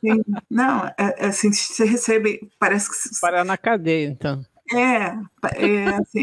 [0.00, 3.20] sem não, é, assim, você recebe, parece que.
[3.20, 4.44] Parar na cadeia, então.
[4.74, 5.18] É,
[5.56, 6.22] é assim,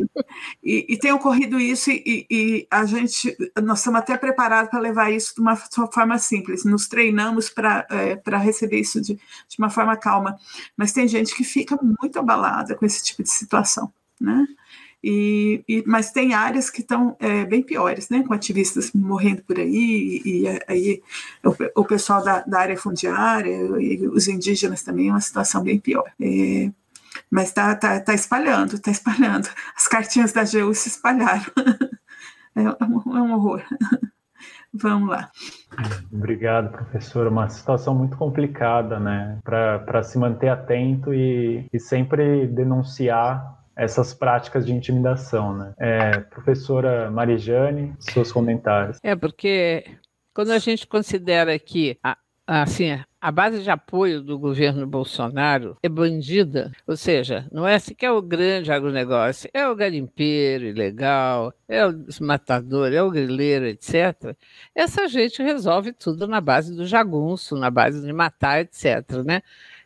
[0.63, 5.11] e, e, tem ocorrido isso e, e, a gente, nós estamos até preparados para levar
[5.11, 9.95] isso de uma forma simples, nos treinamos para é, receber isso de, de uma forma
[9.95, 10.35] calma,
[10.75, 14.47] mas tem gente que fica muito abalada com esse tipo de situação, né?
[15.03, 18.23] E, e, mas tem áreas que estão é, bem piores, né?
[18.27, 21.01] Com ativistas morrendo por aí, e, e aí
[21.43, 23.49] o, o, pessoal da, da, área fundiária
[23.79, 26.11] e os indígenas também uma situação bem pior.
[26.21, 26.69] É,
[27.31, 29.47] mas está tá, tá espalhando, está espalhando.
[29.75, 31.45] As cartinhas da GU se espalharam.
[32.55, 33.63] É, é um, é um horror.
[34.73, 35.31] Vamos lá.
[36.11, 37.29] Obrigado, professora.
[37.29, 39.37] Uma situação muito complicada, né?
[39.43, 45.73] Para se manter atento e, e sempre denunciar essas práticas de intimidação, né?
[45.79, 48.97] É, professora Marijane, seus comentários.
[49.01, 49.85] É, porque
[50.33, 55.87] quando a gente considera que a, assim, a base de apoio do governo Bolsonaro é
[55.87, 61.53] bandida, ou seja, não é assim que é o grande agronegócio, é o garimpeiro ilegal,
[61.67, 64.35] é o matador, é o grileiro, etc.
[64.75, 69.23] Essa gente resolve tudo na base do jagunço, na base de matar, etc.
[69.25, 69.41] Né?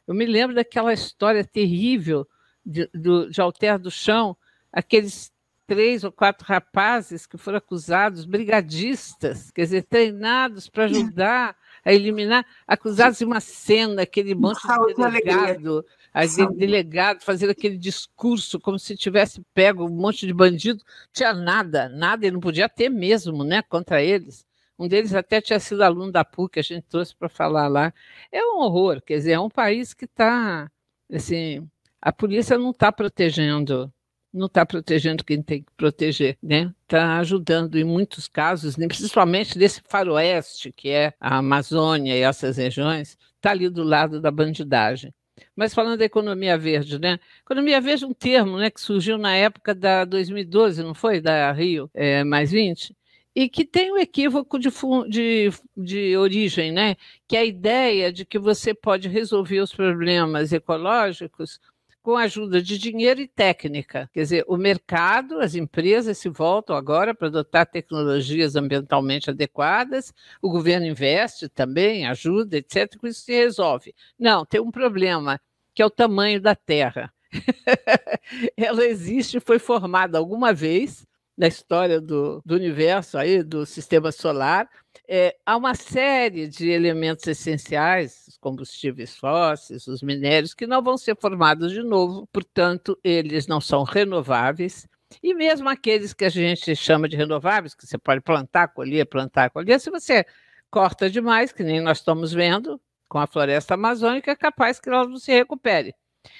[0.07, 2.27] Eu me lembro daquela história terrível
[2.65, 4.35] de, do, de Alter do Chão,
[4.71, 5.31] aqueles
[5.65, 12.45] três ou quatro rapazes que foram acusados, brigadistas, quer dizer, treinados para ajudar a eliminar,
[12.67, 15.85] acusados de uma cena, aquele monte de delegado,
[16.15, 21.89] de delegado fazendo aquele discurso como se tivesse pego um monte de bandido, tinha nada,
[21.89, 24.45] nada, ele não podia ter mesmo, né, contra eles.
[24.77, 27.93] Um deles até tinha sido aluno da PUC, a gente trouxe para falar lá.
[28.31, 30.69] É um horror, quer dizer, é um país que está,
[31.11, 31.69] assim,
[32.03, 33.91] a polícia não está protegendo
[34.33, 36.73] não está protegendo quem tem que proteger, né?
[36.83, 38.87] Está ajudando em muitos casos, né?
[38.87, 44.31] principalmente desse faroeste que é a Amazônia e essas regiões, está ali do lado da
[44.31, 45.13] bandidagem.
[45.55, 47.19] Mas falando da economia verde, né?
[47.41, 51.21] Economia verde é um termo né, que surgiu na época da 2012, não foi?
[51.21, 52.95] Da Rio é, mais 20,
[53.35, 54.69] e que tem um equívoco de,
[55.09, 56.95] de, de origem, né?
[57.27, 61.59] Que é a ideia de que você pode resolver os problemas ecológicos
[62.03, 64.09] com a ajuda de dinheiro e técnica.
[64.13, 70.51] Quer dizer, o mercado, as empresas se voltam agora para adotar tecnologias ambientalmente adequadas, o
[70.51, 72.97] governo investe também, ajuda, etc.
[72.97, 73.95] Com isso se resolve.
[74.19, 75.39] Não, tem um problema,
[75.73, 77.11] que é o tamanho da Terra.
[78.57, 81.07] Ela existe, foi formada alguma vez
[81.37, 84.69] na história do, do universo, aí, do sistema solar,
[85.07, 90.97] é, há uma série de elementos essenciais, os combustíveis fósseis, os minérios, que não vão
[90.97, 94.87] ser formados de novo, portanto, eles não são renováveis.
[95.21, 99.49] E mesmo aqueles que a gente chama de renováveis, que você pode plantar, colher, plantar,
[99.49, 100.25] colher, se você
[100.71, 105.07] corta demais, que nem nós estamos vendo com a floresta amazônica, é capaz que ela
[105.07, 105.93] não se recupere.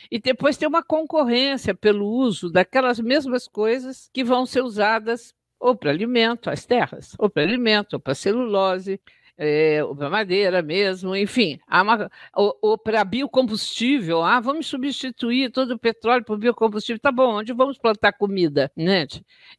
[0.10, 5.76] E depois tem uma concorrência pelo uso daquelas mesmas coisas que vão ser usadas ou
[5.76, 9.00] para alimento, as terras, ou para alimento, ou para celulose,
[9.38, 15.72] é, ou para madeira mesmo, enfim, uma, ou, ou para biocombustível, ah, vamos substituir todo
[15.72, 19.08] o petróleo por biocombustível, tá bom, onde vamos plantar comida, né?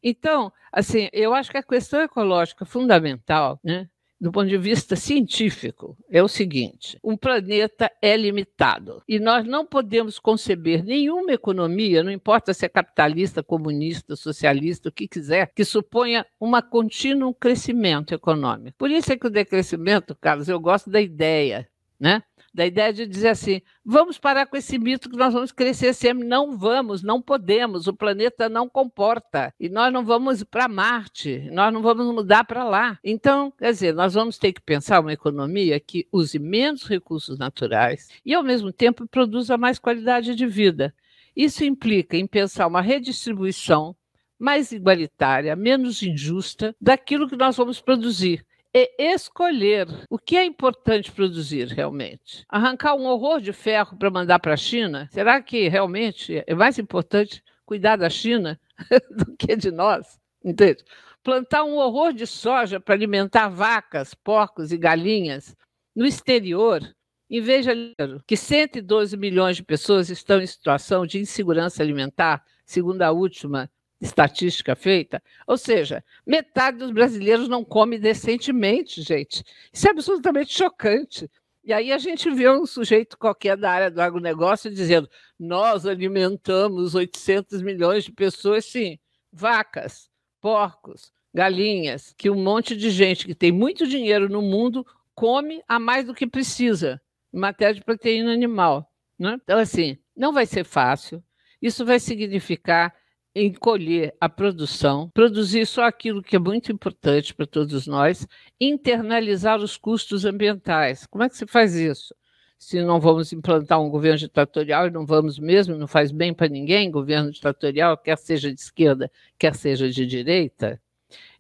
[0.02, 3.88] Então, assim, eu acho que a questão ecológica fundamental, né,
[4.20, 9.66] do ponto de vista científico, é o seguinte: um planeta é limitado e nós não
[9.66, 15.64] podemos conceber nenhuma economia, não importa se é capitalista, comunista, socialista, o que quiser, que
[15.64, 18.76] suponha um contínuo crescimento econômico.
[18.78, 21.68] Por isso é que o decrescimento, Carlos, eu gosto da ideia,
[21.98, 22.22] né?
[22.54, 26.24] Da ideia de dizer assim: vamos parar com esse mito que nós vamos crescer sempre.
[26.26, 29.52] Não vamos, não podemos, o planeta não comporta.
[29.58, 32.98] E nós não vamos para Marte, nós não vamos mudar para lá.
[33.02, 38.08] Então, quer dizer, nós vamos ter que pensar uma economia que use menos recursos naturais
[38.24, 40.94] e, ao mesmo tempo, produza mais qualidade de vida.
[41.34, 43.96] Isso implica em pensar uma redistribuição
[44.38, 48.44] mais igualitária, menos injusta daquilo que nós vamos produzir
[48.74, 52.44] é escolher o que é importante produzir realmente.
[52.48, 56.76] Arrancar um horror de ferro para mandar para a China, será que realmente é mais
[56.78, 58.60] importante cuidar da China
[59.10, 60.18] do que de nós?
[60.44, 60.84] Entende?
[61.22, 65.56] Plantar um horror de soja para alimentar vacas, porcos e galinhas
[65.94, 66.82] no exterior,
[67.30, 67.94] em vez de
[68.26, 74.74] que 112 milhões de pessoas estão em situação de insegurança alimentar, segundo a última estatística
[74.74, 75.22] feita.
[75.46, 79.44] Ou seja, metade dos brasileiros não come decentemente, gente.
[79.72, 81.30] Isso é absolutamente chocante.
[81.62, 85.08] E aí a gente vê um sujeito qualquer da área do agronegócio dizendo:
[85.38, 88.98] nós alimentamos 800 milhões de pessoas, sim,
[89.32, 90.10] vacas,
[90.40, 95.78] porcos, galinhas, que um monte de gente que tem muito dinheiro no mundo come a
[95.78, 97.00] mais do que precisa
[97.32, 98.92] em matéria de proteína animal.
[99.18, 99.38] Né?
[99.42, 101.22] Então, assim, não vai ser fácil.
[101.62, 102.94] Isso vai significar
[103.34, 108.26] encolher a produção, produzir só aquilo que é muito importante para todos nós,
[108.60, 111.06] internalizar os custos ambientais.
[111.06, 112.14] Como é que se faz isso?
[112.58, 116.48] Se não vamos implantar um governo ditatorial, e não vamos mesmo, não faz bem para
[116.48, 120.80] ninguém, governo ditatorial, quer seja de esquerda, quer seja de direita.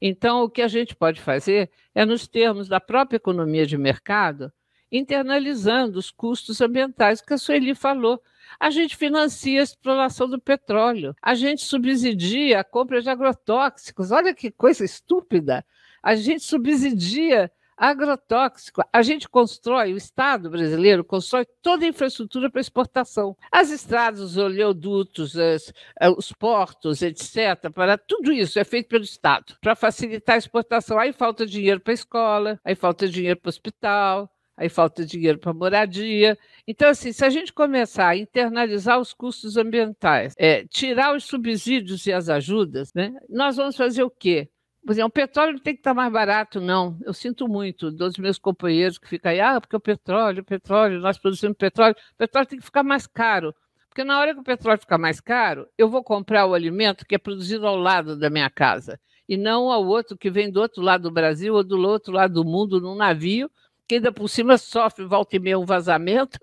[0.00, 4.52] Então, o que a gente pode fazer é, nos termos da própria economia de mercado,
[4.90, 8.20] internalizando os custos ambientais, que a Sueli falou.
[8.58, 14.10] A gente financia a exploração do petróleo, a gente subsidia a compra de agrotóxicos.
[14.10, 15.64] Olha que coisa estúpida!
[16.02, 18.82] A gente subsidia agrotóxico.
[18.92, 23.36] A gente constrói, o Estado brasileiro constrói toda a infraestrutura para exportação.
[23.50, 27.70] As estradas, os oleodutos, as, eh, os portos, etc.
[27.72, 30.98] Para tudo isso é feito pelo Estado para facilitar a exportação.
[30.98, 35.38] Aí falta dinheiro para a escola, aí falta dinheiro para o hospital, aí falta dinheiro
[35.38, 36.38] para moradia.
[36.66, 42.06] Então, assim, se a gente começar a internalizar os custos ambientais, é, tirar os subsídios
[42.06, 44.48] e as ajudas, né, nós vamos fazer o quê?
[44.84, 46.98] Por exemplo, o petróleo não tem que estar mais barato, não.
[47.02, 51.00] Eu sinto muito dos meus companheiros que ficam aí, ah, porque o petróleo, o petróleo,
[51.00, 53.54] nós produzimos petróleo, o petróleo tem que ficar mais caro.
[53.88, 57.14] Porque na hora que o petróleo ficar mais caro, eu vou comprar o alimento que
[57.14, 60.82] é produzido ao lado da minha casa, e não ao outro que vem do outro
[60.82, 63.50] lado do Brasil ou do outro lado do mundo num navio
[63.86, 66.38] que ainda por cima sofre volta e meia um vazamento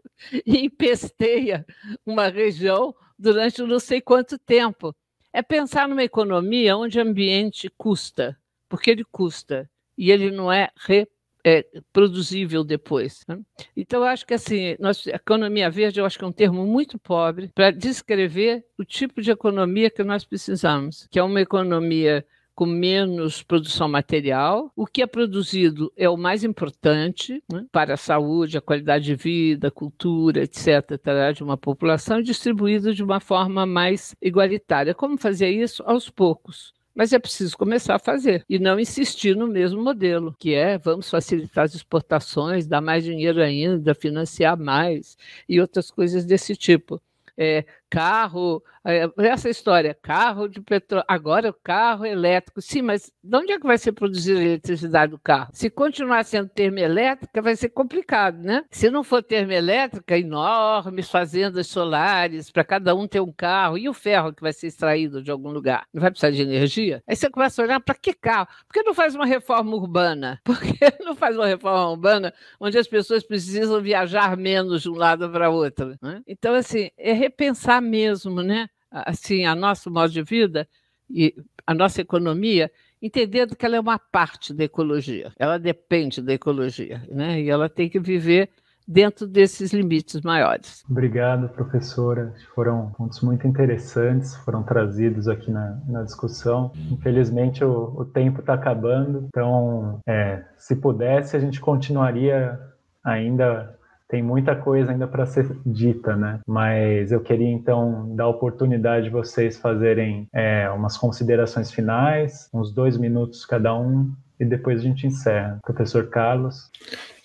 [0.46, 1.66] e empesteia
[2.06, 4.96] uma região durante não sei quanto tempo.
[5.34, 8.38] É pensar numa economia onde o ambiente custa,
[8.68, 13.24] porque ele custa, e ele não é reproduzível é, depois.
[13.28, 13.40] Né?
[13.76, 17.00] Então, eu acho que assim, nós, economia verde eu acho que é um termo muito
[17.00, 22.26] pobre para descrever o tipo de economia que nós precisamos, que é uma economia
[22.62, 24.72] com menos produção material.
[24.76, 29.16] O que é produzido é o mais importante né, para a saúde, a qualidade de
[29.16, 30.96] vida, a cultura, etc.,
[31.34, 34.94] de uma população, distribuído de uma forma mais igualitária.
[34.94, 35.82] Como fazer isso?
[35.88, 36.72] Aos poucos.
[36.94, 41.10] Mas é preciso começar a fazer e não insistir no mesmo modelo, que é vamos
[41.10, 45.18] facilitar as exportações, dar mais dinheiro ainda, financiar mais
[45.50, 47.02] e outras coisas desse tipo.
[47.36, 52.62] É, carro, é, essa história, carro de petróleo, agora o carro elétrico.
[52.62, 55.50] Sim, mas de onde é que vai ser produzida a eletricidade do carro?
[55.52, 58.64] Se continuar sendo termoelétrica, vai ser complicado, né?
[58.72, 63.94] Se não for termoelétrica, enormes fazendas solares para cada um ter um carro e o
[63.94, 65.86] ferro que vai ser extraído de algum lugar.
[65.94, 67.04] Não vai precisar de energia?
[67.06, 68.48] Aí você começa a olhar para que carro?
[68.68, 70.40] Por que não faz uma reforma urbana?
[70.46, 74.96] Por que não faz uma reforma urbana onde as pessoas precisam viajar menos de um
[74.96, 75.98] lado para outro?
[76.02, 76.22] Né?
[76.26, 78.70] Então, assim, é repensar mesmo, né?
[78.90, 80.68] Assim, a nosso modo de vida
[81.10, 81.36] e
[81.66, 82.72] a nossa economia,
[83.02, 87.42] entendendo que ela é uma parte da ecologia, ela depende da ecologia, né?
[87.42, 88.50] E ela tem que viver
[88.88, 90.84] dentro desses limites maiores.
[90.90, 92.34] Obrigado, professora.
[92.54, 96.72] Foram pontos muito interessantes, foram trazidos aqui na, na discussão.
[96.92, 102.60] Infelizmente, o, o tempo está acabando, então, é, se pudesse, a gente continuaria
[103.04, 103.78] ainda
[104.12, 106.42] tem muita coisa ainda para ser dita, né?
[106.46, 112.74] Mas eu queria então dar a oportunidade de vocês fazerem é, umas considerações finais, uns
[112.74, 115.60] dois minutos cada um, e depois a gente encerra.
[115.64, 116.70] Professor Carlos.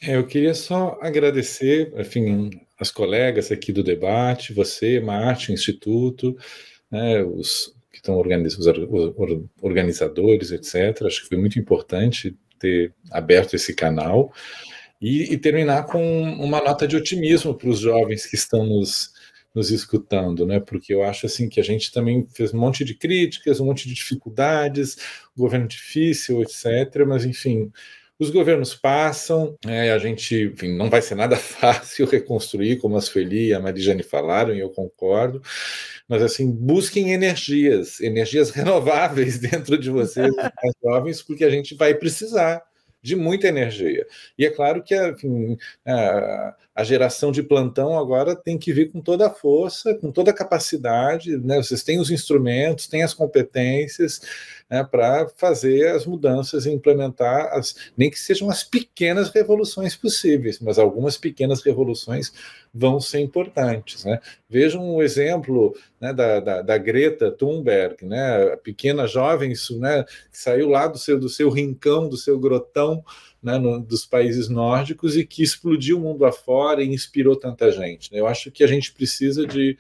[0.01, 6.37] É, eu queria só agradecer, enfim, as colegas aqui do debate, você, Marte, Instituto,
[6.89, 11.03] né, os que estão organizando, os organizadores, etc.
[11.05, 14.33] Acho que foi muito importante ter aberto esse canal
[15.01, 19.13] e, e terminar com uma nota de otimismo para os jovens que estão nos,
[19.55, 20.61] nos escutando, né?
[20.61, 23.89] Porque eu acho assim que a gente também fez um monte de críticas, um monte
[23.89, 24.97] de dificuldades,
[25.37, 27.07] governo difícil, etc.
[27.07, 27.73] Mas enfim,
[28.19, 33.01] os governos passam, é, a gente, enfim, não vai ser nada fácil reconstruir, como a
[33.01, 35.43] Sueli e a Marijane falaram, e eu concordo.
[36.09, 41.95] Mas assim, busquem energias, energias renováveis dentro de vocês, mais jovens, porque a gente vai
[41.95, 42.63] precisar
[43.07, 44.07] de muita energia.
[44.37, 45.57] E é claro que enfim,
[45.87, 50.31] a, a, geração de plantão agora tem que vir com toda a força, com toda
[50.31, 51.57] a capacidade, né?
[51.57, 54.21] vocês têm os instrumentos, têm as competências,
[54.69, 60.59] né, para fazer as mudanças e implementar, as, nem que sejam as pequenas revoluções possíveis,
[60.59, 62.33] mas algumas pequenas revoluções
[62.75, 64.05] vão ser importantes.
[64.05, 64.21] Né?
[64.51, 70.39] Vejam um exemplo né, da, da, da, Greta Thunberg, né, a pequena jovem né, que
[70.39, 73.05] saiu lá do seu, do seu rincão, do seu grotão,
[73.47, 78.13] né, no, dos países nórdicos e que explodiu o mundo afora e inspirou tanta gente.
[78.13, 78.19] Né?
[78.19, 79.79] Eu acho que a gente precisa de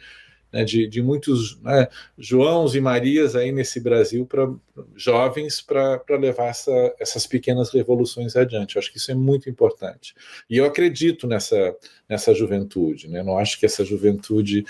[0.52, 4.48] né, de, de, muitos né, Joãos e Marias aí nesse Brasil para
[4.94, 8.76] jovens para levar essa, essas pequenas revoluções adiante.
[8.76, 10.14] Eu acho que isso é muito importante.
[10.48, 11.76] E eu acredito nessa,
[12.08, 13.08] nessa juventude.
[13.08, 13.22] Né?
[13.22, 14.64] Não acho que essa juventude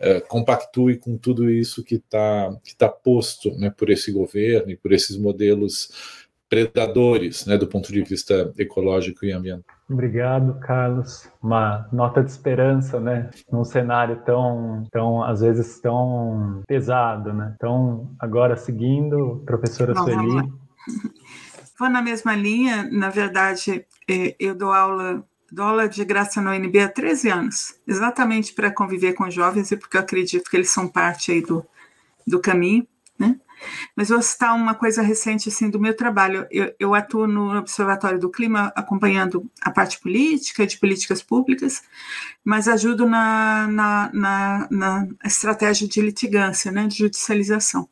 [0.00, 4.76] uh, compactue com tudo isso que está que tá posto né, por esse governo e
[4.76, 6.21] por esses modelos
[6.52, 9.74] predadores né, do ponto de vista ecológico e ambiental.
[9.88, 11.26] Obrigado, Carlos.
[11.42, 13.30] Uma nota de esperança, né?
[13.50, 17.54] Num cenário tão, tão às vezes tão pesado, né?
[17.56, 20.52] Então, agora seguindo, professora Bom, Sueli.
[21.78, 22.86] Vou na mesma linha.
[22.92, 27.80] Na verdade, é, eu dou aula, dou aula de graça no UNB há 13 anos,
[27.88, 31.64] exatamente para conviver com jovens e porque eu acredito que eles são parte aí do,
[32.26, 32.86] do caminho,
[33.18, 33.40] né?
[33.96, 36.46] Mas vou citar uma coisa recente assim do meu trabalho.
[36.50, 41.82] Eu, eu, atuo no Observatório do Clima, acompanhando a parte política, de políticas públicas,
[42.44, 47.88] mas ajudo na, na, na, na estratégia de litigância, né, de judicialização.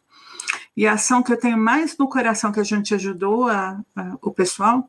[0.76, 4.16] E a ação que eu tenho mais no coração que a gente ajudou a, a,
[4.22, 4.88] o pessoal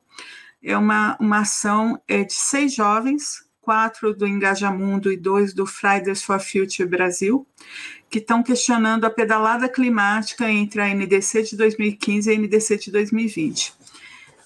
[0.63, 6.23] é uma, uma ação é de seis jovens, quatro do Engajamundo e dois do Fridays
[6.23, 7.47] for Future Brasil,
[8.11, 12.91] que estão questionando a pedalada climática entre a NDC de 2015 e a NDC de
[12.91, 13.73] 2020.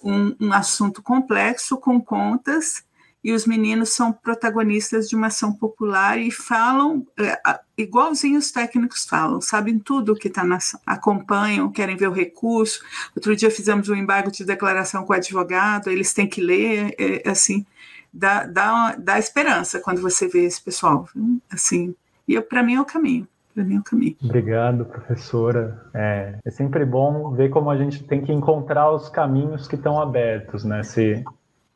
[0.03, 2.83] Um, um assunto complexo, com contas,
[3.23, 7.41] e os meninos são protagonistas de uma ação popular e falam é,
[7.75, 12.13] igualzinho os técnicos falam, sabem tudo o que está na ação, acompanham, querem ver o
[12.13, 12.85] recurso.
[13.15, 17.27] Outro dia fizemos um embargo de declaração com o advogado, eles têm que ler, é,
[17.27, 17.65] assim,
[18.13, 21.09] dá, dá, dá esperança quando você vê esse pessoal,
[21.49, 21.95] assim,
[22.27, 24.15] e para mim é o caminho para mim é o caminho.
[24.21, 25.81] Obrigado, professora.
[25.93, 29.99] É, é, sempre bom ver como a gente tem que encontrar os caminhos que estão
[29.99, 30.83] abertos, né?
[30.83, 31.23] Se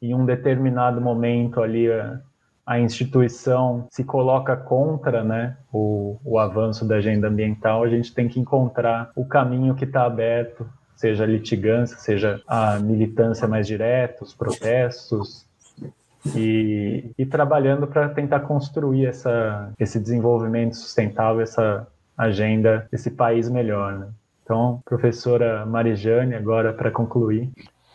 [0.01, 2.19] em um determinado momento ali a,
[2.65, 8.27] a instituição se coloca contra, né, o, o avanço da agenda ambiental, a gente tem
[8.27, 14.23] que encontrar o caminho que está aberto, seja a litigância, seja a militância mais direta,
[14.23, 15.48] os protestos,
[16.35, 21.87] e, e trabalhando para tentar construir essa, esse desenvolvimento sustentável, essa
[22.17, 23.99] agenda, esse país melhor.
[23.99, 24.07] Né?
[24.43, 27.49] Então, professora Marijane, agora para concluir.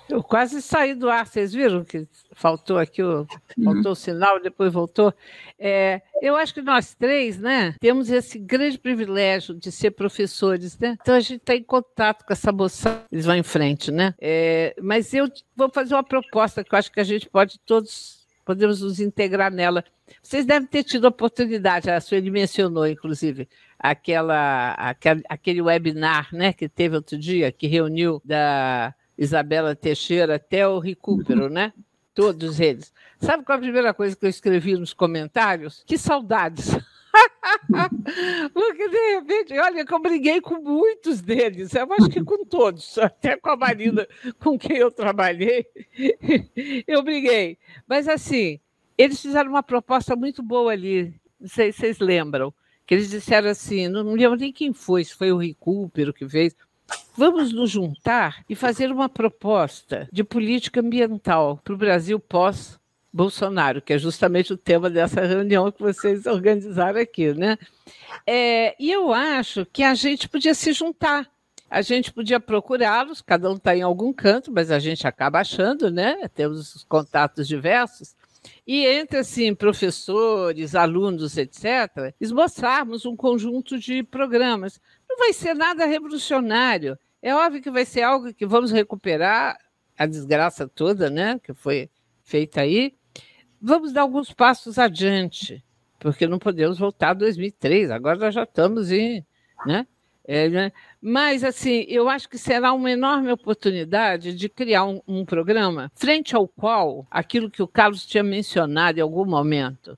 [0.09, 3.27] Eu quase saí do ar, vocês viram que faltou aqui, o,
[3.63, 5.15] faltou o sinal, depois voltou.
[5.59, 10.99] É, eu acho que nós três, né, temos esse grande privilégio de ser professores, né?
[11.01, 14.15] Então a gente está em contato com essa moça, eles vão em frente, né?
[14.21, 18.25] É, mas eu vou fazer uma proposta que eu acho que a gente pode todos
[18.45, 19.83] podemos nos integrar nela.
[20.23, 23.49] Vocês devem ter tido a oportunidade, a Sueli mencionou, inclusive,
[23.79, 30.67] aquela, aquele, aquele webinar né, que teve outro dia, que reuniu da Isabela Teixeira até
[30.67, 31.73] o Recupero, né?
[32.15, 32.93] Todos eles.
[33.19, 35.83] Sabe qual a primeira coisa que eu escrevi nos comentários?
[35.87, 36.71] Que saudades!
[38.53, 42.99] Porque, de repente, olha, que eu briguei com muitos deles, eu acho que com todos,
[42.99, 44.07] até com a Marina,
[44.39, 45.67] com quem eu trabalhei,
[46.87, 47.59] eu briguei.
[47.87, 48.61] Mas, assim,
[48.97, 52.53] eles fizeram uma proposta muito boa ali, não sei se vocês lembram,
[52.87, 56.55] que eles disseram assim, não lembro nem quem foi, se foi o Recupero que fez,
[57.17, 62.79] Vamos nos juntar e fazer uma proposta de política ambiental para o Brasil pós
[63.13, 67.57] Bolsonaro, que é justamente o tema dessa reunião que vocês organizaram aqui, né?
[68.27, 71.31] É, e eu acho que a gente podia se juntar.
[71.71, 75.91] A gente podia procurá-los, cada um está em algum canto, mas a gente acaba achando,
[75.93, 76.29] né?
[76.35, 78.17] Temos contatos diversos.
[78.67, 84.81] E entre assim, professores, alunos, etc., esboçarmos um conjunto de programas.
[85.15, 86.99] Não vai ser nada revolucionário.
[87.23, 89.57] É óbvio que vai ser algo que vamos recuperar
[89.97, 91.39] a desgraça toda, né?
[91.39, 91.89] Que foi
[92.25, 92.97] feita aí,
[93.63, 95.65] vamos dar alguns passos adiante,
[96.01, 99.25] porque não podemos voltar a 2003, agora nós já estamos em.
[99.65, 99.87] Né?
[100.27, 100.73] É, né?
[101.01, 106.35] Mas, assim, eu acho que será uma enorme oportunidade de criar um, um, programa frente
[106.35, 109.97] ao qual aquilo que o Carlos tinha mencionado em algum momento.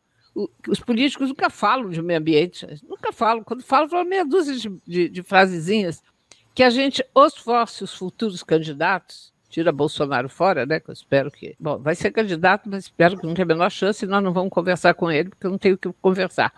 [0.68, 3.42] Os políticos nunca falam de meio ambiente, nunca falam.
[3.42, 6.02] Quando falam, falam meia dúzia de, de, de frasezinhas
[6.54, 10.78] que a gente esforce os futuros candidatos tira Bolsonaro fora, né?
[10.80, 11.56] Que eu espero que.
[11.58, 14.32] Bom, vai ser candidato, mas espero que não tenha a menor chance, e nós não
[14.32, 16.52] vamos conversar com ele, porque eu não tenho o que conversar.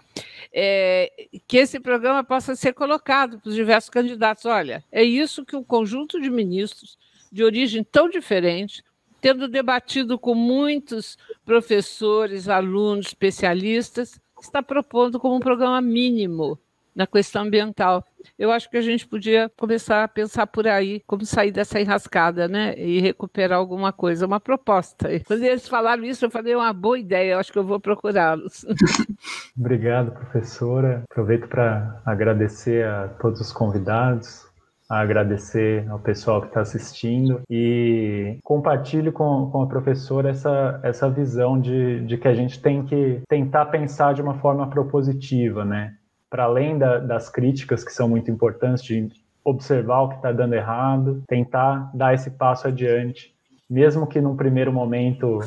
[0.52, 1.12] é,
[1.46, 4.44] que esse programa possa ser colocado para os diversos candidatos.
[4.46, 6.98] Olha, é isso que um conjunto de ministros
[7.30, 8.82] de origem tão diferente,
[9.20, 16.58] tendo debatido com muitos professores, alunos, especialistas, está propondo como um programa mínimo
[16.98, 18.04] na questão ambiental.
[18.36, 22.48] Eu acho que a gente podia começar a pensar por aí como sair dessa enrascada,
[22.48, 22.74] né?
[22.76, 25.08] E recuperar alguma coisa, uma proposta.
[25.24, 27.78] Quando eles falaram isso, eu falei, é uma boa ideia, eu acho que eu vou
[27.78, 28.66] procurá-los.
[29.56, 31.04] Obrigado, professora.
[31.08, 34.47] Aproveito para agradecer a todos os convidados,
[34.88, 41.10] a agradecer ao pessoal que está assistindo e compartilho com, com a professora essa, essa
[41.10, 45.94] visão de, de que a gente tem que tentar pensar de uma forma propositiva, né?
[46.30, 49.08] Para além da, das críticas que são muito importantes, de
[49.44, 53.34] observar o que está dando errado, tentar dar esse passo adiante,
[53.68, 55.40] mesmo que num primeiro momento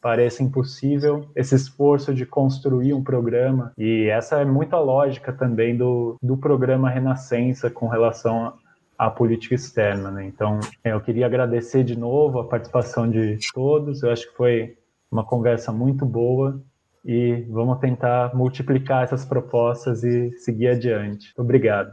[0.00, 5.76] pareça impossível, esse esforço de construir um programa, e essa é muito a lógica também
[5.76, 8.54] do, do programa Renascença com relação
[8.98, 10.10] a política externa.
[10.10, 10.26] Né?
[10.26, 14.02] Então, é, eu queria agradecer de novo a participação de todos.
[14.02, 14.76] Eu acho que foi
[15.10, 16.60] uma conversa muito boa
[17.04, 21.32] e vamos tentar multiplicar essas propostas e seguir adiante.
[21.38, 21.92] Obrigado.